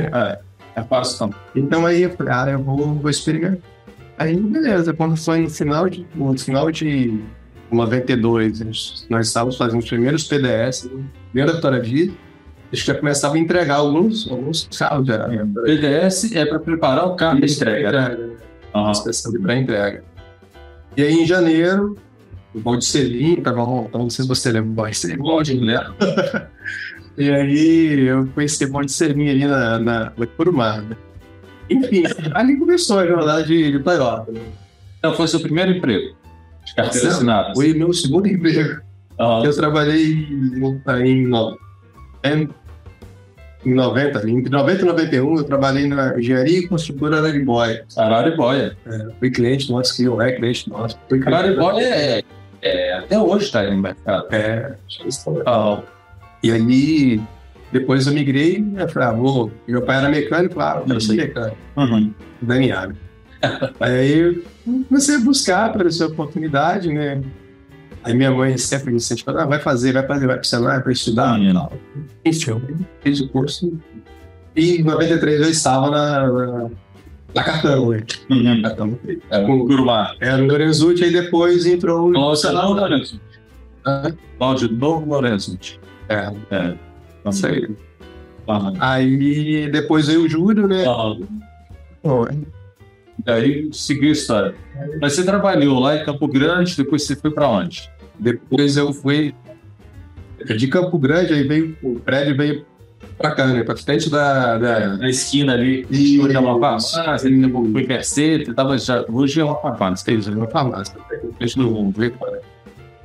é 0.74 0.82
fácil 0.82 1.18
também. 1.18 1.36
Então 1.54 1.84
aí 1.84 2.02
eu 2.02 2.10
falei, 2.10 2.32
ah, 2.32 2.46
eu 2.50 2.58
vou, 2.62 2.78
vou 2.94 3.10
experimentar. 3.10 3.58
Aí, 4.18 4.36
beleza, 4.36 4.92
quando 4.92 5.16
foi 5.16 5.40
no 5.40 5.48
final 5.50 5.88
de, 5.88 6.06
no 6.14 6.38
final 6.38 6.70
de 6.70 7.18
92, 7.76 8.60
nós- 8.60 9.06
nós 9.08 9.26
estávamos 9.28 9.56
fazendo 9.56 9.80
os 9.80 9.88
primeiros 9.88 10.24
PDS, 10.24 10.90
né? 11.32 11.46
da 11.46 11.52
Vitória 11.52 11.80
Vida, 11.80 12.12
a 12.72 12.76
gente 12.76 12.86
já 12.86 12.94
começava 12.94 13.34
a 13.34 13.38
entregar 13.38 13.76
alguns, 13.76 14.30
alguns 14.30 14.68
carros 14.76 15.06
já. 15.06 15.28
PDS 15.64 16.34
é 16.34 16.44
para 16.46 16.58
preparar 16.60 17.06
o 17.06 17.16
carro 17.16 17.40
de 17.40 17.52
entrega. 17.52 17.92
né? 17.92 18.04
Entrega, 18.12 18.26
né? 18.26 18.90
Inspeção 18.90 19.32
de 19.32 19.38
pré-entrega. 19.38 20.04
E 20.96 21.02
aí, 21.02 21.14
em 21.14 21.26
janeiro, 21.26 21.96
o 22.54 22.60
Balde 22.60 22.84
Selim, 22.84 23.36
tava 23.36 23.64
montando, 23.64 24.04
não 24.04 24.10
sei 24.10 24.22
se 24.24 24.28
você 24.28 24.50
lembra 24.52 24.92
Selim. 24.92 25.18
Pode, 25.18 25.60
né? 25.60 25.84
E 27.18 27.28
aí, 27.30 28.00
eu 28.06 28.26
conheci 28.28 28.64
o 28.64 28.70
Balde 28.72 28.90
Selim 28.92 29.28
ali 29.28 29.44
na, 29.46 29.78
na, 29.78 30.12
na 30.16 30.26
Curumar, 30.26 30.80
né? 30.80 30.96
Enfim, 31.68 32.04
ali 32.32 32.56
começou 32.56 32.98
a 32.98 33.06
jornada 33.06 33.42
de, 33.44 33.72
de 33.72 33.78
Toyota. 33.80 34.32
né? 34.32 34.40
Então 34.98 35.14
foi 35.14 35.28
seu 35.28 35.40
primeiro 35.40 35.72
emprego. 35.72 36.16
De 36.64 36.74
carteira 36.74 37.08
assinada. 37.08 37.54
Foi 37.54 37.72
meu 37.74 37.92
segundo 37.92 38.26
emprego. 38.28 38.80
Aham. 39.18 39.44
Eu 39.44 39.54
trabalhei 39.56 40.12
em, 40.12 40.54
em, 41.04 41.26
no- 41.26 41.58
em, 42.24 42.48
em 43.66 43.74
90, 43.74 44.18
ali, 44.18 44.32
entre 44.32 44.50
90 44.50 44.82
e 44.82 44.84
91, 44.86 45.36
eu 45.36 45.44
trabalhei 45.44 45.86
na 45.86 46.18
engenharia 46.18 46.58
e 46.60 46.66
construtora 46.68 47.18
Araribóia. 47.18 47.84
Araribóia. 47.96 48.76
Fui 49.18 49.30
cliente 49.30 49.70
nosso, 49.70 49.94
que 49.96 50.04
eu 50.04 50.20
é 50.22 50.32
cliente 50.32 50.68
nosso. 50.70 50.98
Fui 51.08 51.18
cliente 51.20 51.34
Araribóia 51.36 51.84
é, 51.84 52.22
é, 52.62 52.94
até 52.94 53.18
hoje 53.18 53.44
está 53.46 53.62
no 53.70 53.76
mercado. 53.82 54.26
É, 54.34 54.74
Ah, 55.46 55.82
E 56.42 56.50
aí, 56.52 57.20
depois 57.72 58.06
eu 58.06 58.14
migrei, 58.14 58.64
eu 58.78 58.88
falei, 58.88 59.08
ah, 59.08 59.12
vou. 59.12 59.50
Meu 59.68 59.82
pai 59.82 59.98
era 59.98 60.08
mecânico, 60.08 60.54
claro, 60.54 60.80
eu 60.80 60.86
quero 60.86 61.00
ser 61.02 61.16
mecânico. 61.16 61.56
uhum. 61.76 62.14
Daniel. 62.40 62.92
aí 63.80 64.42
comecei 64.88 65.16
a 65.16 65.20
buscar, 65.20 65.66
apareceu 65.66 66.06
a 66.06 66.10
oportunidade, 66.10 66.92
né? 66.92 67.22
Aí 68.02 68.14
minha 68.14 68.30
mãe 68.30 68.56
sempre 68.56 68.90
me 68.90 68.96
incentivou, 68.96 69.36
ah, 69.38 69.44
vai 69.44 69.58
fazer, 69.58 69.92
vai 69.92 70.06
fazer, 70.06 70.26
vai 70.26 70.36
pro 70.36 70.46
Senai, 70.46 70.82
vai 70.82 70.92
estudar 70.92 71.38
tal. 71.52 71.72
Enfim, 72.24 72.50
eu 72.50 72.62
fiz 73.02 73.20
o 73.20 73.28
curso. 73.28 73.78
E 74.56 74.76
em 74.76 74.82
93 74.82 75.40
eu 75.42 75.50
estava 75.50 75.90
na, 75.90 76.26
na, 76.32 76.70
na 77.34 77.44
Catão, 77.44 77.90
né? 77.90 78.02
Uhum. 78.30 78.62
Catão. 78.62 78.98
É, 79.30 79.44
Com- 79.44 79.66
Curumar. 79.66 80.16
Era 80.20 80.38
no 80.38 80.46
Lorenzucci, 80.46 81.04
aí 81.04 81.12
depois 81.12 81.66
entrou 81.66 82.08
o 82.08 82.10
Novo 82.10 82.74
Lourenço. 82.74 83.20
Ah, 83.84 84.10
Cláudio 84.38 84.72
Novo 84.72 85.06
Lourenço. 85.06 85.58
É, 86.08 86.32
É. 86.50 86.74
isso 87.28 87.46
aí. 87.46 87.68
Aí 88.80 89.70
depois 89.70 90.06
veio 90.08 90.24
o 90.24 90.28
Júlio, 90.28 90.66
né? 90.66 90.84
Aham. 90.86 91.20
Pô, 93.24 93.30
Daí 93.32 93.68
seguiu 93.72 94.08
a 94.08 94.12
história. 94.12 94.54
Mas 95.00 95.14
você 95.14 95.24
trabalhou 95.24 95.78
lá 95.78 95.96
em 95.96 96.04
Campo 96.04 96.26
Grande, 96.28 96.76
depois 96.76 97.02
você 97.04 97.16
foi 97.16 97.30
para 97.30 97.48
onde? 97.48 97.90
Depois 98.18 98.76
eu 98.76 98.92
fui 98.92 99.34
de 100.56 100.66
Campo 100.68 100.98
Grande, 100.98 101.32
aí 101.34 101.46
veio 101.46 101.76
o 101.82 102.00
prédio 102.00 102.36
veio 102.36 102.64
pra 103.18 103.32
cá, 103.32 103.46
né? 103.46 103.62
Pra 103.62 103.76
frente 103.76 104.10
da. 104.10 104.58
da... 104.58 104.96
Na 104.96 105.08
esquina 105.08 105.52
ali. 105.52 105.86
E- 105.90 106.20
onde 106.20 106.34
é 106.34 106.38
uma 106.38 106.58
farmácia. 106.58 107.02
Crescer, 107.84 108.44
você 108.46 108.54
tava 108.54 108.78
já. 108.78 109.04
Hoje 109.08 109.40
é 109.40 109.44
uma 109.44 109.60
farmácia. 109.60 110.04
Tem 110.06 110.34
uma 110.34 110.48
farmácia. 110.48 110.96
Deixa 111.38 111.60
eu 111.60 111.90
ver. 111.92 112.14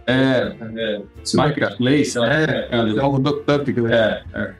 É, 0.08 0.56
é. 0.75 1.01
Marketplace, 1.36 2.17
né? 2.19 2.67
É, 2.71 2.78
é 2.78 3.04
o 3.04 3.19
Doctup, 3.19 3.82
né? 3.82 3.95
É, 4.34 4.39
é. 4.39 4.54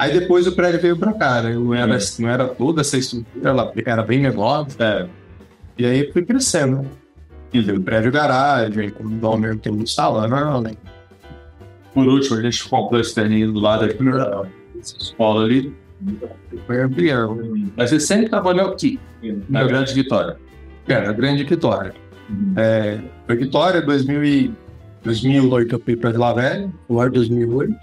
Aí 0.00 0.18
depois 0.18 0.46
o 0.46 0.52
prédio 0.52 0.80
veio 0.80 0.96
pra 0.96 1.12
cá, 1.12 1.42
né? 1.42 1.52
Não 1.52 1.74
era, 1.74 1.98
não 2.18 2.28
era 2.28 2.48
toda 2.48 2.80
essa 2.80 2.96
estrutura, 2.96 3.50
ela 3.50 3.72
era 3.84 4.02
bem 4.02 4.20
menor. 4.20 4.66
é. 4.78 5.06
E 5.78 5.84
aí 5.84 6.10
fui 6.10 6.24
crescendo. 6.24 6.86
E 7.52 7.60
veio 7.60 7.78
o 7.78 7.82
prédio 7.82 8.10
garagem, 8.10 8.90
com 8.90 9.04
o 9.04 9.10
dono 9.10 9.58
tem 9.58 9.72
um 9.72 9.86
salão, 9.86 10.62
né? 10.62 10.72
Por 11.92 12.06
último, 12.06 12.38
a 12.38 12.42
gente 12.42 12.66
comprou 12.66 13.00
esse 13.00 13.14
terreno 13.14 13.52
do 13.52 13.60
lado 13.60 13.84
aqui 13.84 14.02
na 14.02 14.44
escola 14.80 15.44
ali. 15.44 15.74
Foi 16.66 16.80
ampliando. 16.80 17.70
Mas 17.76 17.90
você 17.90 18.00
sempre 18.00 18.30
trabalhou 18.30 18.68
aqui, 18.68 18.98
na 19.48 19.64
Grande 19.64 19.92
Vitória. 19.92 20.36
Era 20.88 21.10
a 21.10 21.12
grande 21.12 21.44
Vitória. 21.44 21.92
É, 22.56 23.00
foi 23.26 23.36
Vitória, 23.36 23.82
2000 23.82 24.24
e 24.24 24.54
2008 25.04 25.74
eu 25.74 25.80
fui 25.80 25.96
pra 25.96 26.10
Vila 26.10 26.32
Velha, 26.32 26.70
ano 26.88 27.04
de 27.04 27.10
2008, 27.10 27.74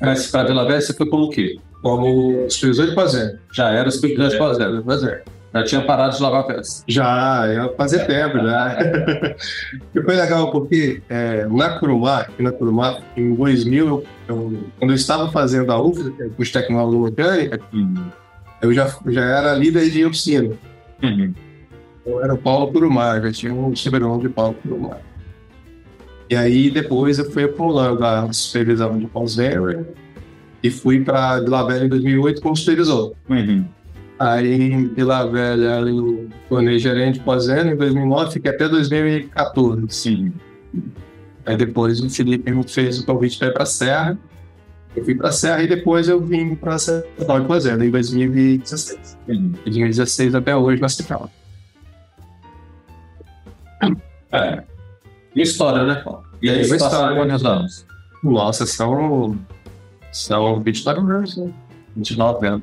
Mas 0.00 0.30
para 0.30 0.48
Vila 0.48 0.64
Velha 0.66 0.80
você 0.80 0.92
foi 0.92 1.06
como 1.08 1.24
o 1.24 1.30
quê? 1.30 1.56
como 1.82 2.50
supervisor 2.50 2.86
de 2.88 2.94
fazenda. 2.94 3.40
Já 3.52 3.70
era 3.70 3.90
supervisor 3.90 4.30
de 4.30 4.38
fazenda. 4.38 4.82
Fazer. 4.82 5.22
Já 5.54 5.64
tinha 5.64 5.80
parado 5.82 6.16
de 6.16 6.22
lavar 6.22 6.44
peças. 6.44 6.82
Já, 6.86 7.46
ia 7.52 7.72
fazer 7.76 8.04
tempo 8.06 8.38
já. 8.38 8.76
e 9.94 10.02
foi 10.02 10.16
legal 10.16 10.50
porque 10.50 11.00
é, 11.08 11.46
na 11.46 11.78
Curumá, 11.78 12.20
aqui 12.22 12.42
na 12.42 12.50
Curumá, 12.52 12.98
em 13.16 13.34
2000, 13.34 13.86
eu, 13.86 14.04
eu- 14.28 14.64
quando 14.78 14.90
eu 14.90 14.96
estava 14.96 15.30
fazendo 15.30 15.70
a 15.70 15.80
UFS, 15.80 16.10
que 16.10 16.22
é 16.22 16.26
o 16.26 16.30
curso 16.30 16.52
de 16.52 16.58
tecnologia 16.58 17.00
mecânica, 17.00 17.60
eu 18.60 18.72
já, 18.74 18.92
já 19.06 19.22
era 19.24 19.54
líder 19.54 19.88
de 19.90 20.04
oficina. 20.04 20.54
Eu 22.04 22.22
era 22.22 22.34
o 22.34 22.38
Paulo 22.38 22.72
Curumá, 22.72 23.20
já 23.20 23.32
tinha 23.32 23.54
um 23.54 23.74
sobrenome 23.76 24.22
de 24.24 24.28
Paulo 24.28 24.54
Curumá. 24.62 24.96
E 26.28 26.34
aí 26.34 26.70
depois 26.70 27.18
eu 27.18 27.30
fui 27.30 27.46
pulando 27.46 28.04
a 28.04 28.32
supervisão 28.32 28.98
de 28.98 29.06
pós-venda 29.06 29.86
e 30.62 30.70
fui 30.70 31.00
para 31.04 31.40
Vila 31.40 31.66
Velha 31.66 31.84
em 31.84 31.88
2008 31.88 32.40
como 32.42 32.56
supervisor. 32.56 33.12
Aí 34.18 34.72
em 34.72 34.88
Vila 34.88 35.30
Velha 35.30 35.80
eu 35.80 36.28
tornei 36.48 36.78
gerente 36.78 37.18
de 37.18 37.24
pós-venda 37.24 37.70
em 37.70 37.76
2009, 37.76 38.32
fiquei 38.32 38.50
até 38.50 38.68
2014. 38.68 39.86
Sim. 39.90 40.32
Aí 41.44 41.56
depois 41.56 42.00
o 42.00 42.10
Felipe 42.10 42.50
me 42.50 42.68
fez 42.68 42.98
o 42.98 43.06
convite 43.06 43.38
para 43.38 43.48
ir 43.48 43.52
para 43.52 43.62
a 43.62 43.66
Serra. 43.66 44.18
Eu 44.96 45.04
fui 45.04 45.14
para 45.14 45.28
a 45.28 45.32
Serra 45.32 45.62
e 45.62 45.68
depois 45.68 46.08
eu 46.08 46.20
vim 46.20 46.56
para 46.56 46.74
a 46.74 46.78
Central 46.78 47.40
de 47.40 47.46
Pós-venda 47.46 47.84
em 47.84 47.90
2016. 47.90 49.18
De 49.28 49.38
2016 49.38 50.34
até 50.34 50.56
hoje 50.56 50.80
na 50.80 50.88
Central. 50.88 51.30
É. 54.32 54.75
E 55.36 55.42
história, 55.42 55.84
né, 55.84 55.96
Paulo? 55.96 56.24
E 56.40 56.48
aí, 56.48 56.66
Vai 56.66 56.78
estar, 56.78 57.14
quantos 57.14 57.44
anos? 57.44 57.86
Nossa, 58.24 58.64
são. 58.64 59.38
São 60.10 60.60
29 60.60 61.12
anos, 61.12 61.36
né? 61.36 61.52
29 61.94 62.46
anos. 62.46 62.62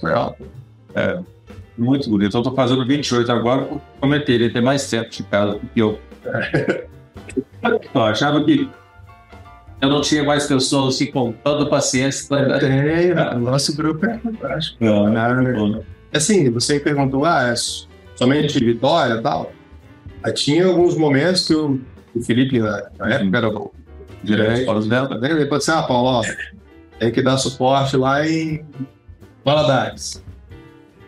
Real. 0.00 0.36
É, 0.94 1.18
muito 1.76 2.08
bonito. 2.08 2.36
Eu 2.36 2.42
tô 2.42 2.52
fazendo 2.52 2.86
28 2.86 3.30
agora, 3.32 3.62
eu 3.62 3.80
prometeria 3.98 4.52
ter 4.52 4.60
mais 4.60 4.88
tempo 4.88 5.10
de 5.10 5.24
casa 5.24 5.54
do 5.54 5.66
que 5.66 5.80
eu. 5.80 5.98
eu 7.92 8.02
achava 8.02 8.44
que 8.44 8.70
eu 9.80 9.88
não 9.88 10.00
tinha 10.00 10.22
mais 10.22 10.46
pessoas 10.46 10.94
assim 10.94 11.10
com 11.10 11.32
tanta 11.32 11.66
paciência 11.66 12.28
para. 12.28 12.60
Tem, 12.60 13.12
o 13.34 13.38
nosso 13.40 13.76
grupo 13.76 14.06
é 14.06 14.16
fantástico. 14.18 14.76
Não, 14.84 15.08
Assim, 16.12 16.50
você 16.50 16.78
perguntou, 16.78 17.24
ah, 17.24 17.48
é 17.48 17.54
somente 18.16 18.64
Vitória 18.64 19.14
e 19.14 19.22
tal? 19.22 19.52
Aí 20.22 20.32
tinha 20.32 20.66
alguns 20.66 20.96
momentos 20.96 21.46
que 21.46 21.54
o, 21.54 21.80
o 22.14 22.22
Felipe, 22.22 22.58
na, 22.58 22.88
na 22.98 23.14
época, 23.14 23.38
era 23.38 23.48
o 23.48 23.72
para 24.64 24.78
os 24.78 24.88
dela, 24.88 25.18
né? 25.18 25.30
ele 25.30 25.44
falou 25.44 25.58
assim, 25.58 25.70
ah, 25.70 25.82
Paulo, 25.82 26.08
ó, 26.08 26.22
tem 26.98 27.12
que 27.12 27.22
dar 27.22 27.38
suporte 27.38 27.96
lá 27.96 28.26
em 28.26 28.64
Valadares. 29.44 30.22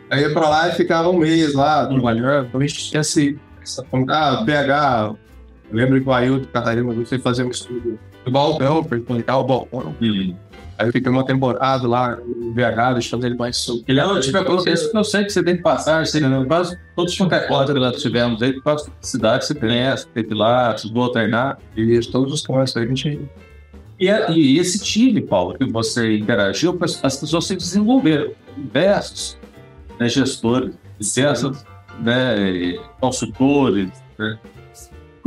Aí 0.09 0.23
ia 0.23 0.33
pra 0.33 0.49
lá 0.49 0.69
e 0.69 0.73
ficava 0.73 1.09
um 1.09 1.19
mês 1.19 1.55
lá, 1.55 1.87
trabalhando, 1.87 2.47
então 2.47 2.61
a 2.61 2.67
gente 2.67 2.91
tinha 2.91 3.01
esse, 3.01 3.39
essa, 3.61 3.85
ah, 4.09 4.43
PH, 4.45 5.15
eu 5.71 5.77
lembro 5.77 6.01
que 6.01 6.09
o 6.09 6.13
Ailton 6.13 6.49
Catarina 6.53 7.05
foi 7.05 7.19
fazer 7.19 7.45
um 7.45 7.51
estudo 7.51 7.99
balcão, 8.29 8.85
para 8.85 8.99
explicar 8.99 9.39
o 9.39 9.45
balcão. 9.45 9.95
Aí 10.81 10.89
eu 10.89 10.93
fiquei 10.93 11.13
uma 11.13 11.27
temporada 11.27 11.87
lá 11.87 12.19
VH, 12.55 12.95
deixando 12.95 13.27
ele 13.27 13.37
mais 13.37 13.57
solto. 13.59 13.85
Ele 13.87 14.01
não 14.01 14.19
tive 14.19 14.39
a 14.39 14.45
consciência 14.45 14.91
que 14.91 14.97
eu 14.97 15.05
sei 15.05 15.25
que 15.25 15.31
você 15.31 15.43
tem 15.43 15.57
que 15.57 15.63
passar, 15.63 16.07
sei, 16.07 16.23
né? 16.23 16.43
quase 16.47 16.79
todos 16.97 17.13
os 17.13 17.19
contatos 17.19 17.73
que 17.73 17.79
nós 17.79 18.01
tivemos 18.01 18.43
aí, 18.43 18.59
quase 18.63 18.91
cidade 19.01 19.45
você 19.45 19.55
conhece, 19.55 20.07
teve 20.09 20.35
lá, 20.35 20.75
vou 20.93 21.05
alternar. 21.05 21.59
E 21.77 22.01
todos 22.11 22.33
os 22.33 22.47
caras 22.47 22.75
aí 22.75 22.85
a 22.85 22.87
gente. 22.87 23.21
E, 23.99 24.09
é- 24.09 24.31
e 24.33 24.59
esse 24.59 24.79
time, 24.83 25.21
Paulo, 25.21 25.59
que 25.59 25.67
você 25.67 26.17
interagiu, 26.17 26.79
as 27.03 27.17
pessoas 27.17 27.45
se 27.45 27.57
desenvolveram. 27.57 28.31
Diversos 28.57 29.39
né, 29.99 30.09
gestores, 30.09 30.75
licenças, 30.99 31.65
né, 32.01 32.79
consultores. 32.99 33.91
Né? 34.19 34.39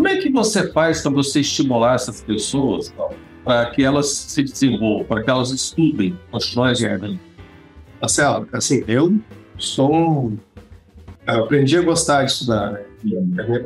Como 0.03 0.13
é 0.13 0.17
que 0.17 0.29
você 0.29 0.69
faz 0.69 1.01
para 1.01 1.11
você 1.11 1.39
estimular 1.39 1.95
essas 1.95 2.21
pessoas, 2.21 2.93
para 3.41 3.67
que 3.67 3.81
elas 3.81 4.07
se 4.07 4.43
desenvolvam, 4.43 5.05
para 5.05 5.23
que 5.23 5.29
elas 5.29 5.49
estudem, 5.49 6.19
continuem 6.29 6.75
gerando. 6.75 7.17
Marcelo, 8.01 8.45
assim, 8.51 8.83
eu 8.85 9.17
sou. 9.57 10.33
Eu 11.25 11.45
aprendi 11.45 11.77
a 11.77 11.81
gostar 11.81 12.25
de 12.25 12.33
estudar, 12.33 12.73
né? 12.73 12.81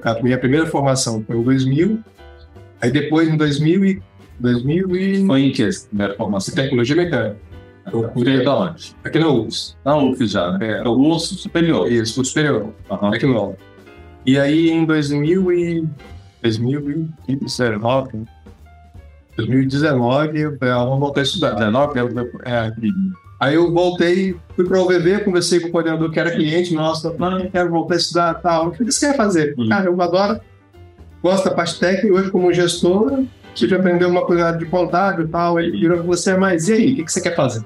A 0.03 0.21
minha, 0.21 0.35
a 0.35 0.39
primeira 0.39 0.67
formação 0.67 1.23
foi 1.25 1.37
em 1.37 1.41
2000, 1.41 2.03
aí 2.81 2.91
depois 2.91 3.27
em 3.27 3.35
2000 3.35 3.85
e... 3.85 4.03
2000 4.39 4.95
e... 4.95 5.25
Foi 5.25 5.41
em 5.41 5.51
que 5.51 5.63
essa 5.63 5.87
primeira 5.87 6.13
formação? 6.13 6.53
Tecnologia 6.53 6.95
mecânica. 6.95 7.37
Eu 7.91 8.11
fui 8.13 8.43
da 8.43 8.59
onde? 8.59 8.95
Aqui 9.03 9.17
na 9.17 9.27
UFS. 9.27 9.75
Na 9.83 9.97
UFS 9.97 10.29
já, 10.29 10.51
né? 10.51 10.81
É, 10.81 10.87
o 10.87 10.95
curso 10.95 11.33
superior. 11.33 11.91
Isso, 11.91 12.13
curso 12.13 12.29
superior. 12.29 12.71
Uhum. 12.91 13.07
Aqui 13.07 13.25
no 13.25 13.55
E 14.23 14.37
aí 14.37 14.69
em 14.69 14.85
2000 14.85 15.51
e... 15.51 15.87
2019, 16.55 18.25
2019, 19.35 20.39
eu 20.39 20.57
falei, 20.57 20.73
ah, 20.73 20.83
vamos 20.83 20.99
voltar 20.99 21.21
a 21.21 21.23
estudar. 21.23 21.51
19? 21.51 21.99
É. 22.45 22.71
Aí 23.39 23.53
eu 23.53 23.71
voltei, 23.71 24.35
fui 24.55 24.65
para 24.65 24.79
o 24.79 24.85
UVV, 24.85 25.19
conversei 25.19 25.59
com 25.59 25.67
o 25.67 25.71
coordenador 25.71 26.09
que 26.09 26.19
era 26.19 26.31
cliente 26.31 26.73
nosso, 26.73 27.13
não, 27.19 27.39
eu 27.39 27.51
quero 27.51 27.69
voltar 27.69 27.93
a 27.93 27.97
estudar 27.97 28.33
tal. 28.35 28.67
O 28.67 28.71
que 28.71 28.83
você 28.83 29.07
quer 29.07 29.15
fazer? 29.15 29.53
Uhum. 29.57 29.69
Cara, 29.69 29.85
eu 29.85 30.01
adoro, 30.01 30.39
gosto 31.21 31.45
da 31.45 31.51
parte 31.51 31.79
técnica, 31.79 32.15
hoje 32.15 32.31
como 32.31 32.51
gestor, 32.51 33.25
você 33.53 33.67
já 33.67 33.77
aprendeu 33.77 34.09
uma 34.09 34.25
coisa 34.25 34.51
de 34.53 34.65
contábil 34.65 35.25
e 35.25 35.27
tal, 35.27 35.59
ele 35.59 35.79
virou 35.79 35.99
com 35.99 36.07
você, 36.07 36.35
mas 36.35 36.67
e 36.67 36.73
aí, 36.73 36.93
o 36.93 37.05
que, 37.05 37.11
você 37.11 37.21
quer 37.21 37.35
fazer? 37.35 37.63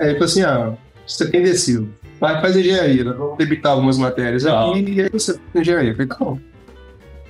Aí 0.00 0.08
ele 0.08 0.14
falou 0.14 0.24
assim, 0.24 0.42
ah, 0.42 0.72
você 1.06 1.30
tem 1.30 1.44
decido, 1.44 1.88
vai, 2.20 2.40
faz 2.40 2.56
engenharia, 2.56 3.04
vamos 3.04 3.38
debitar 3.38 3.70
algumas 3.72 3.98
matérias 3.98 4.44
Ah. 4.46 4.70
aqui, 4.70 4.84
e 4.90 5.00
aí 5.00 5.08
você 5.08 5.38
engenharia. 5.54 5.90
Eu 5.90 5.94
falei, 5.94 6.08
tá 6.08 6.16
bom. 6.18 6.38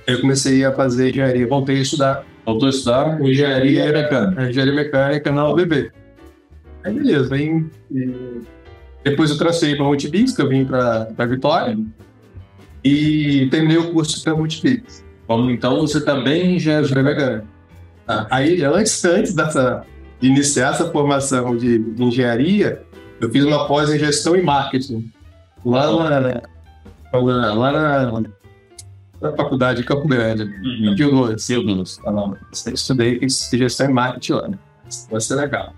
Eu 0.07 0.21
comecei 0.21 0.63
a 0.63 0.71
fazer 0.71 1.09
engenharia, 1.09 1.45
voltei 1.47 1.77
a 1.77 1.81
estudar 1.81 2.23
Voltou 2.45 2.67
a 2.67 2.69
estudar? 2.69 3.21
engenharia 3.21 3.91
mecânica. 3.91 4.49
Engenharia 4.49 4.73
mecânica 4.73 5.31
na 5.33 5.49
UBB. 5.49 5.91
Aí 6.83 6.93
beleza, 6.93 7.35
aí 7.35 7.65
e 7.91 8.41
depois 9.03 9.29
eu 9.31 9.37
transferi 9.37 9.75
para 9.75 9.83
Multibix, 9.85 10.33
que 10.33 10.41
eu 10.41 10.47
vim 10.47 10.63
para 10.65 11.07
Vitória, 11.27 11.77
e 12.83 13.47
terminei 13.51 13.77
o 13.77 13.91
curso 13.91 14.23
para 14.23 14.33
Multibix. 14.35 15.03
Como 15.27 15.49
então 15.51 15.81
você 15.81 15.99
também 16.03 16.41
é 16.41 16.55
Engenharia 16.55 17.03
mecânica. 17.03 17.43
Ah, 18.07 18.25
Aí, 18.31 18.63
antes, 18.63 19.03
antes 19.03 19.33
dessa, 19.35 19.83
de 20.21 20.27
iniciar 20.29 20.71
essa 20.73 20.89
formação 20.89 21.57
de, 21.57 21.77
de 21.79 22.01
engenharia, 22.03 22.81
eu 23.19 23.29
fiz 23.29 23.43
uma 23.43 23.67
pós 23.67 23.89
em 23.89 23.99
gestão 23.99 24.33
e 24.37 24.41
marketing. 24.41 25.11
Lá, 25.65 25.91
na- 26.09 26.41
lá, 27.13 27.53
lá 27.53 27.71
na, 27.73 28.23
na 29.21 29.31
faculdade 29.33 29.81
de 29.81 29.85
Campo 29.87 30.07
Grande, 30.07 30.43
Uhum. 30.43 30.95
Ah, 32.05 32.11
não. 32.11 32.37
Eu 32.65 32.73
estudei 32.73 33.19
gestão 33.57 33.89
e 33.89 33.93
marketing 33.93 34.33
lá, 34.33 34.47
né? 34.47 34.57
Vai 35.11 35.19
ser 35.21 35.35
legal. 35.35 35.73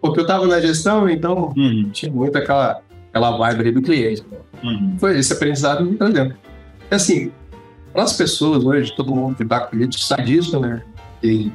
Porque 0.00 0.20
eu 0.20 0.26
tava 0.26 0.46
na 0.46 0.60
gestão, 0.60 1.08
então 1.08 1.52
Uhum. 1.56 1.90
tinha 1.92 2.10
muito 2.12 2.36
aquela, 2.38 2.80
aquela 3.10 3.36
vibe 3.36 3.60
ali 3.60 3.70
do 3.72 3.82
cliente. 3.82 4.22
Uhum. 4.62 4.96
Foi 4.98 5.18
esse 5.18 5.32
aprendizado 5.32 5.84
me. 5.84 5.96
E 6.00 6.94
assim, 6.94 7.32
para 7.92 8.04
as 8.04 8.12
pessoas 8.14 8.64
hoje, 8.64 8.94
todo 8.96 9.14
mundo 9.14 9.36
que 9.36 9.42
está 9.42 9.60
com 9.60 9.70
político 9.70 10.02
sabe 10.02 10.22
disso, 10.24 10.58
né? 10.60 10.82
E 11.22 11.50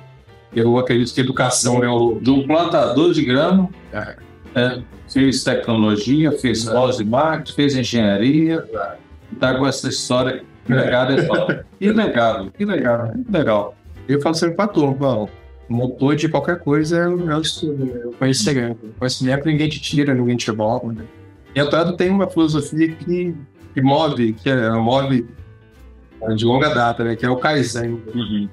eu 0.55 0.77
acredito 0.77 1.13
que 1.13 1.21
educação 1.21 1.83
é 1.83 1.89
o. 1.89 2.19
De 2.19 2.29
um 2.29 2.45
plantador 2.45 3.11
de 3.13 3.23
grama, 3.25 3.69
É. 3.91 4.15
é, 4.55 4.81
fez 5.07 5.43
tecnologia, 5.43 6.31
fez 6.33 6.65
pós 6.65 6.97
de 6.97 7.03
marketing, 7.05 7.53
fez 7.55 7.75
engenharia, 7.75 8.63
tá 9.39 9.55
com 9.55 9.65
essa 9.65 9.89
história 9.89 10.43
legada 10.73 11.13
e 11.13 11.27
tal. 11.27 11.47
Que 11.79 11.91
legal, 11.91 12.51
que 12.51 12.65
legal, 12.65 13.11
que 13.11 13.31
legal. 13.31 13.75
Eu 14.07 14.21
falo 14.21 14.35
sempre 14.35 14.55
para 14.55 14.67
turma, 14.67 15.27
motor 15.69 16.15
de 16.15 16.27
qualquer 16.27 16.59
coisa 16.59 16.97
é 16.97 17.07
o 17.07 17.31
é 17.31 17.37
o 17.37 17.41
estudo, 17.41 17.85
né? 17.85 18.01
o 18.05 18.11
conhecimento. 18.13 18.87
O 18.87 18.93
conhecimento 18.99 19.45
ninguém 19.45 19.69
te 19.69 19.79
tira, 19.79 20.13
ninguém 20.13 20.35
te 20.35 20.49
rouba. 20.49 20.93
Né? 20.93 21.03
E 21.55 21.59
a 21.59 21.67
Toyota 21.67 21.93
tem 21.93 22.09
uma 22.09 22.27
filosofia 22.27 22.91
que, 22.95 23.35
que 23.73 23.81
move, 23.81 24.33
que 24.33 24.49
é, 24.49 24.69
move 24.71 25.27
é, 26.21 26.33
de 26.33 26.45
longa 26.45 26.73
data, 26.73 27.03
né? 27.03 27.15
que 27.15 27.25
é 27.25 27.29
o 27.29 27.37
Kaizen. 27.37 28.01
Uhum. 28.13 28.49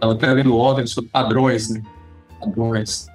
Ela 0.00 0.14
está 0.14 0.32
vendo 0.32 0.56
ordens 0.56 0.90
sobre 0.90 1.10
padrões, 1.10 1.68
né? 1.68 1.82
Padrões. 2.38 3.06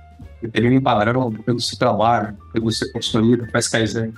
Determina 0.41 0.79
um 0.79 0.83
padrão 0.83 1.31
pelo 1.31 1.59
seu 1.59 1.79
trabalho, 1.79 2.37
pelo 2.53 2.69
seu 2.71 2.91
consolida, 2.91 3.47
faz 3.51 3.67
Kaizen. 3.67 4.13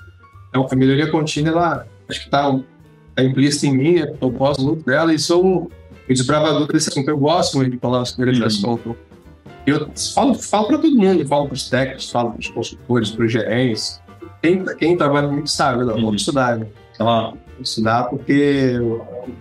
Então, 0.49 0.67
a 0.69 0.75
melhoria 0.75 1.09
contínua, 1.09 1.51
ela 1.51 1.87
acho 2.09 2.19
que 2.19 2.25
está 2.25 2.59
tá 3.15 3.23
implícita 3.23 3.67
em 3.67 3.77
mim, 3.77 3.95
eu 4.21 4.29
gosto 4.29 4.61
muito 4.63 4.85
dela 4.85 5.13
e 5.13 5.19
sou 5.19 5.45
um 5.45 5.67
desbravador 6.07 6.67
desse 6.71 6.89
assunto. 6.89 7.09
Eu 7.09 7.17
gosto 7.17 7.57
muito 7.57 7.71
de 7.71 7.77
falar 7.77 8.05
sobre 8.05 8.31
esse 8.31 8.41
Uhum. 8.41 8.47
assunto. 8.47 8.97
Eu 9.65 9.89
falo, 10.15 10.33
falo 10.35 10.67
para 10.67 10.77
todo 10.77 10.95
mundo, 10.95 11.27
falo 11.27 11.45
para 11.47 11.53
os 11.55 11.69
técnicos, 11.69 12.09
falo 12.09 12.31
para 12.31 12.39
os 12.39 12.47
consultores, 12.47 13.11
para 13.11 13.25
os 13.25 13.31
gerentes. 13.31 14.01
Quem, 14.41 14.63
quem 14.77 14.95
trabalha 14.97 15.27
muito 15.27 15.49
sabe, 15.49 15.83
não, 15.83 15.95
Uhum. 15.95 16.01
vamos 16.05 16.21
estudar, 16.21 16.57
né? 16.57 16.67
Então, 16.93 17.37
estudar 17.59 18.03
porque 18.05 18.77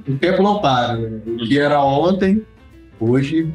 o 0.08 0.14
tempo 0.18 0.42
não 0.42 0.60
para. 0.60 0.96
Né? 0.96 1.20
O 1.26 1.36
que 1.46 1.58
era 1.58 1.80
ontem, 1.82 2.44
hoje 2.98 3.52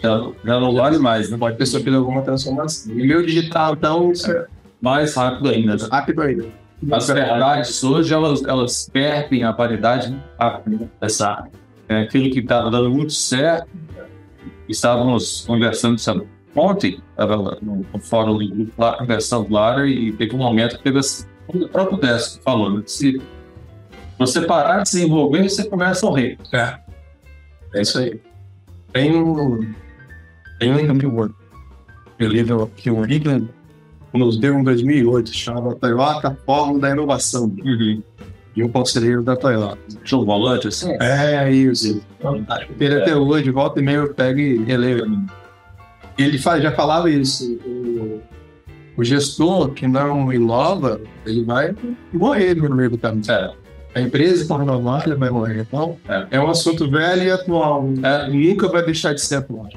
já, 0.00 0.28
já 0.44 0.60
não 0.60 0.74
vale 0.74 0.98
mais, 0.98 1.30
né? 1.30 1.38
pode 1.38 1.56
ter 1.56 1.64
sofrido 1.66 1.96
alguma 1.96 2.20
transformação. 2.22 2.92
E 2.92 3.06
meu 3.06 3.24
digital, 3.24 3.72
então, 3.74 4.12
isso 4.12 4.30
é 4.30 4.46
Mais 4.80 5.14
rápido 5.14 5.48
ainda. 5.48 5.76
né? 5.76 5.88
rápido 5.90 6.20
ainda. 6.22 6.46
As 6.90 7.06
verdades 7.06 7.82
hoje, 7.84 8.12
elas, 8.12 8.42
elas 8.44 8.88
perdem 8.92 9.44
a 9.44 9.52
né? 9.52 10.22
rápido 10.38 10.90
dessa. 11.00 11.46
É 11.88 12.00
aquilo 12.00 12.30
que 12.30 12.40
estava 12.40 12.70
dando 12.70 12.90
muito 12.90 13.12
certo. 13.12 13.68
Estávamos 14.68 15.44
conversando 15.46 15.98
sabe, 15.98 16.26
ontem, 16.56 17.00
estava 17.10 17.58
no, 17.60 17.84
fórum 18.00 18.38
do 18.38 18.72
lá, 18.78 18.96
conversando 18.96 19.52
lá, 19.52 19.86
e 19.86 20.12
teve 20.12 20.34
um 20.34 20.38
momento 20.38 20.78
que 20.78 20.82
teve 20.82 20.98
esse, 20.98 21.26
o 21.48 21.68
próprio 21.68 21.98
Décio 21.98 22.40
falou, 22.42 22.70
né? 22.70 22.82
Se 22.86 23.20
você 24.18 24.40
parar 24.42 24.82
de 24.82 24.88
se 24.88 25.04
envolver, 25.04 25.42
você 25.42 25.68
começa 25.68 26.06
a 26.06 26.08
morrer. 26.08 26.38
É. 26.52 26.78
É 27.74 27.82
isso 27.82 27.98
aí. 27.98 28.20
Tem 28.92 29.14
um. 29.14 29.74
Tem 30.58 30.72
um 30.72 30.76
livro. 32.28 32.70
Que 32.76 32.90
o 32.90 33.02
Rickland 33.02 33.48
nos 34.18 34.38
deu 34.38 34.58
em 34.58 34.62
2008, 34.62 35.34
chama 35.34 35.74
Toyota 35.74 36.36
Fórum 36.44 36.78
da 36.78 36.90
Inovação, 36.90 37.48
de 37.48 38.62
um 38.62 38.68
conselheiro 38.68 39.22
da 39.22 39.34
Toyota. 39.36 39.78
Show 40.04 40.24
volante, 40.24 40.68
assim? 40.68 40.92
É 41.00 41.50
isso. 41.50 42.02
Ele 42.78 42.94
até 43.00 43.16
hoje, 43.16 43.50
volta 43.50 43.80
e 43.80 43.82
meia, 43.82 43.96
eu 43.96 44.14
pego 44.14 44.38
e 44.38 44.62
releio. 44.64 45.06
Ele 46.18 46.36
já 46.38 46.72
falava 46.72 47.10
isso. 47.10 47.58
O, 47.64 48.20
o 48.98 49.04
gestor 49.04 49.70
que 49.70 49.86
não 49.88 50.32
inova, 50.32 51.00
ele 51.24 51.44
vai 51.44 51.74
morrer 52.12 52.54
no 52.54 52.74
meio 52.74 52.90
do 52.90 52.98
caminho. 52.98 53.30
É. 53.30 53.52
A 53.94 54.00
empresa 54.00 54.56
renovar, 54.56 55.02
ele 55.06 55.16
vai 55.16 55.30
morrer. 55.30 55.60
Então, 55.68 55.96
É. 56.08 56.26
é. 56.32 56.40
um 56.40 56.48
assunto 56.48 56.90
velho 56.90 57.22
e 57.24 57.30
atual. 57.30 57.88
É. 58.02 58.28
Nunca 58.28 58.68
vai 58.68 58.82
deixar 58.84 59.14
de 59.14 59.20
ser 59.20 59.36
atual. 59.36 59.68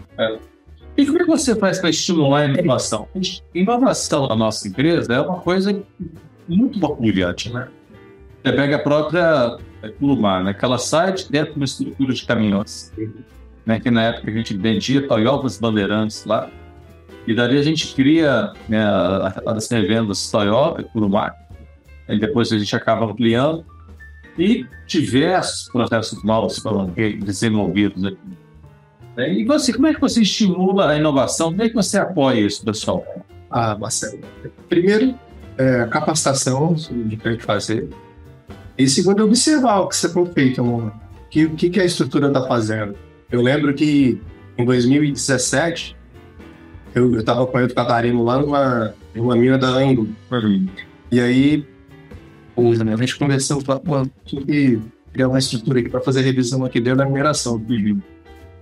E 0.98 1.06
como 1.06 1.18
é 1.18 1.22
que 1.22 1.28
você 1.28 1.56
faz 1.56 1.80
para 1.80 1.90
estimular 1.90 2.42
a 2.42 2.46
inovação? 2.46 3.08
Inovação 3.54 4.28
na 4.28 4.36
nossa 4.36 4.68
empresa 4.68 5.14
é 5.14 5.20
uma 5.22 5.40
coisa 5.40 5.78
muito 6.48 6.80
borbulhante, 6.80 7.52
né? 7.52 7.68
Você 8.44 8.54
pega 8.54 8.76
a 8.76 8.80
própria 8.80 9.58
Curumar, 10.00 10.44
né? 10.44 10.54
que 10.54 10.64
ela 10.64 10.78
sai 10.78 11.14
de 11.14 11.30
dentro 11.30 11.54
de 11.54 11.60
uma 11.60 11.66
estrutura 11.66 12.14
de 12.14 12.26
caminhões, 12.26 12.92
né? 13.66 13.80
que 13.80 13.92
na 13.92 14.04
época 14.04 14.32
a 14.32 14.34
gente 14.34 14.56
vendia 14.56 15.08
Toyotas 15.08 15.60
Bandeirantes 15.60 16.26
lá, 16.26 16.50
e 17.28 17.34
dali 17.36 17.58
a 17.58 17.64
gente 17.64 17.94
cria 17.96 18.54
né, 18.70 18.84
a- 18.84 19.42
as 19.48 19.70
revendas 19.70 20.30
Toyota 20.32 20.82
e 20.82 20.84
Curumar, 20.86 21.36
e 22.08 22.20
depois 22.20 22.52
a 22.52 22.58
gente 22.58 22.76
acaba 22.76 23.06
ampliando, 23.06 23.66
e 24.38 24.66
diversos 24.88 25.70
processos 25.70 26.24
novos 26.24 26.58
foram 26.60 26.92
desenvolvidos 27.20 28.04
aqui. 28.06 28.18
É, 28.18 28.45
E 29.18 29.46
você, 29.46 29.72
como 29.72 29.88
é 29.88 29.94
que 29.94 30.02
você 30.02 30.22
estimula 30.22 30.90
a 30.90 30.98
inovação? 30.98 31.52
Como 31.52 31.64
é 31.64 31.70
que 31.70 31.76
você 31.76 31.98
apoia 31.98 32.42
isso, 32.42 32.64
pessoal? 32.64 33.06
Ah, 33.50 33.78
Marcelo. 33.78 34.20
Primeiro, 34.68 35.16
é, 35.58 35.86
capacitação 35.86 36.74
de 36.74 37.16
que 37.16 37.28
a 37.28 37.32
gente 37.32 37.44
fazer. 37.44 37.88
E 38.78 38.88
segundo, 38.88 39.24
observar 39.24 39.80
o 39.80 39.88
que 39.88 39.96
você 39.96 40.10
foi 40.10 40.26
feito, 40.28 40.62
amor. 40.62 40.92
Que, 41.30 41.46
o 41.46 41.52
que, 41.52 41.70
que 41.70 41.80
a 41.80 41.86
estrutura 41.86 42.28
está 42.28 42.46
fazendo. 42.46 42.96
Eu 43.32 43.42
lembro 43.42 43.74
que 43.74 44.22
em 44.58 44.66
2017, 44.66 45.96
eu 46.94 47.18
estava 47.20 47.46
com 47.48 47.58
o 47.58 47.62
Edu 47.62 47.74
Catarino 47.74 48.24
lá 48.24 48.40
numa, 48.40 48.94
numa 49.14 49.36
mina 49.36 49.58
da 49.58 49.68
Ango. 49.68 50.08
E 51.12 51.20
aí, 51.20 51.66
a 52.58 52.96
gente 52.98 53.18
conversou, 53.18 53.62
falou, 53.62 53.82
pô, 53.82 54.08
tinha 54.26 54.42
que 54.42 54.80
criar 55.14 55.30
uma 55.30 55.40
estrutura 55.40 55.80
aqui 55.80 55.90
para 55.90 56.02
fazer 56.02 56.22
revisão 56.22 56.66
aqui 56.66 56.80
dentro 56.80 57.00
da 57.00 57.06
mineração. 57.06 57.62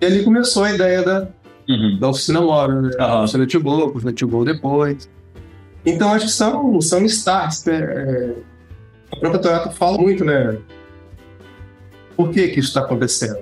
E 0.04 0.06
ali 0.06 0.24
começou 0.24 0.66
a 0.66 0.74
ideia 0.74 1.02
da, 1.02 1.28
Uhum. 1.70 1.98
da 1.98 2.10
oficina 2.10 2.42
móvel, 2.42 2.82
né? 2.82 2.92
Aham. 3.00 3.14
A 3.14 3.24
oficina 3.24 3.48
Tibou, 3.48 3.84
a 3.84 3.86
oficina 3.86 4.12
Tibou 4.12 4.44
depois. 4.44 5.10
Então, 5.86 6.12
acho 6.12 6.26
que 6.26 6.32
são, 6.32 6.82
são 6.82 7.06
starts, 7.06 7.64
né? 7.64 7.80
É, 7.80 8.34
A 9.14 9.16
própria 9.16 9.42
Toyota 9.42 9.70
fala 9.72 9.98
muito, 9.98 10.26
né? 10.26 10.58
Por 12.18 12.32
que 12.32 12.50
que 12.50 12.60
isso 12.60 12.68
está 12.70 12.82
acontecendo? 12.82 13.40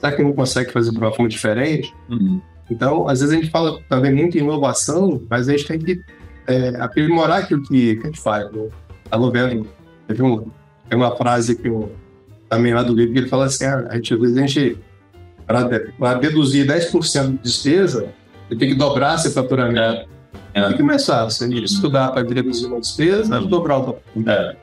Será 0.00 0.16
que 0.16 0.22
não 0.22 0.32
consegue 0.32 0.72
fazer 0.72 0.90
de 0.90 0.98
uma 0.98 1.12
forma 1.12 1.28
diferente? 1.28 1.94
Uhum. 2.08 2.40
Então, 2.68 3.06
às 3.08 3.20
vezes 3.20 3.32
a 3.32 3.40
gente 3.40 3.50
fala 3.50 3.80
também 3.88 4.12
muito 4.12 4.36
em 4.36 4.40
inovação, 4.40 5.22
mas 5.30 5.48
a 5.48 5.52
gente 5.52 5.66
tem 5.66 5.78
que 5.78 6.00
é, 6.48 6.70
aprimorar 6.80 7.42
aquilo 7.42 7.62
que, 7.62 7.94
que 7.96 8.02
a 8.02 8.06
gente 8.06 8.20
faz. 8.20 8.50
Né? 8.50 8.68
Estava 9.04 9.30
vendo, 9.30 9.64
teve 10.08 10.22
um, 10.24 10.38
tem 10.88 10.98
uma 10.98 11.14
frase 11.16 11.54
que 11.54 11.68
eu, 11.68 11.92
também 12.48 12.74
lá 12.74 12.82
do 12.82 12.94
livro 12.94 13.12
que 13.12 13.18
ele 13.20 13.28
fala 13.28 13.44
assim, 13.44 13.64
ah, 13.64 13.86
a 13.88 13.94
gente, 13.94 14.12
a 14.12 14.46
gente, 14.46 14.78
para 15.98 16.14
deduzir 16.14 16.66
10% 16.66 17.32
de 17.32 17.38
despesa, 17.38 18.08
ele 18.50 18.58
tem 18.58 18.68
que 18.70 18.74
dobrar 18.74 19.18
seu 19.18 19.30
faturamento. 19.30 20.08
É. 20.52 20.62
Tem 20.62 20.72
que 20.72 20.78
começar, 20.78 21.24
você 21.24 21.46
estudar 21.48 22.10
para 22.10 22.22
reduzir 22.22 22.66
uma 22.66 22.80
despesa, 22.80 23.38
Uhum. 23.38 23.46
dobrar 23.46 23.78
o 23.78 23.96
É. 24.26 24.56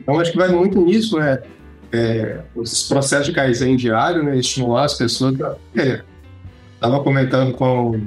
então, 0.00 0.20
acho 0.20 0.32
que 0.32 0.36
vai 0.38 0.48
muito 0.48 0.80
nisso, 0.80 1.18
né? 1.18 1.42
É, 1.92 2.40
esses 2.62 2.82
processos 2.82 3.26
de 3.26 3.32
Kaizen 3.32 3.76
diário, 3.76 4.22
né? 4.22 4.36
Estimular 4.36 4.84
as 4.84 4.94
pessoas. 4.94 5.34
É, 5.74 6.02
tava 6.80 7.02
comentando 7.02 7.52
com, 7.52 8.00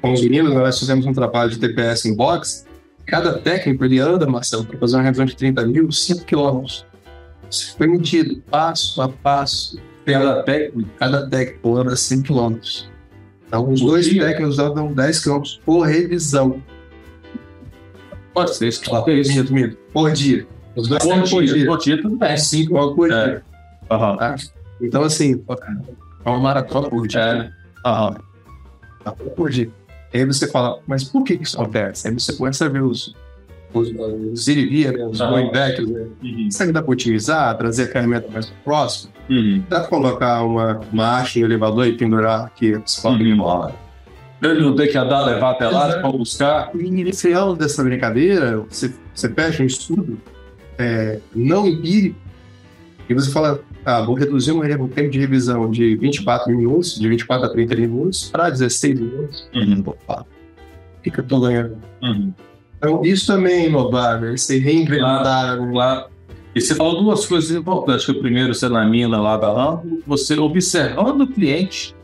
com 0.00 0.12
os 0.12 0.20
meninos, 0.22 0.52
né, 0.52 0.60
nós 0.60 0.78
fizemos 0.78 1.06
um 1.06 1.12
trabalho 1.12 1.50
de 1.50 1.58
TPS 1.58 2.06
em 2.06 2.14
box. 2.16 2.66
Cada 3.06 3.38
técnico, 3.38 3.84
ele 3.84 3.98
anda, 4.00 4.26
Marcelo, 4.26 4.64
para 4.64 4.78
fazer 4.78 4.96
uma 4.96 5.02
revisão 5.02 5.24
de 5.24 5.36
30 5.36 5.66
mil, 5.66 5.90
5 5.90 6.24
quilômetros. 6.24 6.84
Isso 7.50 7.76
foi 7.76 7.86
medido, 7.86 8.42
passo 8.50 9.00
a 9.00 9.08
passo. 9.08 9.78
Cada 10.12 10.42
técnico. 10.42 10.88
Cada 10.98 11.26
técnico 11.28 11.76
anda 11.76 11.96
5 11.96 12.22
quilômetros. 12.24 12.90
Então, 13.46 13.70
os 13.70 13.80
dois 13.80 14.08
técnicos 14.08 14.58
andam 14.58 14.92
10 14.92 15.20
quilômetros 15.20 15.60
por 15.64 15.86
revisão. 15.86 16.62
Pode 18.34 18.54
ser 18.54 18.68
isso. 18.68 18.82
Pode 18.84 19.04
ser 19.24 19.40
isso. 19.42 19.76
Por 19.92 20.12
dia. 20.12 20.46
Os 20.76 20.88
dois 20.88 21.02
técnicos 21.02 21.30
por 21.30 21.44
dia. 21.44 21.54
dia. 21.54 21.66
Bom 21.66 21.78
dia, 21.78 22.02
tudo 22.02 22.16
bem. 22.16 22.36
5 22.36 22.66
quilômetros 22.68 22.96
por 22.96 23.10
É. 23.12 23.24
dia. 23.26 23.42
Aham. 23.90 24.16
tá? 24.16 24.36
Então, 24.80 25.02
assim, 25.02 25.42
é 26.24 26.28
uma 26.28 26.38
maratona 26.38 26.88
por 26.88 27.06
dia. 27.08 27.20
É. 27.20 27.50
Aham. 27.88 28.16
Tá, 29.02 29.12
por 29.12 29.50
dia. 29.50 29.70
Aí 30.12 30.24
você 30.24 30.46
fala, 30.48 30.78
mas 30.86 31.04
por 31.04 31.22
que 31.24 31.36
que 31.36 31.44
isso 31.44 31.60
acontece? 31.60 32.08
Aí 32.08 32.14
você 32.14 32.32
começa 32.34 32.64
a 32.64 32.68
ver 32.68 32.82
os, 32.82 33.14
os, 33.72 33.88
os 34.32 34.48
ir 34.48 34.68
vir, 34.68 34.92
né? 34.92 35.04
os 35.04 35.20
Aham. 35.20 35.30
going 35.30 35.52
backs, 35.52 35.88
né? 35.88 36.06
Uhum. 36.22 36.50
Será 36.50 36.66
que 36.66 36.72
dá 36.72 36.82
para 36.82 36.92
otimizar, 36.92 37.56
trazer 37.56 37.84
a 37.84 37.86
ferramenta 37.88 38.28
mais 38.30 38.46
próximo? 38.64 39.12
Uhum. 39.28 39.62
Dá 39.68 39.80
para 39.80 39.88
colocar 39.88 40.42
uma 40.42 40.80
marcha 40.92 41.38
em 41.38 41.42
elevador 41.42 41.86
e 41.86 41.92
pendurar 41.92 42.46
aqui 42.46 42.72
os 42.72 43.04
Uhum. 43.04 43.70
Ele 44.50 44.60
não 44.60 44.76
tem 44.76 44.88
que 44.88 44.96
andar, 44.96 45.24
levar 45.24 45.50
até 45.50 45.68
lá 45.68 45.98
para 45.98 46.12
buscar. 46.12 46.70
E 46.74 46.84
inicial 46.84 47.56
dessa 47.56 47.82
brincadeira, 47.82 48.58
você, 48.68 48.92
você 49.12 49.28
fecha 49.28 49.62
um 49.62 49.66
estudo 49.66 50.16
é, 50.78 51.18
não 51.34 51.66
empírico 51.66 52.16
e 53.08 53.14
você 53.14 53.30
fala, 53.32 53.60
ah, 53.84 54.02
vou 54.02 54.14
reduzir 54.14 54.52
um 54.52 54.60
o 54.60 54.88
tempo 54.88 55.10
de 55.10 55.18
revisão 55.18 55.70
de 55.70 55.96
24 55.96 56.54
minutos, 56.54 56.98
de 56.98 57.08
24 57.08 57.46
a 57.46 57.48
30 57.50 57.74
minutos, 57.74 58.30
para 58.30 58.50
16 58.50 59.00
minutos. 59.00 59.48
Uhum. 59.54 59.82
Opa, 59.86 60.26
o 60.98 61.02
que, 61.02 61.10
que 61.10 61.18
eu 61.18 61.22
estou 61.22 61.40
ganhando? 61.40 61.78
Uhum. 62.02 62.32
Então, 62.78 63.04
isso 63.04 63.26
também 63.26 63.66
é 63.66 63.70
né? 64.20 64.36
Você 64.36 64.58
reinventar. 64.58 65.60
né? 65.60 65.72
Lá. 65.72 66.06
E 66.54 66.60
você 66.60 66.74
falou 66.74 67.02
duas 67.02 67.26
coisas 67.26 67.50
importantes. 67.50 68.06
Que 68.06 68.12
o 68.12 68.20
primeiro, 68.20 68.54
você 68.54 68.68
na 68.68 68.84
mina 68.86 69.20
lá 69.20 69.36
da 69.36 69.80
você 70.06 70.38
observando 70.38 71.22
o 71.22 71.26
cliente, 71.26 71.94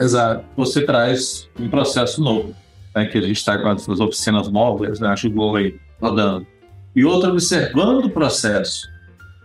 Exato. 0.00 0.44
você 0.56 0.82
traz 0.82 1.48
um 1.58 1.68
processo 1.68 2.22
novo. 2.22 2.54
Né, 2.94 3.06
que 3.06 3.16
a 3.18 3.22
gente 3.22 3.36
está 3.36 3.56
com 3.56 3.68
as 3.68 3.88
oficinas 3.88 4.48
móveis, 4.48 5.00
né, 5.00 5.16
chegou 5.16 5.56
aí, 5.56 5.74
rodando. 6.00 6.46
E 6.94 7.04
outro, 7.04 7.30
observando 7.30 8.04
o 8.04 8.10
processo. 8.10 8.86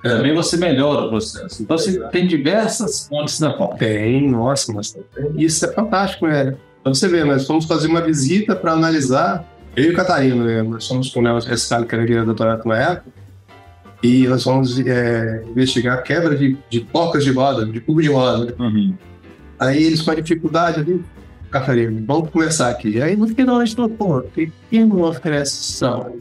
Também 0.04 0.36
você 0.36 0.58
melhora 0.58 1.06
o 1.06 1.10
processo. 1.10 1.63
Então, 1.63 1.78
você 1.78 2.00
tem 2.10 2.28
diversas 2.28 3.08
pontes 3.10 3.39
na 3.39 3.54
ponta. 3.54 3.78
Tem, 3.78 4.30
nossa, 4.30 4.71
mas 4.73 4.95
isso 5.38 5.65
é 5.65 5.71
fantástico, 5.73 6.28
né? 6.28 6.56
Então 6.82 6.93
você 6.93 7.08
vê, 7.08 7.23
nós 7.23 7.45
fomos 7.45 7.65
fazer 7.65 7.88
uma 7.88 8.02
visita 8.02 8.56
para 8.56 8.71
analisar, 8.73 9.45
eu 9.77 9.83
e 9.85 9.89
o 9.91 9.95
Catarino, 9.95 10.43
né? 10.43 10.61
Nós 10.63 10.85
fomos 10.87 11.09
com 11.09 11.19
o 11.19 11.23
Nelson 11.23 11.47
Rescalho, 11.49 11.85
que 11.85 11.95
era 11.95 12.05
diretor 12.05 12.33
Toyota 12.35 12.67
na 12.67 12.77
época, 12.77 13.05
e 14.03 14.27
nós 14.27 14.43
fomos 14.43 14.79
é, 14.79 15.43
investigar 15.49 15.97
a 15.97 16.01
quebra 16.01 16.35
de, 16.35 16.57
de 16.69 16.81
porcas 16.81 17.23
de 17.23 17.31
roda, 17.31 17.65
de 17.65 17.79
cubo 17.79 18.01
de 18.01 18.09
roda. 18.09 18.45
né? 18.45 18.53
Uhum. 18.59 18.93
Aí 19.59 19.83
eles 19.83 20.01
com 20.01 20.11
a 20.11 20.15
dificuldade 20.15 20.81
ali, 20.81 21.03
Catarino, 21.49 22.03
vamos 22.05 22.29
conversar 22.29 22.69
aqui. 22.69 23.01
Aí 23.01 23.15
no 23.15 23.27
final 23.27 23.57
a 23.57 23.65
gente 23.65 23.75
falou, 23.75 23.89
pô, 23.91 24.21
que 24.21 24.51
não 24.85 25.01
oferece 25.03 25.55
sal? 25.73 26.11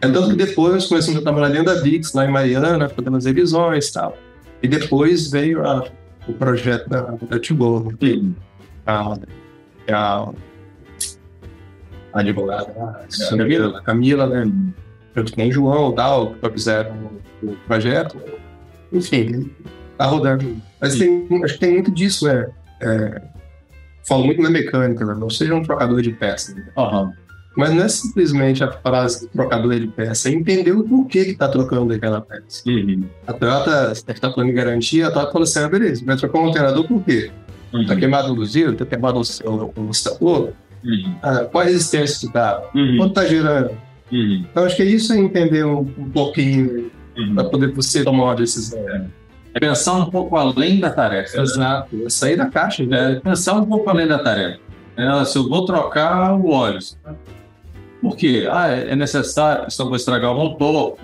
É 0.00 0.08
tanto 0.08 0.30
que 0.30 0.36
depois 0.36 0.72
nós 0.74 0.86
começamos 0.86 1.20
a 1.20 1.22
trabalhar 1.22 1.48
dentro 1.50 1.66
da 1.74 1.80
VIX, 1.80 2.12
lá 2.14 2.24
em 2.26 2.30
Mariana, 2.30 2.88
fazendo 2.88 3.16
as 3.16 3.24
revisões 3.24 3.88
e 3.88 3.92
tal. 3.92 4.16
E 4.62 4.68
depois 4.68 5.30
veio 5.30 5.64
a- 5.66 5.84
o 6.28 6.32
projeto 6.32 6.88
da, 6.88 7.00
da 7.28 7.38
Tibor, 7.38 7.86
Uhum. 8.00 8.32
a, 8.86 9.16
a, 9.90 10.28
a 12.12 12.20
advogada, 12.20 12.72
a 12.72 13.36
Camila, 13.36 13.78
a 13.78 13.82
Camila, 13.82 14.26
né? 14.26 14.52
Junto 15.14 15.32
com 15.34 15.46
o 15.46 15.52
João 15.52 15.92
tal, 15.92 16.34
que 16.34 16.50
fizeram 16.50 16.94
o 17.42 17.52
projeto. 17.66 18.16
Enfim, 18.92 19.50
tá 19.98 20.06
rodando. 20.06 20.56
Mas 20.80 20.96
tem, 20.96 21.26
acho 21.44 21.54
que 21.54 21.60
tem 21.60 21.72
muito 21.74 21.90
disso, 21.90 22.26
né? 22.26 22.48
É, 22.80 23.22
falo 24.06 24.24
muito 24.24 24.42
na 24.42 24.50
mecânica, 24.50 25.04
né? 25.04 25.14
não 25.18 25.30
seja 25.30 25.54
um 25.54 25.62
trocador 25.62 26.00
de 26.02 26.12
peça. 26.12 26.54
né? 26.54 26.66
Aham. 26.76 27.12
Mas 27.54 27.70
não 27.74 27.84
é 27.84 27.88
simplesmente 27.88 28.64
a 28.64 28.72
frase 28.72 29.28
trocador 29.28 29.78
de 29.78 29.86
peça, 29.86 30.30
é 30.30 30.32
entender 30.32 30.72
o 30.72 30.84
porquê 30.84 31.26
que 31.26 31.34
tá 31.34 31.46
trocando 31.48 31.92
aquela 31.92 32.20
peça. 32.22 32.62
Uhum. 32.66 33.04
A 33.26 33.32
Toyota 33.34 33.92
está 33.92 34.32
falando 34.32 34.48
em 34.48 34.54
garantia, 34.54 35.08
a 35.08 35.10
Toyota 35.10 35.32
falou 35.32 35.44
assim, 35.44 35.58
ah, 35.60 35.68
beleza, 35.68 36.02
vai 36.04 36.16
trocar 36.16 36.38
um 36.38 36.46
alternador 36.46 36.88
por 36.88 37.02
quê? 37.04 37.30
Tá 37.70 37.78
Uhum. 37.78 37.86
queimado 37.98 38.32
o 38.32 38.34
luziro, 38.34 38.74
tá 38.74 38.84
queimado 38.86 39.18
o, 39.18 39.90
estator, 39.90 40.52
Uhum. 40.84 41.14
ah, 41.22 41.44
qual 41.44 41.62
a 41.62 41.66
resistência 41.66 42.26
que 42.26 42.32
tá? 42.32 42.62
Uhum. 42.74 42.96
Quanto 42.98 43.14
tá 43.14 43.24
girando? 43.24 43.70
Uhum. 44.10 44.44
Então 44.50 44.64
acho 44.64 44.76
que 44.76 44.82
é 44.82 44.86
isso 44.86 45.12
é 45.12 45.18
entender 45.18 45.64
um, 45.64 45.80
um 45.80 46.10
pouquinho 46.10 46.90
Uhum. 47.16 47.34
para 47.34 47.44
poder 47.44 47.72
você 47.72 48.02
tomar 48.04 48.24
uma 48.24 48.34
decisão. 48.36 48.80
É 49.54 49.60
pensar 49.60 49.94
um 49.94 50.10
pouco 50.10 50.36
além 50.36 50.80
da 50.80 50.90
tarefa. 50.90 51.40
Exato. 51.40 52.06
É 52.06 52.08
sair 52.08 52.36
da 52.36 52.46
caixa, 52.46 52.84
né? 52.86 53.12
É 53.12 53.20
pensar 53.20 53.54
um 53.54 53.66
pouco 53.66 53.88
além 53.90 54.06
da 54.06 54.18
tarefa. 54.18 54.60
É, 54.96 55.24
se 55.24 55.36
eu 55.36 55.48
vou 55.48 55.64
trocar 55.64 56.34
o 56.34 56.50
óleo. 56.50 56.78
Por 58.00 58.16
quê? 58.16 58.48
Ah, 58.50 58.68
é 58.68 58.90
é 58.90 58.96
necessário, 58.96 59.66
eu 59.78 59.86
vou 59.86 59.96
estragar 59.96 60.32
o 60.32 60.34
motor 60.34 60.96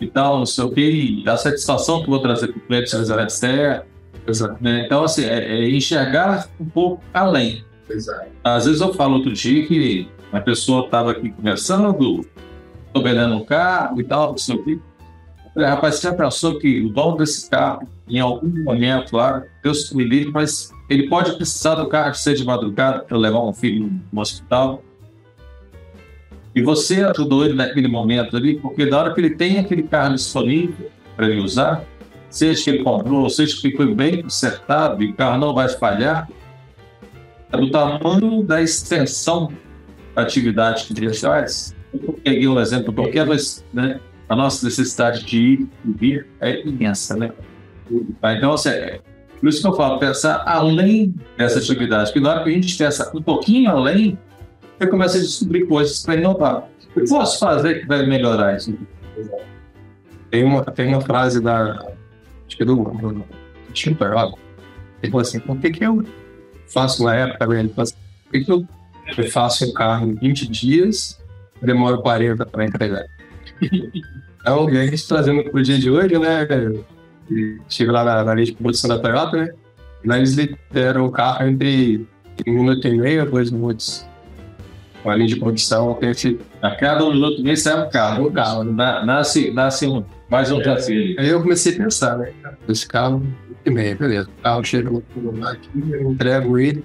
e 0.00 0.06
tal, 0.06 0.38
não 0.38 0.46
sei 0.46 0.64
o 0.64 0.70
quê. 0.70 1.22
E 1.24 1.28
a 1.28 1.36
satisfação 1.36 1.98
que 1.98 2.06
eu 2.06 2.10
vou 2.10 2.20
trazer 2.20 2.48
para 2.48 2.58
o 2.58 2.60
cliente 2.60 2.90
se. 2.90 3.84
Exato. 4.26 4.56
Né? 4.60 4.84
Então, 4.86 5.04
assim, 5.04 5.24
é, 5.24 5.58
é 5.58 5.70
enxergar 5.70 6.48
um 6.58 6.64
pouco 6.64 7.02
além. 7.12 7.62
Exato. 7.88 8.26
Às 8.42 8.66
vezes 8.66 8.80
eu 8.80 8.92
falo 8.94 9.14
outro 9.14 9.32
dia 9.32 9.66
que 9.66 10.08
a 10.32 10.40
pessoa 10.40 10.84
estava 10.84 11.12
aqui 11.12 11.30
conversando, 11.30 12.26
tô 12.92 13.02
vendendo 13.02 13.34
um 13.34 13.44
carro 13.44 14.00
e 14.00 14.04
tal, 14.04 14.30
não 14.30 14.38
sei 14.38 14.56
o 14.56 14.64
quê. 14.64 14.78
Rapaz, 15.56 15.96
você 15.96 16.08
já 16.08 16.14
pensou 16.14 16.58
que 16.58 16.80
o 16.80 16.88
dono 16.88 17.18
desse 17.18 17.48
carro, 17.48 17.86
em 18.08 18.18
algum 18.18 18.48
momento 18.64 19.16
lá, 19.16 19.44
Deus 19.62 19.92
me 19.92 20.02
livre, 20.02 20.32
mas 20.32 20.72
ele 20.90 21.08
pode 21.08 21.36
precisar 21.36 21.76
do 21.76 21.86
carro 21.88 22.14
ser 22.14 22.34
de 22.34 22.44
madrugada 22.44 23.00
para 23.00 23.16
levar 23.16 23.40
um 23.40 23.52
filho 23.52 23.92
no 24.12 24.20
hospital. 24.20 24.82
E 26.54 26.62
você 26.62 27.02
ajudou 27.04 27.44
ele 27.44 27.54
naquele 27.54 27.88
momento 27.88 28.36
ali, 28.36 28.58
porque 28.58 28.84
na 28.84 28.98
hora 28.98 29.14
que 29.14 29.20
ele 29.20 29.30
tem 29.30 29.58
aquele 29.58 29.84
carro 29.84 30.14
disponível 30.14 30.90
para 31.16 31.28
ele 31.28 31.40
usar, 31.40 31.84
seja 32.28 32.64
que 32.64 32.70
ele 32.70 32.82
comprou, 32.82 33.30
seja 33.30 33.56
que 33.60 33.76
foi 33.76 33.94
bem 33.94 34.22
consertado 34.22 35.02
e 35.02 35.10
o 35.10 35.14
carro 35.14 35.38
não 35.38 35.54
vai 35.54 35.66
espalhar, 35.66 36.28
é 37.54 37.60
do 37.60 37.70
tamanho 37.70 38.42
da 38.42 38.60
extensão 38.60 39.52
da 40.14 40.22
atividade 40.22 40.84
que 40.84 40.92
ele 40.92 41.12
faz. 41.14 41.74
Eu 41.92 42.18
peguei 42.24 42.48
um 42.48 42.58
exemplo, 42.58 42.92
porque 42.92 43.18
né, 43.72 44.00
a 44.28 44.36
nossa 44.36 44.64
necessidade 44.64 45.24
de 45.24 45.38
ir 45.38 45.68
e 45.84 45.92
vir 45.92 46.26
é 46.40 46.60
imensa, 46.66 47.16
né? 47.16 47.30
Então, 48.36 48.54
assim, 48.54 48.70
é, 48.70 49.00
por 49.40 49.48
isso 49.48 49.60
que 49.60 49.66
eu 49.66 49.74
falo, 49.74 49.98
pensar 49.98 50.42
além 50.46 51.14
dessa 51.36 51.58
atividade, 51.58 52.06
porque 52.06 52.20
na 52.20 52.30
hora 52.30 52.44
que 52.44 52.50
a 52.50 52.52
gente 52.52 52.76
pensa 52.76 53.10
um 53.14 53.22
pouquinho 53.22 53.70
além, 53.70 54.18
você 54.78 54.86
começa 54.88 55.18
a 55.18 55.20
descobrir 55.20 55.66
coisas 55.66 56.02
para 56.02 56.16
inovar. 56.16 56.68
O 56.96 57.00
que 57.00 57.08
posso 57.08 57.38
fazer 57.38 57.80
que 57.80 57.86
vai 57.86 58.06
melhorar 58.06 58.56
isso? 58.56 58.76
Tem 60.30 60.44
uma, 60.44 60.64
tem 60.64 60.88
uma 60.88 61.00
frase 61.00 61.40
da. 61.40 61.86
Acho 62.46 62.56
que 62.56 62.62
é 62.62 62.66
do, 62.66 62.76
do 62.76 63.24
Chimper, 63.72 64.12
Ele 65.02 65.10
falou 65.10 65.20
assim: 65.20 65.38
por 65.40 65.58
que, 65.58 65.70
que 65.70 65.84
eu 65.84 66.04
faço 66.68 67.04
na 67.04 67.14
época, 67.14 67.46
que 68.30 68.50
eu, 68.50 68.66
eu 69.16 69.30
faço 69.30 69.64
um 69.64 69.72
carro 69.72 70.10
em 70.10 70.14
20 70.14 70.48
dias 70.48 71.20
demoro 71.64 72.02
40 72.02 72.46
para 72.46 72.64
entregar? 72.64 73.04
então, 74.40 74.68
a 74.68 74.86
gente 74.86 75.08
trazendo 75.08 75.44
para 75.44 75.58
o 75.58 75.62
dia 75.62 75.78
de 75.78 75.90
hoje, 75.90 76.18
né, 76.18 76.46
Chego 77.68 77.92
lá 77.92 78.04
na, 78.04 78.24
na 78.24 78.34
linha 78.34 78.46
de 78.46 78.52
produção 78.52 78.88
da 78.88 78.98
Toyota, 78.98 79.36
né? 79.36 79.52
Lá 80.04 80.18
eles 80.18 80.34
lideram 80.34 81.06
o 81.06 81.10
carro 81.10 81.46
entre 81.46 82.06
um 82.46 82.52
minuto 82.52 82.86
e 82.86 82.98
meio 82.98 83.22
a 83.22 83.24
dois 83.24 83.50
minutos 83.50 84.06
uma 85.04 85.14
linha 85.14 85.28
de 85.28 85.36
produção 85.36 85.94
tem 85.94 86.10
esse. 86.10 86.40
A 86.62 86.70
cada 86.70 87.04
um 87.04 87.12
minuto 87.12 87.42
nem 87.42 87.54
sai 87.54 87.86
um 87.86 87.90
carro. 87.90 88.28
Um 88.28 88.32
carro. 88.32 88.64
Na, 88.64 89.04
nasce, 89.04 89.50
nasce 89.50 89.86
um, 89.86 90.02
mais 90.30 90.50
um 90.50 90.58
desafio. 90.58 91.14
Aí 91.18 91.28
eu 91.28 91.42
comecei 91.42 91.74
a 91.74 91.76
pensar, 91.76 92.16
né? 92.16 92.32
Esse 92.66 92.88
carro 92.88 93.22
e 93.64 93.70
meio, 93.70 93.96
beleza. 93.96 94.28
O 94.28 94.42
carro 94.42 94.64
chega 94.64 94.90
aqui, 95.50 95.70
eu 95.90 96.10
entrego 96.10 96.58
ele. 96.58 96.84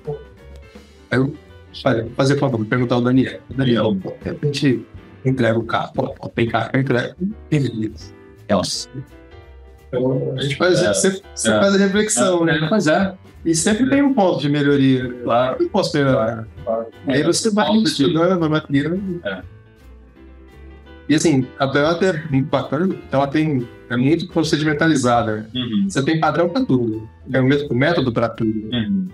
Aí 1.12 1.20
eu 1.20 1.34
falei, 1.82 2.10
fazer 2.16 2.36
por 2.36 2.52
favor, 2.52 2.66
perguntar 2.66 2.96
ao 2.96 3.02
Daniel. 3.02 3.40
Daniel, 3.50 3.94
de 3.94 4.12
repente 4.24 4.86
entrega 5.26 5.58
o 5.60 5.64
carro. 5.64 5.94
Pô, 5.94 6.30
tem 6.30 6.48
carro 6.48 6.70
eu 6.74 6.82
entrego. 6.82 7.16
Beleza. 7.50 8.14
Nossa. 8.50 8.90
Então, 9.88 10.36
a 10.38 10.42
gente 10.42 10.56
faz, 10.56 10.82
é, 10.82 10.94
você 10.94 11.08
é, 11.08 11.60
faz 11.60 11.76
a 11.76 11.78
reflexão, 11.78 12.48
é, 12.48 12.60
né? 12.60 12.68
Pois 12.70 12.88
é. 12.88 13.14
E 13.44 13.56
sempre 13.56 13.90
tem 13.90 14.02
um 14.02 14.14
ponto 14.14 14.40
de 14.40 14.50
melhoria. 14.50 15.12
Claro. 15.24 15.58
Eu 15.64 15.70
posso 15.70 15.98
melhorar. 15.98 16.48
Claro. 16.64 16.88
Aí 17.08 17.24
você 17.24 17.50
vai 17.50 17.72
estudando 17.78 18.44
a 18.44 18.50
matéria. 18.50 19.00
É. 19.24 19.42
E 21.10 21.16
assim, 21.16 21.48
a 21.58 21.68
Toyota 21.68 22.06
é 22.06 22.24
ela 23.12 23.28
tem, 23.28 23.68
é 23.90 23.98
muito 23.98 24.28
procedimentalizada. 24.28 25.50
Uhum. 25.56 25.90
Você 25.90 26.04
tem 26.04 26.20
padrão 26.20 26.48
para 26.48 26.64
tudo. 26.64 27.10
É 27.34 27.42
o 27.42 27.46
mesmo 27.46 27.74
método 27.76 28.14
para 28.14 28.30
tudo. 28.30 28.70
Uhum. 28.72 29.08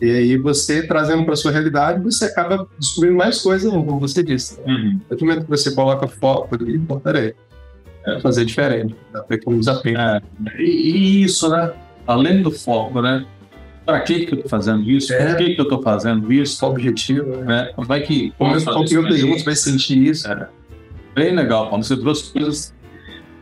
E 0.00 0.10
aí 0.10 0.36
você 0.38 0.86
trazendo 0.86 1.24
para 1.26 1.36
sua 1.36 1.50
realidade, 1.50 2.02
você 2.02 2.24
acaba 2.24 2.66
descobrindo 2.78 3.16
mais 3.16 3.42
coisas, 3.42 3.70
como 3.70 4.00
você 4.00 4.22
disse. 4.22 4.58
Uhum. 4.66 5.00
No 5.10 5.18
momento 5.20 5.44
que 5.44 5.50
você 5.50 5.70
coloca 5.72 6.08
foco 6.08 6.54
ali, 6.54 6.80
peraí, 7.02 7.34
é 8.06 8.20
fazer 8.20 8.46
diferente, 8.46 8.96
dá 9.12 9.22
para 9.22 9.36
economizar 9.36 9.82
tempo. 9.82 10.00
É. 10.00 10.22
E, 10.58 11.24
isso, 11.24 11.50
né? 11.50 11.72
Além 12.06 12.40
do 12.40 12.50
foco, 12.50 13.02
né? 13.02 13.26
para 13.88 14.00
que, 14.00 14.26
que 14.26 14.34
eu 14.34 14.36
estou 14.36 14.50
fazendo 14.50 14.82
isso? 14.82 15.12
É. 15.14 15.26
Por 15.26 15.36
que, 15.38 15.54
que 15.54 15.60
eu 15.60 15.64
estou 15.64 15.82
fazendo 15.82 16.30
isso? 16.30 16.58
Qual 16.58 16.72
o 16.72 16.74
objetivo? 16.74 17.36
Né? 17.38 17.72
Vai 17.78 18.02
que. 18.02 18.32
Como 18.36 18.54
eu 18.54 19.02
pergunto, 19.02 19.44
vai 19.44 19.56
sentir 19.56 20.06
isso. 20.06 20.30
É. 20.30 20.46
Bem 21.18 21.34
legal, 21.34 21.68
quando 21.68 21.84
você 21.84 21.96
trouxe 21.96 22.32
coisas 22.32 22.74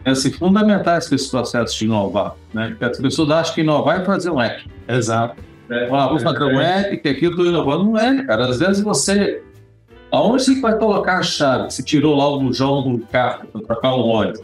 assim, 0.05 0.31
fundamentais 0.33 1.09
para 1.09 1.16
esse 1.16 1.31
processo 1.31 1.79
de 1.79 1.85
inovar. 1.85 2.35
Né? 2.55 2.68
Porque 2.68 2.85
as 2.85 2.99
pessoas 2.99 3.31
acham 3.31 3.55
que 3.55 3.61
inovar 3.61 4.01
é 4.01 4.05
fazer 4.05 4.31
um 4.31 4.41
app. 4.41 4.68
Exato. 4.89 5.37
É, 5.68 5.89
ah, 5.91 6.07
vou 6.07 6.18
fazer 6.18 6.45
um 6.45 6.61
app, 6.61 6.97
que 6.97 7.09
aqui 7.09 7.24
eu 7.24 7.31
estou 7.31 7.45
inovando. 7.45 7.85
Não 7.85 7.99
é, 7.99 8.24
cara. 8.24 8.49
Às 8.49 8.59
vezes 8.59 8.83
você. 8.83 9.43
Aonde 10.11 10.45
você 10.45 10.61
vai 10.61 10.79
colocar 10.79 11.18
a 11.18 11.22
chave? 11.22 11.70
Você 11.70 11.83
tirou 11.83 12.16
lá 12.16 12.29
o 12.29 12.41
bujão 12.41 12.83
do 12.83 12.99
carro 13.07 13.47
para 13.49 13.61
trocar 13.61 13.95
o 13.95 14.09
óleo. 14.09 14.41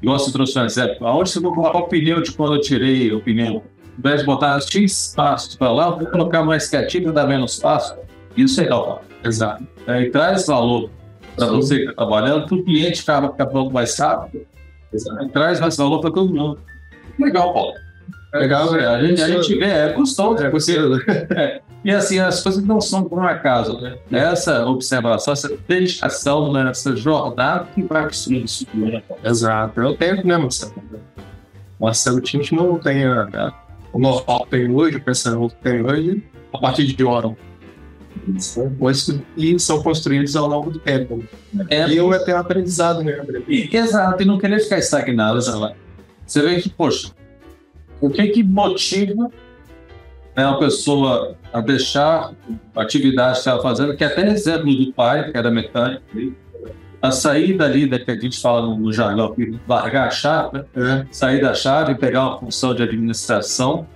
Igual 0.00 0.18
você 0.18 0.30
trouxe 0.30 0.58
um 0.58 0.64
exemplo. 0.64 1.06
Aonde 1.06 1.30
você 1.30 1.40
vai 1.40 1.50
colocar 1.50 1.78
o 1.78 1.88
pneu 1.88 2.22
de 2.22 2.30
quando 2.32 2.54
eu 2.54 2.60
tirei 2.60 3.12
o 3.12 3.20
pneu? 3.20 3.64
ao 3.98 3.98
invés 3.98 4.20
de 4.20 4.26
botar 4.26 4.60
X 4.60 5.12
passos 5.16 5.56
para 5.56 5.72
lá, 5.72 5.90
vou 5.90 6.06
colocar 6.06 6.44
mais 6.44 6.68
quietinho 6.68 7.10
e 7.10 7.12
dar 7.12 7.26
menos 7.26 7.58
passos. 7.58 7.96
Isso 8.36 8.60
é 8.60 8.64
legal. 8.64 9.02
Exato. 9.24 9.66
É, 9.88 10.02
e 10.02 10.10
traz 10.10 10.46
valor 10.46 10.88
para 11.38 11.56
você 11.56 11.76
que 11.76 11.82
está 11.82 11.94
trabalhando, 11.94 12.46
para 12.46 12.56
o 12.56 12.64
cliente 12.64 13.02
acaba 13.02 13.30
ficando 13.30 13.70
mais 13.70 13.98
rápido. 13.98 14.46
Traz 15.32 15.60
mais 15.60 15.76
valor 15.76 16.00
para 16.00 16.10
todo 16.10 16.34
mundo. 16.34 16.58
Legal, 17.18 17.52
Paulo. 17.52 17.74
É 18.32 18.38
legal, 18.38 18.76
é, 18.76 18.86
a, 18.86 19.02
gente, 19.02 19.22
a 19.22 19.28
gente 19.28 19.54
vê, 19.56 19.64
é 19.64 19.92
gostoso. 19.92 20.44
É 20.44 20.50
gostoso. 20.50 21.00
É, 21.34 21.62
e 21.84 21.90
assim, 21.90 22.18
as 22.18 22.42
coisas 22.42 22.62
não 22.62 22.80
são 22.80 23.04
por 23.04 23.18
um 23.18 23.26
acaso. 23.26 23.80
Né? 23.80 23.96
Essa 24.10 24.66
observação, 24.66 25.32
essa 25.32 25.50
dedicação, 25.66 26.52
né? 26.52 26.68
essa 26.70 26.94
jornada 26.94 27.66
que 27.74 27.82
vai 27.82 28.04
construir 28.04 28.44
isso. 28.44 28.66
Né? 28.74 29.02
Exato. 29.24 29.80
Eu 29.80 29.96
tenho, 29.96 30.26
né, 30.26 30.36
Marcelo? 30.36 30.74
Marcelo 31.80 32.20
Tint 32.20 32.52
não 32.52 32.78
tem 32.78 33.06
né? 33.06 33.52
o 33.92 33.98
know-how 33.98 34.44
que 34.44 34.50
tem 34.50 34.70
hoje, 34.70 34.96
o 34.96 35.02
pensamento 35.02 35.54
que 35.54 35.62
tem 35.62 35.84
hoje, 35.84 36.22
a 36.52 36.58
partir 36.58 36.86
de 36.86 37.04
Oron. 37.04 37.36
E 39.36 39.58
são 39.58 39.82
construídos 39.82 40.36
ao 40.36 40.46
longo 40.46 40.70
do 40.70 40.78
tempo. 40.78 41.24
É, 41.68 41.88
e 41.88 41.96
eu 41.96 42.12
até 42.12 42.32
aprendizado, 42.32 43.02
né? 43.02 43.20
Exato, 43.48 44.22
e 44.22 44.26
não 44.26 44.38
querer 44.38 44.60
ficar 44.60 44.78
estagnado. 44.78 45.40
Sabe? 45.40 45.74
Você 46.26 46.42
vê 46.42 46.60
que, 46.60 46.68
poxa, 46.68 47.12
o 48.00 48.10
que 48.10 48.26
que 48.28 48.42
motiva 48.42 49.30
né, 50.36 50.46
uma 50.46 50.58
pessoa 50.58 51.36
a 51.52 51.60
deixar 51.60 52.32
a 52.76 52.82
atividade 52.82 53.32
que 53.32 53.38
estava 53.38 53.60
fazendo, 53.60 53.96
que 53.96 54.04
até 54.04 54.28
exemplo 54.30 54.74
do 54.74 54.92
pai, 54.92 55.30
que 55.30 55.36
era 55.36 55.50
mecânico, 55.50 56.02
a 57.00 57.10
sair 57.10 57.56
dali, 57.56 57.88
que 57.88 58.10
a 58.10 58.14
gente 58.14 58.40
fala 58.40 58.74
no 58.74 58.92
jargão, 58.92 59.34
largar 59.66 60.08
a 60.08 60.10
chave, 60.10 60.58
né? 60.58 60.64
é. 60.76 61.06
sair 61.10 61.40
da 61.40 61.54
chave 61.54 61.92
e 61.92 61.94
pegar 61.94 62.28
uma 62.28 62.38
função 62.38 62.74
de 62.74 62.82
administração, 62.82 63.86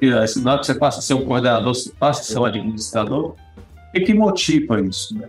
e 0.00 0.12
aí, 0.12 0.26
na 0.42 0.52
hora 0.52 0.60
que 0.60 0.66
você 0.66 0.74
passa 0.74 0.98
a 0.98 1.02
ser 1.02 1.14
um 1.14 1.24
coordenador, 1.24 1.74
você 1.74 1.90
passa 1.98 2.20
a 2.20 2.24
ser 2.24 2.38
um 2.38 2.44
administrador, 2.44 3.34
o 4.02 4.04
que 4.04 4.14
motiva 4.14 4.80
isso? 4.80 5.18
Né? 5.18 5.28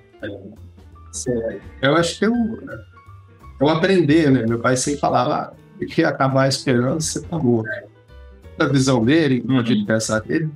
Eu 1.81 1.95
acho 1.95 2.19
que 2.19 2.25
eu, 2.25 2.33
eu 3.59 3.69
aprender, 3.69 4.29
né? 4.31 4.45
Meu 4.47 4.59
pai 4.59 4.77
sempre 4.77 4.99
falava 4.99 5.35
ah, 5.35 5.85
que 5.85 6.03
acabar 6.03 6.43
a 6.43 6.47
esperança, 6.47 7.21
tá 7.21 7.37
morto. 7.37 7.69
A 8.59 8.65
visão 8.65 9.03
dele, 9.03 9.43
o 9.47 9.51
modo 9.51 9.75
de 9.75 9.85
pensar 9.85 10.19
dele, 10.21 10.49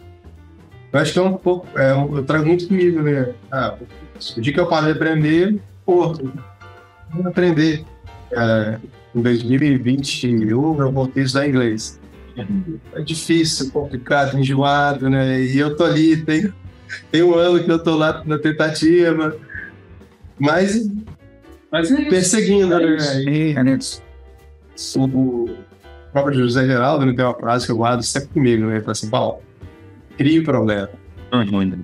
eu 0.92 1.00
acho 1.00 1.14
que 1.14 1.20
é 1.20 1.22
um 1.22 1.38
pouco, 1.38 1.68
é, 1.80 1.92
eu 1.92 2.24
trago 2.24 2.46
muito 2.46 2.68
comigo, 2.68 3.02
né? 3.02 3.34
Ah, 3.52 3.76
o 4.36 4.42
dia 4.42 4.54
que 4.54 4.60
eu 4.60 4.68
parei 4.68 4.92
de 4.92 5.00
aprender, 5.00 5.60
pô, 5.86 6.14
vou 7.12 7.28
aprender. 7.28 7.86
É, 8.32 8.80
em 9.14 9.22
2021 9.22 10.80
eu 10.80 10.92
voltei 10.92 11.24
a 11.24 11.26
estudar 11.26 11.48
inglês. 11.48 12.00
É 12.94 13.02
difícil, 13.02 13.72
complicado, 13.72 14.38
enjoado, 14.38 15.10
né? 15.10 15.42
E 15.42 15.58
eu 15.58 15.76
tô 15.76 15.84
ali, 15.84 16.18
tem, 16.18 16.52
tem 17.12 17.24
um 17.24 17.36
ano 17.36 17.64
que 17.64 17.72
eu 17.72 17.80
tô 17.80 17.96
lá 17.96 18.24
na 18.26 18.38
tentativa, 18.38 19.36
mas, 20.40 20.90
mas 21.72 21.92
é 21.92 22.06
perseguindo, 22.06 22.74
é 22.74 23.64
né? 23.64 23.72
É 23.74 23.78
o 24.98 25.50
próprio 26.12 26.40
José 26.40 26.66
Geraldo 26.66 27.06
né, 27.06 27.14
tem 27.14 27.24
uma 27.24 27.36
frase 27.36 27.66
que 27.66 27.72
eu 27.72 27.78
guardo 27.78 28.02
sempre 28.04 28.30
comigo, 28.30 28.66
né? 28.66 28.76
Ele 28.76 28.82
fala 28.82 28.92
assim, 28.92 29.10
Paulo, 29.10 29.40
cria 30.18 30.42
o 30.42 30.44
problema. 30.44 30.90
Uhum. 31.34 31.84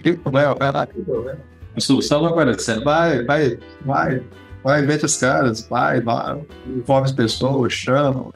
Cria 0.00 0.14
o 0.14 0.18
problema, 0.18 0.54
vai 0.54 0.72
lá, 0.72 0.86
cria 0.86 1.02
o 1.02 1.04
problema. 1.04 1.38
A 1.76 1.80
solução 1.80 2.22
vai 2.22 2.32
aparecer. 2.32 2.82
Vai, 2.82 3.24
vai, 3.24 3.58
vai. 3.84 4.22
Vai, 4.62 4.82
inventa 4.82 5.06
os 5.06 5.16
caras, 5.16 5.66
vai, 5.68 6.02
vai, 6.02 6.38
envolve 6.66 7.06
as 7.06 7.12
pessoas, 7.12 7.72
chama. 7.72 8.30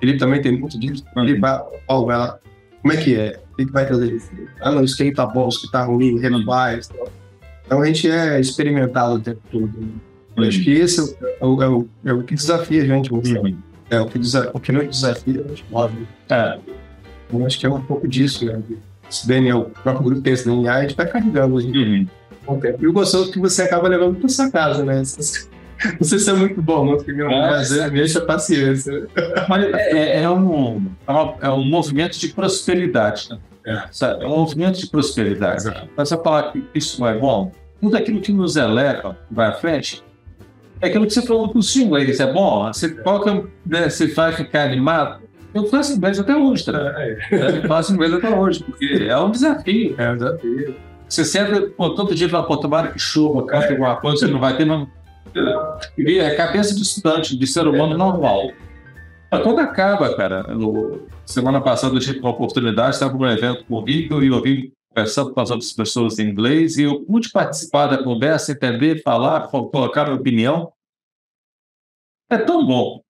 Ele 0.00 0.16
também 0.16 0.40
tem 0.40 0.58
muito 0.58 0.78
disso. 0.78 1.04
Ele 1.16 1.38
vai, 1.38 1.60
vai 1.88 2.16
lá. 2.16 2.38
Como 2.86 2.96
é 2.96 3.02
que 3.02 3.16
é? 3.16 3.40
O 3.52 3.56
que 3.56 3.72
vai 3.72 3.84
trazer? 3.84 4.22
Ah, 4.60 4.70
não, 4.70 4.84
isso 4.84 4.96
quem 4.96 5.12
tá 5.12 5.26
bom, 5.26 5.48
isso 5.48 5.62
que 5.62 5.72
tá 5.72 5.82
ruim, 5.82 6.20
vai. 6.44 6.78
Então 7.66 7.82
a 7.82 7.86
gente 7.86 8.08
é 8.08 8.38
experimentado 8.38 9.14
o 9.14 9.18
tempo 9.18 9.40
todo. 9.50 9.72
Eu 10.36 10.44
acho 10.44 10.62
que 10.62 10.70
esse 10.70 11.00
é 11.40 11.44
o, 11.44 11.62
é 11.62 11.68
o, 11.68 11.88
é 12.04 12.12
o 12.12 12.22
que 12.22 12.36
desafia 12.36 12.84
a 12.84 12.86
gente. 12.86 13.12
Uhum. 13.12 13.58
É 13.90 14.00
o 14.00 14.06
que, 14.06 14.20
desa, 14.20 14.52
o 14.54 14.60
que 14.60 14.70
não 14.70 14.86
desafia, 14.86 15.44
a 15.44 15.48
gente 15.48 15.64
move. 15.68 16.06
É. 16.30 16.60
Eu 17.32 17.44
acho 17.44 17.58
que 17.58 17.66
é 17.66 17.68
um 17.68 17.80
pouco 17.80 18.06
disso, 18.06 18.44
né? 18.44 18.62
Esse 19.10 19.26
DNA, 19.26 19.56
o 19.56 19.64
próprio 19.64 20.04
grupo 20.04 20.28
esse 20.28 20.44
DNA, 20.44 20.72
a 20.72 20.82
gente 20.82 20.94
vai 20.94 21.08
carregando. 21.08 21.56
Uhum. 21.56 22.06
E 22.78 22.86
o 22.86 22.92
gostoso 22.92 23.30
é 23.30 23.32
que 23.32 23.40
você 23.40 23.62
acaba 23.62 23.88
levando 23.88 24.20
para 24.20 24.28
sua 24.28 24.48
casa, 24.48 24.84
né? 24.84 24.98
Não 24.98 25.55
sei 26.02 26.18
se 26.18 26.30
é 26.30 26.32
muito 26.32 26.60
bom, 26.62 26.84
não, 26.84 27.30
É. 27.30 27.50
mas 27.50 27.76
é, 27.76 27.90
me 27.90 28.02
enche 28.02 28.18
a 28.18 28.22
paciência. 28.22 29.08
É, 29.92 30.22
é 30.22 30.30
um, 30.30 30.86
é, 31.06 31.46
é 31.46 31.50
um 31.50 31.64
movimento 31.64 32.18
de 32.18 32.28
prosperidade. 32.28 33.28
Né? 33.30 33.38
É. 33.66 34.22
É 34.22 34.26
um 34.26 34.38
movimento 34.38 34.78
de 34.78 34.86
prosperidade. 34.86 35.64
Mas 35.96 36.08
você 36.08 36.16
falar 36.16 36.52
que 36.52 36.64
isso 36.74 37.00
não 37.00 37.08
é 37.08 37.18
bom, 37.18 37.52
tudo 37.80 37.96
aquilo 37.96 38.20
que 38.20 38.32
nos 38.32 38.56
eleva, 38.56 39.18
vai 39.30 39.48
à 39.48 39.52
frente, 39.52 40.02
é 40.80 40.88
aquilo 40.88 41.06
que 41.06 41.12
você 41.12 41.22
falou 41.22 41.48
com 41.48 41.58
o 41.58 41.62
inglês. 41.78 42.20
É 42.20 42.32
bom, 42.32 42.66
você 42.72 42.88
coloca, 42.90 43.44
né, 43.64 43.88
você 43.88 44.06
vai 44.08 44.32
ficar 44.32 44.64
animado. 44.64 45.20
Eu 45.54 45.66
faço 45.66 45.94
inglês 45.94 46.18
até 46.18 46.36
hoje, 46.36 46.66
tá? 46.66 46.94
Eu 47.30 47.66
faço 47.66 47.94
inglês 47.94 48.12
até 48.12 48.28
hoje, 48.28 48.62
porque 48.62 49.06
é 49.08 49.18
um 49.18 49.30
desafio. 49.30 49.94
É 49.96 50.10
um 50.10 50.16
desafio. 50.16 50.76
Você 51.08 51.24
sempre, 51.24 51.60
pô, 51.68 51.90
todo 51.90 52.14
dia 52.14 52.28
fala, 52.28 52.46
pô, 52.46 52.56
tomara 52.56 52.88
que 52.88 52.98
chova, 52.98 53.46
canta 53.46 53.70
alguma 53.70 53.96
coisa, 53.96 54.18
você 54.18 54.26
não 54.26 54.40
vai 54.40 54.56
ter, 54.56 54.64
mas. 54.64 54.86
É 55.98 56.34
cabeça 56.34 56.74
de 56.74 56.82
estudante, 56.82 57.36
de 57.36 57.46
ser 57.46 57.66
humano 57.66 57.96
normal. 57.96 58.50
Mas 59.30 59.42
quando 59.42 59.58
acaba, 59.60 60.14
cara, 60.16 60.42
no- 60.54 61.06
semana 61.24 61.60
passada 61.60 61.94
eu 61.94 62.00
tive 62.00 62.20
uma 62.20 62.30
oportunidade, 62.30 62.94
estava 62.94 63.12
num 63.16 63.26
evento 63.28 63.64
comigo 63.64 64.22
e 64.22 64.28
eu 64.28 64.40
vim 64.42 64.72
conversando 64.94 65.32
com 65.34 65.40
as 65.40 65.50
outras 65.50 65.72
pessoas 65.72 66.18
em 66.18 66.28
inglês 66.30 66.76
e 66.78 66.84
eu 66.84 67.00
pude 67.04 67.30
participar 67.30 67.88
da 67.88 68.02
conversa, 68.02 68.52
entender, 68.52 69.02
falar, 69.02 69.48
co- 69.48 69.68
colocar 69.68 70.04
minha 70.04 70.16
opinião. 70.16 70.72
É 72.30 72.38
tão 72.38 72.64
bom. 72.66 73.00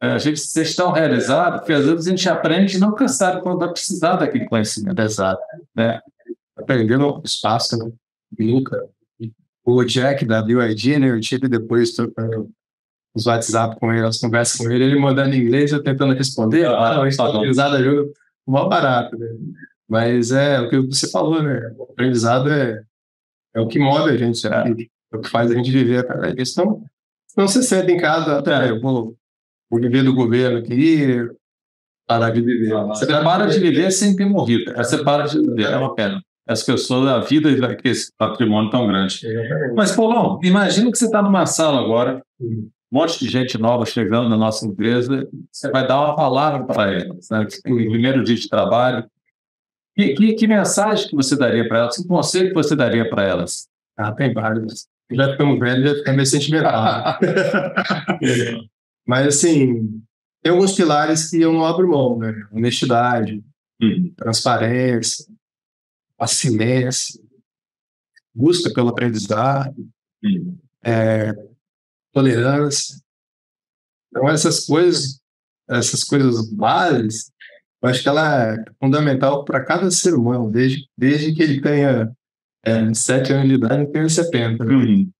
É, 0.00 0.12
a 0.12 0.18
gente 0.18 0.40
ser 0.40 0.74
tão 0.74 0.90
realizado, 0.92 1.58
porque 1.60 1.72
às 1.72 1.84
vezes 1.84 2.06
a 2.06 2.10
gente 2.10 2.28
aprende 2.28 2.76
e 2.76 2.80
não 2.80 2.94
cansar 2.94 3.40
quando 3.40 3.58
vai 3.60 3.70
precisar 3.70 4.16
daquele 4.16 4.46
conhecimento. 4.46 5.00
Exato. 5.00 5.40
Né? 5.74 6.00
Perdendo 6.66 7.20
espaço, 7.24 7.76
né? 7.78 7.90
Nunca. 8.38 8.88
O 9.64 9.84
Jack 9.84 10.24
da 10.24 10.42
BYD, 10.42 10.98
né? 10.98 11.10
Eu 11.10 11.20
tive 11.20 11.48
depois 11.48 11.94
os 13.14 13.26
WhatsApp 13.26 13.78
com 13.78 13.92
ele, 13.92 14.06
as 14.06 14.18
conversas 14.18 14.56
com 14.56 14.70
ele, 14.70 14.84
ele 14.84 14.98
mandando 14.98 15.34
em 15.34 15.40
inglês, 15.40 15.70
eu 15.72 15.82
tentando 15.82 16.14
responder. 16.14 16.66
Ah, 16.66 16.90
Ah, 16.92 16.94
tá 16.94 17.06
é 17.06 17.82
jogo 17.82 18.12
mó 18.46 18.68
barato, 18.68 19.16
né? 19.16 19.26
Mas 19.88 20.32
é 20.32 20.60
o 20.60 20.68
que 20.68 20.78
você 20.80 21.10
falou, 21.10 21.42
né? 21.42 21.60
O 21.78 21.84
aprendizado 21.84 22.50
é, 22.50 22.82
é 23.54 23.60
o 23.60 23.68
que 23.68 23.78
move 23.78 24.10
a 24.10 24.16
gente, 24.16 24.46
é, 24.46 24.50
é 25.12 25.16
o 25.16 25.20
que 25.20 25.28
faz 25.28 25.50
a 25.50 25.54
gente 25.54 25.70
viver. 25.70 26.06
Cara. 26.06 26.30
A 26.30 26.34
questão 26.34 26.82
não 27.36 27.46
se 27.46 27.62
senta 27.62 27.90
em 27.90 27.98
casa, 27.98 28.42
É. 28.46 28.68
é, 28.68 28.70
eu 28.70 28.80
vou, 28.80 29.14
vou 29.70 29.80
viver 29.80 30.02
do 30.02 30.14
governo 30.14 30.58
aqui, 30.58 31.28
parar 32.06 32.30
de 32.30 32.40
viver. 32.40 32.72
Você 32.88 33.06
para 33.06 33.46
de 33.46 33.60
viver 33.60 33.90
sem 33.90 34.16
ter 34.16 34.24
morrido. 34.24 34.70
Aí 34.70 34.84
Você 34.84 35.02
para 35.04 35.26
de 35.26 35.38
viver, 35.38 35.70
é 35.70 35.76
uma 35.76 35.94
pena. 35.94 36.20
As 36.52 36.62
pessoas, 36.62 37.08
a 37.08 37.18
vida 37.20 37.50
e 37.50 37.88
esse 37.88 38.12
patrimônio 38.16 38.70
tão 38.70 38.86
grande. 38.86 39.20
Mas, 39.74 39.92
Paulão, 39.96 40.38
imagina 40.42 40.90
que 40.90 40.98
você 40.98 41.06
está 41.06 41.22
numa 41.22 41.46
sala 41.46 41.80
agora, 41.80 42.22
Hum. 42.40 42.68
um 42.92 42.98
monte 42.98 43.18
de 43.20 43.28
gente 43.30 43.56
nova 43.58 43.86
chegando 43.86 44.28
na 44.28 44.36
nossa 44.36 44.66
empresa, 44.66 45.26
você 45.50 45.70
vai 45.70 45.86
dar 45.86 45.98
uma 46.00 46.14
palavra 46.16 46.64
para 46.64 46.92
elas, 46.92 47.28
né? 47.30 47.46
No 47.66 47.76
primeiro 47.76 48.22
dia 48.22 48.36
de 48.36 48.48
trabalho. 48.48 49.04
Que, 49.96 50.14
que, 50.14 50.32
que 50.34 50.46
mensagem 50.46 51.08
que 51.08 51.14
você 51.16 51.36
daria 51.36 51.66
para 51.68 51.78
elas? 51.80 51.96
Que 51.96 52.06
conselho 52.06 52.48
que 52.48 52.54
você 52.54 52.74
daria 52.74 53.08
para 53.08 53.22
elas? 53.24 53.66
Ah, 53.96 54.10
tem 54.12 54.32
vários. 54.32 54.86
Já 55.10 55.30
ficamos 55.32 55.58
velhos, 55.58 55.90
já 55.90 55.96
fica 55.96 56.12
meio 56.14 56.26
sentimental. 56.26 57.18
Mas, 59.06 59.26
assim, 59.26 60.00
tem 60.42 60.52
alguns 60.52 60.72
pilares 60.74 61.28
que 61.30 61.40
eu 61.40 61.52
não 61.52 61.64
abro 61.64 61.88
mão, 61.88 62.18
né? 62.18 62.34
Honestidade, 62.52 63.42
Hum. 63.80 64.12
transparência, 64.16 65.24
paciência, 66.22 67.20
busca 68.32 68.72
pelo 68.72 68.90
aprendizado, 68.90 69.74
Hum. 70.24 70.56
tolerância. 72.12 72.96
Então, 74.08 74.28
essas 74.28 74.66
coisas, 74.66 75.20
essas 75.68 76.04
coisas 76.04 76.48
básicas, 76.48 77.32
eu 77.82 77.88
acho 77.88 78.02
que 78.02 78.08
ela 78.08 78.54
é 78.54 78.64
fundamental 78.78 79.44
para 79.44 79.64
cada 79.64 79.90
ser 79.90 80.14
humano, 80.14 80.48
desde, 80.48 80.88
desde 80.96 81.34
que 81.34 81.42
ele 81.42 81.60
tenha 81.60 82.14
é, 82.64 82.94
sete 82.94 83.32
anos 83.32 83.48
de 83.48 83.54
idade 83.54 83.82
e 83.82 83.92
tenha 83.92 84.08
70. 84.08 84.64
né? 84.64 84.74
Hum. 84.74 85.10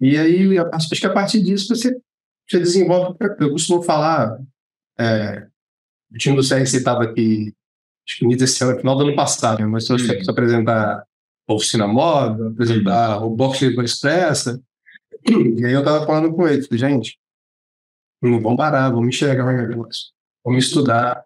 E 0.00 0.16
aí, 0.16 0.58
acho 0.72 0.88
que 0.88 1.06
a 1.06 1.12
partir 1.12 1.42
disso 1.42 1.74
você, 1.74 1.94
você 2.48 2.58
desenvolve. 2.58 3.18
Eu 3.38 3.50
costumo 3.50 3.82
falar. 3.82 4.40
É, 4.98 5.46
o 6.10 6.16
time 6.16 6.34
do 6.34 6.42
CRC 6.42 6.78
estava 6.78 7.04
aqui, 7.04 7.54
acho 8.10 8.18
que 8.18 8.24
início 8.24 8.40
desse 8.40 8.64
ano, 8.64 8.76
final 8.78 8.96
do 8.96 9.04
ano 9.04 9.14
passado, 9.16 9.60
né? 9.60 9.66
mas 9.66 9.86
você 9.86 9.92
Uhum. 9.92 10.24
se 10.24 10.30
apresentar 10.30 11.04
a 11.48 11.54
oficina 11.54 11.86
móvel, 11.86 12.48
apresentar 12.48 13.22
o 13.24 13.30
box 13.30 13.58
de 13.60 13.80
expressa. 13.84 14.60
E 15.28 15.64
aí 15.64 15.72
eu 15.72 15.80
estava 15.80 16.04
falando 16.06 16.32
com 16.34 16.46
ele, 16.48 16.62
falei, 16.62 16.78
gente, 16.78 17.18
não 18.22 18.40
vamos 18.40 18.56
parar, 18.56 18.90
vamos 18.90 19.08
enxergar 19.08 19.46
o 19.46 19.52
negócio, 19.52 20.06
vamos 20.44 20.64
estudar, 20.64 21.22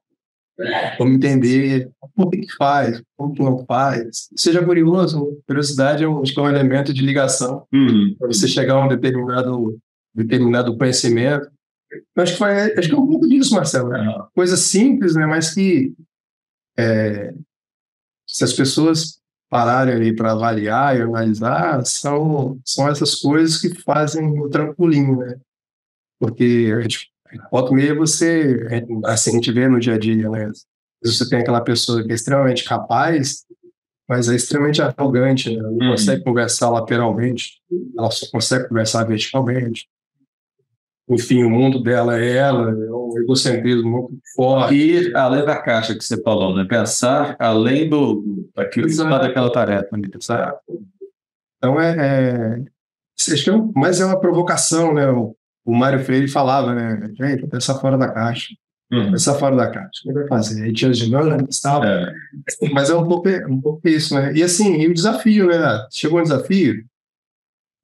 vamos 0.99 1.15
entender 1.17 1.91
por 2.15 2.31
que, 2.31 2.39
que 2.39 2.53
faz, 2.57 3.03
como 3.17 3.35
que 3.35 3.43
não 3.43 3.65
faz. 3.67 4.29
Seja 4.37 4.65
curioso, 4.65 5.39
curiosidade 5.47 6.05
é 6.05 6.09
um, 6.09 6.23
acho 6.23 6.33
que 6.33 6.41
é 6.41 6.43
um 6.43 6.49
elemento 6.49 6.93
de 6.93 7.03
ligação 7.03 7.67
Hum. 7.73 8.15
para 8.19 8.29
você 8.29 8.47
chegar 8.49 8.75
a 8.75 8.85
um 8.85 8.89
determinado, 8.89 9.79
determinado 10.15 10.77
conhecimento. 10.77 11.49
Eu 12.17 12.23
acho 12.23 12.33
que, 12.33 12.39
foi, 12.39 12.51
acho 12.79 12.89
que 12.89 12.95
é 12.95 12.99
um 12.99 13.07
pouco 13.07 13.29
disso, 13.29 13.55
Marcelo. 13.55 13.91
né? 13.91 14.13
Coisa 14.35 14.57
simples, 14.57 15.15
né? 15.15 15.27
mas 15.27 15.55
que 15.55 15.93
é, 16.77 17.33
se 18.27 18.45
as 18.45 18.53
pessoas 18.53 19.21
pararem 19.51 19.95
ali 19.95 20.15
para 20.17 20.33
avaliar 20.33 20.97
e 20.97 21.03
analisar, 21.03 21.85
são, 21.87 22.59
são 22.65 22.89
essas 22.89 23.15
coisas 23.17 23.61
que 23.61 23.75
fazem 23.83 24.41
o 24.41 24.49
trampolim, 24.49 25.17
né? 25.17 25.37
Porque 26.19 26.73
a 26.77 26.81
gente, 26.81 27.11
volta 27.51 27.73
meia 27.73 27.95
você, 27.95 28.67
assim, 29.05 29.31
a 29.31 29.35
gente 29.35 29.53
vê 29.53 29.69
no 29.69 29.79
dia 29.79 29.95
a 29.95 29.99
dia, 29.99 30.29
né? 30.29 30.51
Você 31.05 31.29
tem 31.29 31.41
aquela 31.41 31.61
pessoa 31.61 32.03
que 32.03 32.11
é 32.11 32.15
extremamente 32.15 32.65
capaz, 32.65 33.45
mas 34.09 34.29
é 34.29 34.35
extremamente 34.35 34.83
arrogante, 34.83 35.55
né? 35.55 35.63
não 35.63 35.71
Uhum. 35.73 35.91
consegue 35.91 36.25
conversar 36.25 36.71
lateralmente, 36.71 37.61
ela 37.97 38.11
só 38.11 38.27
consegue 38.31 38.69
conversar 38.69 39.05
verticalmente. 39.05 39.87
Enfim, 41.09 41.45
o 41.45 41.51
mundo 41.51 41.83
dela 41.83 42.19
é 42.19 42.37
ela, 42.37 42.71
é 42.71 42.91
um 42.91 43.13
egocentrismo 43.19 43.91
muito 43.91 44.21
forte. 44.35 44.75
E 44.75 45.15
além 45.15 45.45
da 45.45 45.61
caixa 45.61 45.95
que 45.95 46.03
você 46.03 46.21
falou, 46.23 46.57
né? 46.57 46.65
Pensar 46.65 47.37
além 47.39 47.89
do 47.89 48.51
daquilo 48.55 48.89
daquela 48.89 49.53
tarefa, 49.53 49.97
né? 49.97 50.09
sabe? 50.21 50.57
Então 51.59 51.81
é, 51.81 51.97
é 51.97 52.65
é 53.31 53.35
mas 53.75 54.01
é 54.01 54.07
uma 54.07 54.19
provocação, 54.19 54.95
né? 54.95 55.11
O, 55.11 55.37
o 55.65 55.75
Mário 55.75 56.03
Freire 56.05 56.29
falava, 56.29 56.75
né? 56.75 57.11
Gente, 57.15 57.47
pensar 57.47 57.77
fora 57.77 57.97
da 57.97 58.11
caixa, 58.11 58.55
Hum. 58.93 59.13
pensar 59.13 59.35
fora 59.35 59.57
da 59.57 59.71
caixa. 59.71 60.03
O 60.05 60.09
que 60.09 60.13
vai 60.13 60.29
fazer? 60.29 60.65
Aí 60.65 60.73
tinha 60.73 60.91
as 60.91 60.99
dinâmicas 60.99 61.59
e 61.59 61.63
tal. 61.63 61.85
É. 61.85 62.13
Mas 62.73 62.91
é 62.91 62.95
um 62.95 63.07
pouco, 63.07 63.29
um 63.49 63.61
pouco 63.61 63.89
isso, 63.89 64.15
né? 64.15 64.33
E 64.35 64.43
assim, 64.43 64.77
e 64.77 64.89
o 64.89 64.95
desafio, 64.95 65.49
né? 65.49 65.87
Chegou 65.91 66.21
um 66.21 66.23
desafio, 66.23 66.85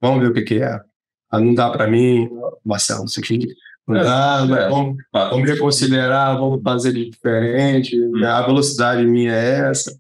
vamos 0.01 0.21
ver 0.21 0.31
o 0.31 0.35
que, 0.35 0.43
que 0.43 0.63
é. 0.63 0.81
Ah, 1.31 1.41
não 1.41 1.55
dá 1.55 1.71
para 1.71 1.87
mim, 1.87 2.29
Marcelo, 2.65 3.05
isso 3.05 3.21
aqui 3.21 3.47
não 3.87 3.97
É, 3.97 4.05
dá, 4.05 4.47
né? 4.47 4.63
é. 4.65 4.69
vamos, 4.69 4.97
vamos 5.13 5.49
reconsiderar, 5.51 6.39
vamos 6.39 6.63
fazer 6.63 6.93
de 6.93 7.11
diferente, 7.11 7.97
Hum. 8.01 8.25
a 8.25 8.43
velocidade 8.43 9.05
minha 9.07 9.33
é 9.33 9.71
essa. 9.71 9.97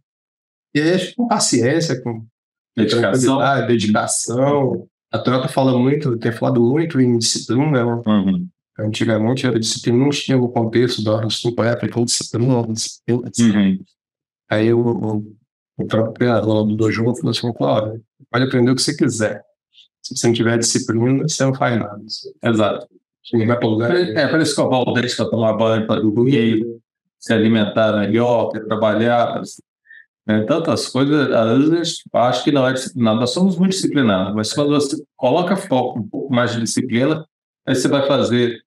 E 0.74 0.81
aí, 0.81 1.14
com 1.14 1.26
paciência, 1.28 2.01
com 2.03 2.24
Dedicação. 2.76 3.39
dedicação. 3.66 4.89
A 5.12 5.18
Toyota 5.18 5.49
fala 5.49 5.76
muito, 5.76 6.16
tem 6.18 6.31
falado 6.31 6.61
muito 6.62 7.01
em 7.01 7.18
disciplina, 7.18 7.85
né? 7.85 8.03
Uhum. 8.07 8.49
Antigamente 8.78 9.45
era 9.47 9.59
disciplina, 9.59 9.99
não 9.99 10.11
tinha 10.11 10.39
o 10.39 10.49
contexto 10.49 11.03
da 11.03 11.24
assunto 11.24 11.62
época, 11.64 12.05
disciplina, 12.05 12.66
disciplina, 12.72 13.28
disciplina. 13.31 13.70
Uhum. 13.70 13.85
Aí 14.49 14.72
o, 14.72 14.81
o, 14.81 15.37
o 15.78 15.87
próprio 15.87 16.41
do 16.64 16.76
dojo 16.76 17.05
falou 17.16 17.31
assim, 17.31 17.53
Cláudio, 17.53 18.01
pode 18.31 18.45
aprender 18.45 18.70
o 18.70 18.74
que 18.76 18.83
você 18.83 18.97
quiser. 18.97 19.43
Se 20.03 20.16
você 20.16 20.26
não 20.26 20.34
tiver 20.34 20.59
disciplina, 20.59 21.22
você 21.22 21.44
não 21.44 21.55
faz 21.55 21.78
nada. 21.78 22.01
Você 22.07 22.32
Exato. 22.42 22.86
não 23.32 23.46
vai 23.46 23.59
para 23.59 23.68
lugar. 23.68 23.96
É, 23.96 24.28
para 24.28 24.42
escovar 24.42 24.80
o 24.80 24.92
dente, 24.92 25.16
para 25.16 25.30
tomar 25.30 25.53
banho, 25.55 25.86
para 25.86 26.01
dormir, 26.01 26.64
se 27.18 27.32
alimentar 27.32 27.92
melhor, 27.92 28.48
para 28.48 28.64
trabalhar, 28.64 29.42
né? 30.26 30.42
tantas 30.44 30.88
coisas. 30.88 31.30
Às 31.30 31.59
vezes 31.59 31.72
a 31.72 31.84
gente 31.84 32.03
acha 32.12 32.44
que 32.44 32.53
não 32.53 32.66
é 32.66 32.72
disciplinado. 32.72 33.20
Nós 33.20 33.30
somos 33.30 33.59
muito 33.59 33.72
disciplinados, 33.72 34.34
mas 34.34 34.53
quando 34.53 34.70
você 34.70 34.96
coloca 35.16 35.57
foco, 35.57 35.98
um 35.98 36.09
pouco 36.09 36.32
mais 36.34 36.53
de 36.53 36.61
disciplina, 36.61 37.26
aí 37.66 37.74
você 37.74 37.88
vai 37.88 38.07
fazer 38.07 38.62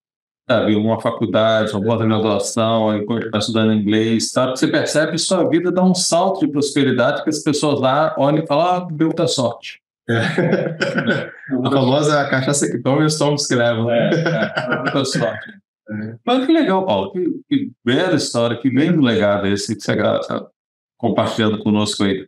sabe, 0.50 0.76
uma 0.76 1.00
faculdade, 1.00 1.72
uma 1.72 1.82
boa 1.82 1.98
graduação, 1.98 2.96
enquanto 2.96 3.26
está 3.26 3.38
estudando 3.38 3.74
inglês, 3.74 4.32
sabe? 4.32 4.58
Você 4.58 4.68
percebe 4.68 5.14
que 5.14 5.18
sua 5.18 5.48
vida 5.48 5.72
dá 5.72 5.84
um 5.84 5.96
salto 5.96 6.42
de 6.42 6.52
prosperidade 6.52 7.24
que 7.24 7.30
as 7.30 7.40
pessoas 7.40 7.80
lá 7.80 8.14
olham 8.18 8.44
e 8.44 8.48
falam, 8.48 8.66
ah, 8.66 8.88
deu 8.92 9.08
muita 9.08 9.28
sorte. 9.28 9.83
A 10.10 11.72
famosa 11.72 12.30
cachaça 12.30 12.70
que 12.70 12.82
toma 12.82 13.04
e 13.04 13.06
os 13.06 13.18
tombos 13.18 13.48
que 13.48 13.56
levam. 13.56 13.86
né? 13.86 14.10
É, 14.10 14.78
muita 14.82 15.06
sorte. 15.06 15.54
Mas 16.26 16.46
que 16.46 16.52
legal, 16.52 16.86
Paulo. 16.86 17.12
Que, 17.12 17.26
que 17.50 17.72
bela 17.84 18.16
história, 18.16 18.58
que 18.58 18.70
bem 18.70 18.92
legado 19.00 19.48
esse 19.48 19.76
que 19.76 19.82
você 19.82 19.94
está 19.94 20.46
compartilhando 20.98 21.60
conosco 21.64 22.04
aí. 22.04 22.28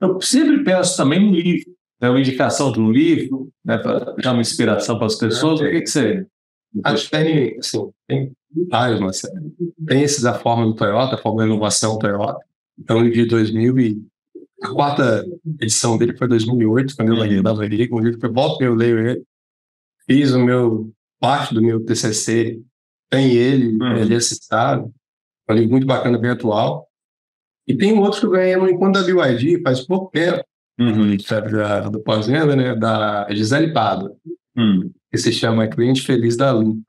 Eu 0.00 0.20
sempre 0.20 0.64
peço 0.64 0.96
também 0.96 1.26
um 1.26 1.32
livro 1.32 1.72
é 2.02 2.10
uma 2.10 2.18
indicação 2.18 2.72
de 2.72 2.80
um 2.80 2.90
livro, 2.90 3.48
né, 3.64 3.78
para 3.78 4.16
dar 4.16 4.32
uma 4.32 4.40
inspiração 4.40 4.98
para 4.98 5.06
as 5.06 5.14
pessoas? 5.14 5.60
O 5.60 5.62
que, 5.62 5.82
que 5.82 5.86
você. 5.86 6.26
Acho 6.84 7.04
que 7.04 7.10
tem, 7.12 7.58
assim, 7.58 7.90
tem 8.08 8.32
vários, 8.68 8.98
mas 8.98 9.22
tem 9.86 10.02
esse 10.02 10.20
da 10.20 10.34
Fórmula 10.34 10.72
do 10.72 10.74
Toyota, 10.74 11.14
a 11.14 11.18
Fórmula 11.18 11.46
Inovação 11.46 11.98
Toyota. 11.98 12.40
Então, 12.76 12.98
um 12.98 13.02
livro 13.02 13.22
de 13.22 13.26
2000 13.26 13.78
e 13.78 14.02
a 14.62 14.72
quarta 14.72 15.24
edição 15.60 15.98
dele 15.98 16.16
foi 16.16 16.28
2008, 16.28 16.96
quando 16.96 17.08
eu 17.08 17.16
larguei 17.16 17.42
da 17.42 17.52
Veriga. 17.52 17.94
Um 17.94 18.00
livro 18.00 18.18
eu 18.22 18.32
volto 18.32 18.62
eu 18.62 18.74
leio 18.74 18.98
ele. 18.98 19.24
Fiz 20.06 20.32
o 20.32 20.38
meu, 20.38 20.92
parte 21.20 21.54
do 21.54 21.62
meu 21.62 21.84
TCC, 21.84 22.60
tem 23.10 23.32
ele, 23.32 23.76
uhum. 23.76 23.96
ele 23.96 24.14
é 24.14 24.20
citado. 24.20 24.92
É 25.48 25.52
um 25.52 25.56
livro 25.56 25.70
muito 25.70 25.86
bacana, 25.86 26.18
bem 26.18 26.30
atual. 26.30 26.88
E 27.66 27.76
tem 27.76 27.92
um 27.92 28.00
outro 28.00 28.20
que 28.20 28.26
eu 28.26 28.30
ganhei 28.30 28.56
no 28.56 28.68
Encontro 28.68 29.00
da 29.00 29.06
BYD, 29.06 29.62
faz 29.62 29.80
pouco 29.80 30.10
tempo, 30.10 30.42
uhum. 30.78 31.16
da, 31.50 31.88
do 31.88 32.00
pós-venda, 32.00 32.56
né, 32.56 32.74
da 32.74 33.28
Gisele 33.30 33.72
Pado, 33.72 34.16
uhum. 34.56 34.90
que 35.10 35.18
se 35.18 35.32
chama 35.32 35.68
Cliente 35.68 36.02
Feliz 36.02 36.36
da 36.36 36.52
Lu. 36.52 36.80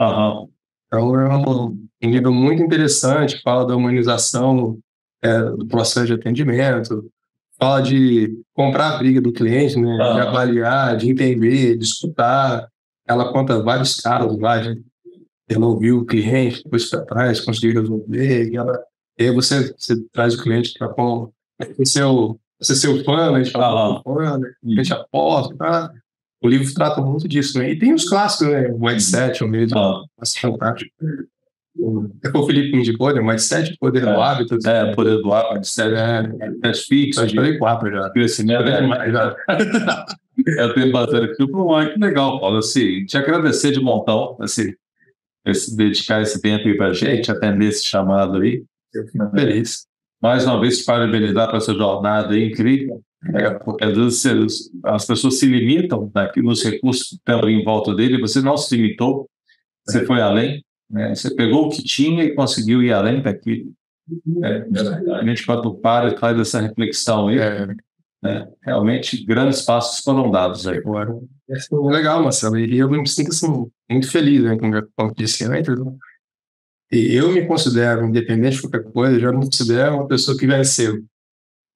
Uhum. 0.00 0.48
Então 0.86 1.20
é 1.20 1.36
um, 1.36 1.88
um 2.02 2.10
livro 2.10 2.32
muito 2.32 2.62
interessante, 2.62 3.40
fala 3.42 3.66
da 3.66 3.76
humanização 3.76 4.78
é, 5.26 5.42
do 5.42 5.66
processo 5.66 6.06
de 6.06 6.12
atendimento, 6.12 7.10
fala 7.58 7.80
de 7.80 8.38
comprar 8.54 8.94
a 8.94 8.98
briga 8.98 9.20
do 9.20 9.32
cliente, 9.32 9.78
né, 9.78 9.96
de 9.96 10.20
avaliar, 10.20 10.96
de 10.96 11.10
entender, 11.10 11.76
de 11.76 11.84
escutar. 11.84 12.68
Ela 13.06 13.32
conta 13.32 13.62
vários 13.62 13.96
casos 13.96 14.38
lá, 14.38 14.58
de 14.58 14.82
ela 15.48 15.66
ouviu 15.66 15.98
o 15.98 16.04
cliente, 16.04 16.62
depois 16.64 16.90
para 16.90 17.04
trás, 17.04 17.40
conseguiu 17.40 17.80
resolver, 17.80 18.50
e 18.50 18.56
ela 18.56 18.82
e 19.18 19.24
aí 19.24 19.30
você, 19.30 19.74
você 19.76 19.96
traz 20.12 20.34
o 20.34 20.42
cliente 20.42 20.74
para 20.78 20.88
com 20.88 21.32
seu, 21.84 22.38
você 22.60 22.76
seu 22.76 23.02
fã, 23.02 23.32
né? 23.32 23.38
a 23.38 23.42
gente 23.42 23.52
fala, 23.52 23.98
ah, 23.98 24.02
fã, 24.02 24.38
né? 24.38 24.50
a 24.62 24.68
gente 24.68 24.92
aposta, 24.92 25.56
tá? 25.56 25.90
O 26.42 26.48
livro 26.48 26.72
trata 26.74 27.00
muito 27.00 27.26
disso, 27.26 27.58
né? 27.58 27.70
E 27.70 27.78
tem 27.78 27.94
os 27.94 28.06
clássicos, 28.06 28.48
né? 28.48 28.68
O 28.68 28.78
Mindset, 28.78 29.42
o 29.42 29.48
meio 29.48 29.66
ah. 29.74 30.02
fantástico. 30.38 30.92
É 32.22 32.36
o 32.36 32.46
Felipe 32.46 32.72
me 32.72 32.78
indicou, 32.78 33.12
né? 33.12 33.20
Mindset, 33.20 33.76
Poder 33.78 34.02
é. 34.02 34.12
do 34.12 34.20
Hábito. 34.20 34.58
É, 34.66 34.94
Poder 34.94 35.18
do 35.18 35.32
Hábito, 35.32 35.54
Mindset, 35.54 35.94
é, 35.94 36.22
Mindset 36.22 36.86
fixo. 36.86 37.20
Eu 37.22 37.28
falei 37.28 37.58
quatro 37.58 37.90
já. 37.90 38.10
Crescimento 38.10 38.68
é 38.68 38.86
mais 38.86 39.12
já. 39.12 39.36
Eu 40.58 40.74
tenho 40.74 40.92
bastante 40.92 41.32
aqui. 41.32 41.50
Pô, 41.50 41.78
que 41.86 41.98
legal, 41.98 42.38
Paulo. 42.40 42.58
Assim, 42.58 43.04
te 43.06 43.16
agradecer 43.16 43.72
de 43.72 43.80
montão, 43.80 44.36
assim, 44.40 44.74
esse, 45.46 45.74
dedicar 45.74 46.20
esse 46.20 46.40
tempo 46.40 46.68
aí 46.68 46.76
pra 46.76 46.92
gente, 46.92 47.30
atender 47.30 47.68
esse 47.68 47.84
chamado 47.84 48.38
aí. 48.38 48.62
Eu 48.94 49.06
fico 49.06 49.30
feliz. 49.30 49.86
Mais 50.20 50.44
uma 50.44 50.60
vez, 50.60 50.78
te 50.78 50.84
parabenizar 50.84 51.48
para 51.48 51.58
essa 51.58 51.72
jornada 51.74 52.34
aí, 52.34 52.50
incrível. 52.50 53.00
É, 53.34 53.50
porque 53.50 53.84
às 53.84 53.96
vezes 53.96 54.70
as 54.84 55.06
pessoas 55.06 55.38
se 55.38 55.46
limitam 55.46 56.10
né, 56.14 56.30
nos 56.36 56.62
recursos 56.62 57.08
que 57.08 57.14
estão 57.16 57.48
em 57.48 57.64
volta 57.64 57.94
dele, 57.94 58.20
você 58.20 58.40
não 58.40 58.56
se 58.56 58.76
limitou, 58.76 59.28
você 59.86 60.00
é. 60.00 60.04
foi 60.04 60.20
além, 60.20 60.62
né? 60.90 61.14
você 61.14 61.34
pegou 61.34 61.66
o 61.66 61.68
que 61.70 61.82
tinha 61.82 62.24
e 62.24 62.34
conseguiu 62.34 62.82
ir 62.82 62.92
além 62.92 63.22
daquilo. 63.22 63.72
É, 64.42 64.64
a 65.14 65.24
gente, 65.24 65.44
quando 65.44 65.74
para, 65.74 66.16
faz 66.16 66.38
essa 66.38 66.60
reflexão 66.60 67.28
aí, 67.28 67.38
é. 67.38 67.66
né? 68.22 68.48
realmente 68.62 69.24
grandes 69.24 69.62
passos 69.62 70.02
foram 70.04 70.30
dados 70.30 70.66
aí. 70.66 70.78
É 70.78 71.56
legal, 71.90 72.22
Marcelo, 72.22 72.58
e 72.58 72.78
eu 72.78 72.88
me 72.88 73.06
sinto 73.08 73.30
assim, 73.30 73.66
muito 73.90 74.10
feliz 74.10 74.42
né, 74.42 74.56
com 74.56 75.04
o 75.04 75.14
que 75.14 75.22
disse, 75.22 75.48
né? 75.48 75.62
E 76.90 77.14
eu 77.14 77.32
me 77.32 77.44
considero, 77.46 78.06
independente 78.06 78.56
de 78.56 78.62
qualquer 78.62 78.84
coisa, 78.92 79.18
já 79.18 79.32
me 79.32 79.44
considero 79.44 79.96
uma 79.96 80.06
pessoa 80.06 80.38
que 80.38 80.46
venceu. 80.46 81.04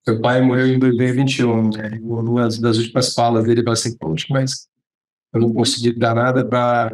Meu 0.06 0.20
pai 0.20 0.40
morreu 0.40 0.68
em 0.68 0.78
2021, 0.78 1.70
né? 1.70 1.98
Uma 2.02 2.48
das 2.48 2.78
últimas 2.78 3.12
falas 3.12 3.44
dele, 3.44 3.60
ele 3.60 3.70
assim, 3.70 3.96
poxa, 3.96 4.26
mas 4.30 4.69
eu 5.32 5.40
não 5.40 5.52
consegui 5.52 5.92
dar 5.92 6.14
nada 6.14 6.44
para 6.44 6.90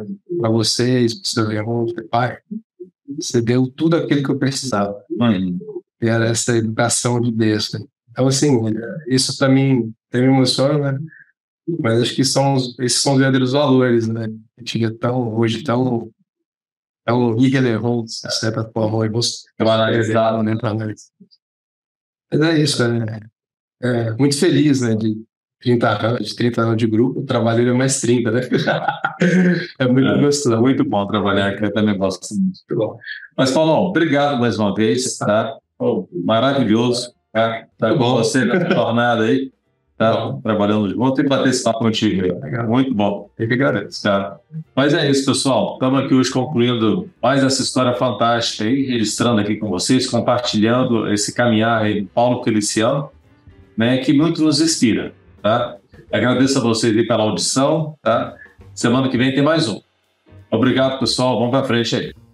vocês, 0.49 1.13
para 1.15 1.25
o 1.25 1.27
seu 1.27 1.51
irmão. 1.51 1.85
pai, 2.09 2.37
você 3.17 3.41
deu 3.41 3.67
tudo 3.67 3.95
aquilo 3.95 4.23
que 4.23 4.29
eu 4.29 4.37
precisava. 4.37 5.03
Hum. 5.19 5.57
E 6.01 6.07
era 6.07 6.27
essa 6.27 6.55
educação 6.55 7.19
de 7.19 7.31
besta. 7.31 7.79
Então, 8.11 8.27
assim, 8.27 8.59
isso 9.07 9.37
para 9.37 9.49
mim 9.49 9.93
tem 10.09 10.21
me 10.21 10.27
emociona, 10.27 10.91
né? 10.91 10.99
Mas 11.79 12.01
acho 12.01 12.15
que 12.15 12.23
são, 12.23 12.55
esses 12.79 13.01
são 13.01 13.13
os 13.13 13.19
verdadeiros 13.19 13.51
valores, 13.51 14.07
né? 14.07 14.25
A 14.57 14.61
gente 14.61 14.85
é 14.85 14.89
tão, 14.91 15.35
hoje 15.35 15.63
tão 15.63 16.11
um 17.09 17.37
irrelevante, 17.37 18.21
de 18.21 18.33
certa 18.33 18.69
forma, 18.71 19.05
e 19.05 19.09
você 19.09 19.45
analisado, 19.59 20.43
né. 20.43 20.55
Mas 22.31 22.41
é 22.41 22.59
isso, 22.59 22.87
né? 22.87 23.19
É, 23.81 24.11
muito 24.13 24.37
feliz, 24.37 24.81
né, 24.81 24.95
de 24.95 25.23
30 25.67 26.07
anos, 26.07 26.27
de 26.27 26.35
30 26.35 26.61
anos 26.61 26.77
de 26.77 26.87
grupo, 26.87 27.21
trabalhei 27.23 27.71
mais 27.73 27.99
30, 27.99 28.31
né? 28.31 28.41
é 29.77 29.87
muito 29.87 30.07
é, 30.07 30.21
gostoso. 30.21 30.61
Muito 30.61 30.85
bom 30.85 31.05
trabalhar 31.05 31.49
aqui, 31.49 31.65
eu 31.65 31.73
também 31.73 31.97
gosto 31.97 32.33
muito. 32.33 32.59
bom. 32.71 32.97
Mas, 33.35 33.51
Paulo, 33.51 33.89
obrigado 33.89 34.39
mais 34.39 34.57
uma 34.57 34.73
vez, 34.73 35.17
tá? 35.17 35.57
Maravilhoso, 36.23 37.13
tá? 37.33 37.65
Tá 37.77 37.91
com 37.91 37.97
bom. 37.97 38.15
você 38.15 38.45
na 38.45 38.59
jornada 38.73 39.23
aí 39.23 39.51
tá 39.97 40.31
trabalhando 40.43 40.89
junto 40.89 41.21
e 41.21 41.27
bater 41.27 41.49
esse 41.49 41.63
papo 41.63 41.79
contigo 41.79 42.23
aí. 42.23 42.67
Muito 42.67 42.93
bom. 42.93 43.29
Eu 43.37 43.47
que 43.47 43.55
agradeço. 43.55 44.03
Tá. 44.03 44.37
Mas 44.75 44.93
é 44.93 45.09
isso, 45.09 45.25
pessoal. 45.25 45.73
Estamos 45.73 46.03
aqui 46.03 46.13
hoje 46.13 46.31
concluindo 46.31 47.09
mais 47.21 47.43
essa 47.43 47.63
história 47.63 47.93
fantástica 47.95 48.63
aí, 48.63 48.85
registrando 48.85 49.41
aqui 49.41 49.55
com 49.55 49.67
vocês, 49.67 50.07
compartilhando 50.07 51.11
esse 51.11 51.33
caminhar 51.33 51.81
aí 51.81 52.01
do 52.01 52.07
Paulo 52.09 52.43
Feliciano, 52.43 53.09
né, 53.75 53.97
que 53.97 54.13
muito 54.13 54.43
nos 54.43 54.61
inspira, 54.61 55.13
tá? 55.41 55.77
Agradeço 56.11 56.57
a 56.57 56.61
vocês 56.61 57.07
pela 57.07 57.23
audição, 57.23 57.95
tá? 58.01 58.35
Semana 58.73 59.09
que 59.09 59.17
vem 59.17 59.33
tem 59.33 59.43
mais 59.43 59.67
um. 59.67 59.81
Obrigado, 60.51 60.99
pessoal. 60.99 61.37
Vamos 61.37 61.51
para 61.51 61.65
frente 61.65 61.95
aí. 61.95 62.26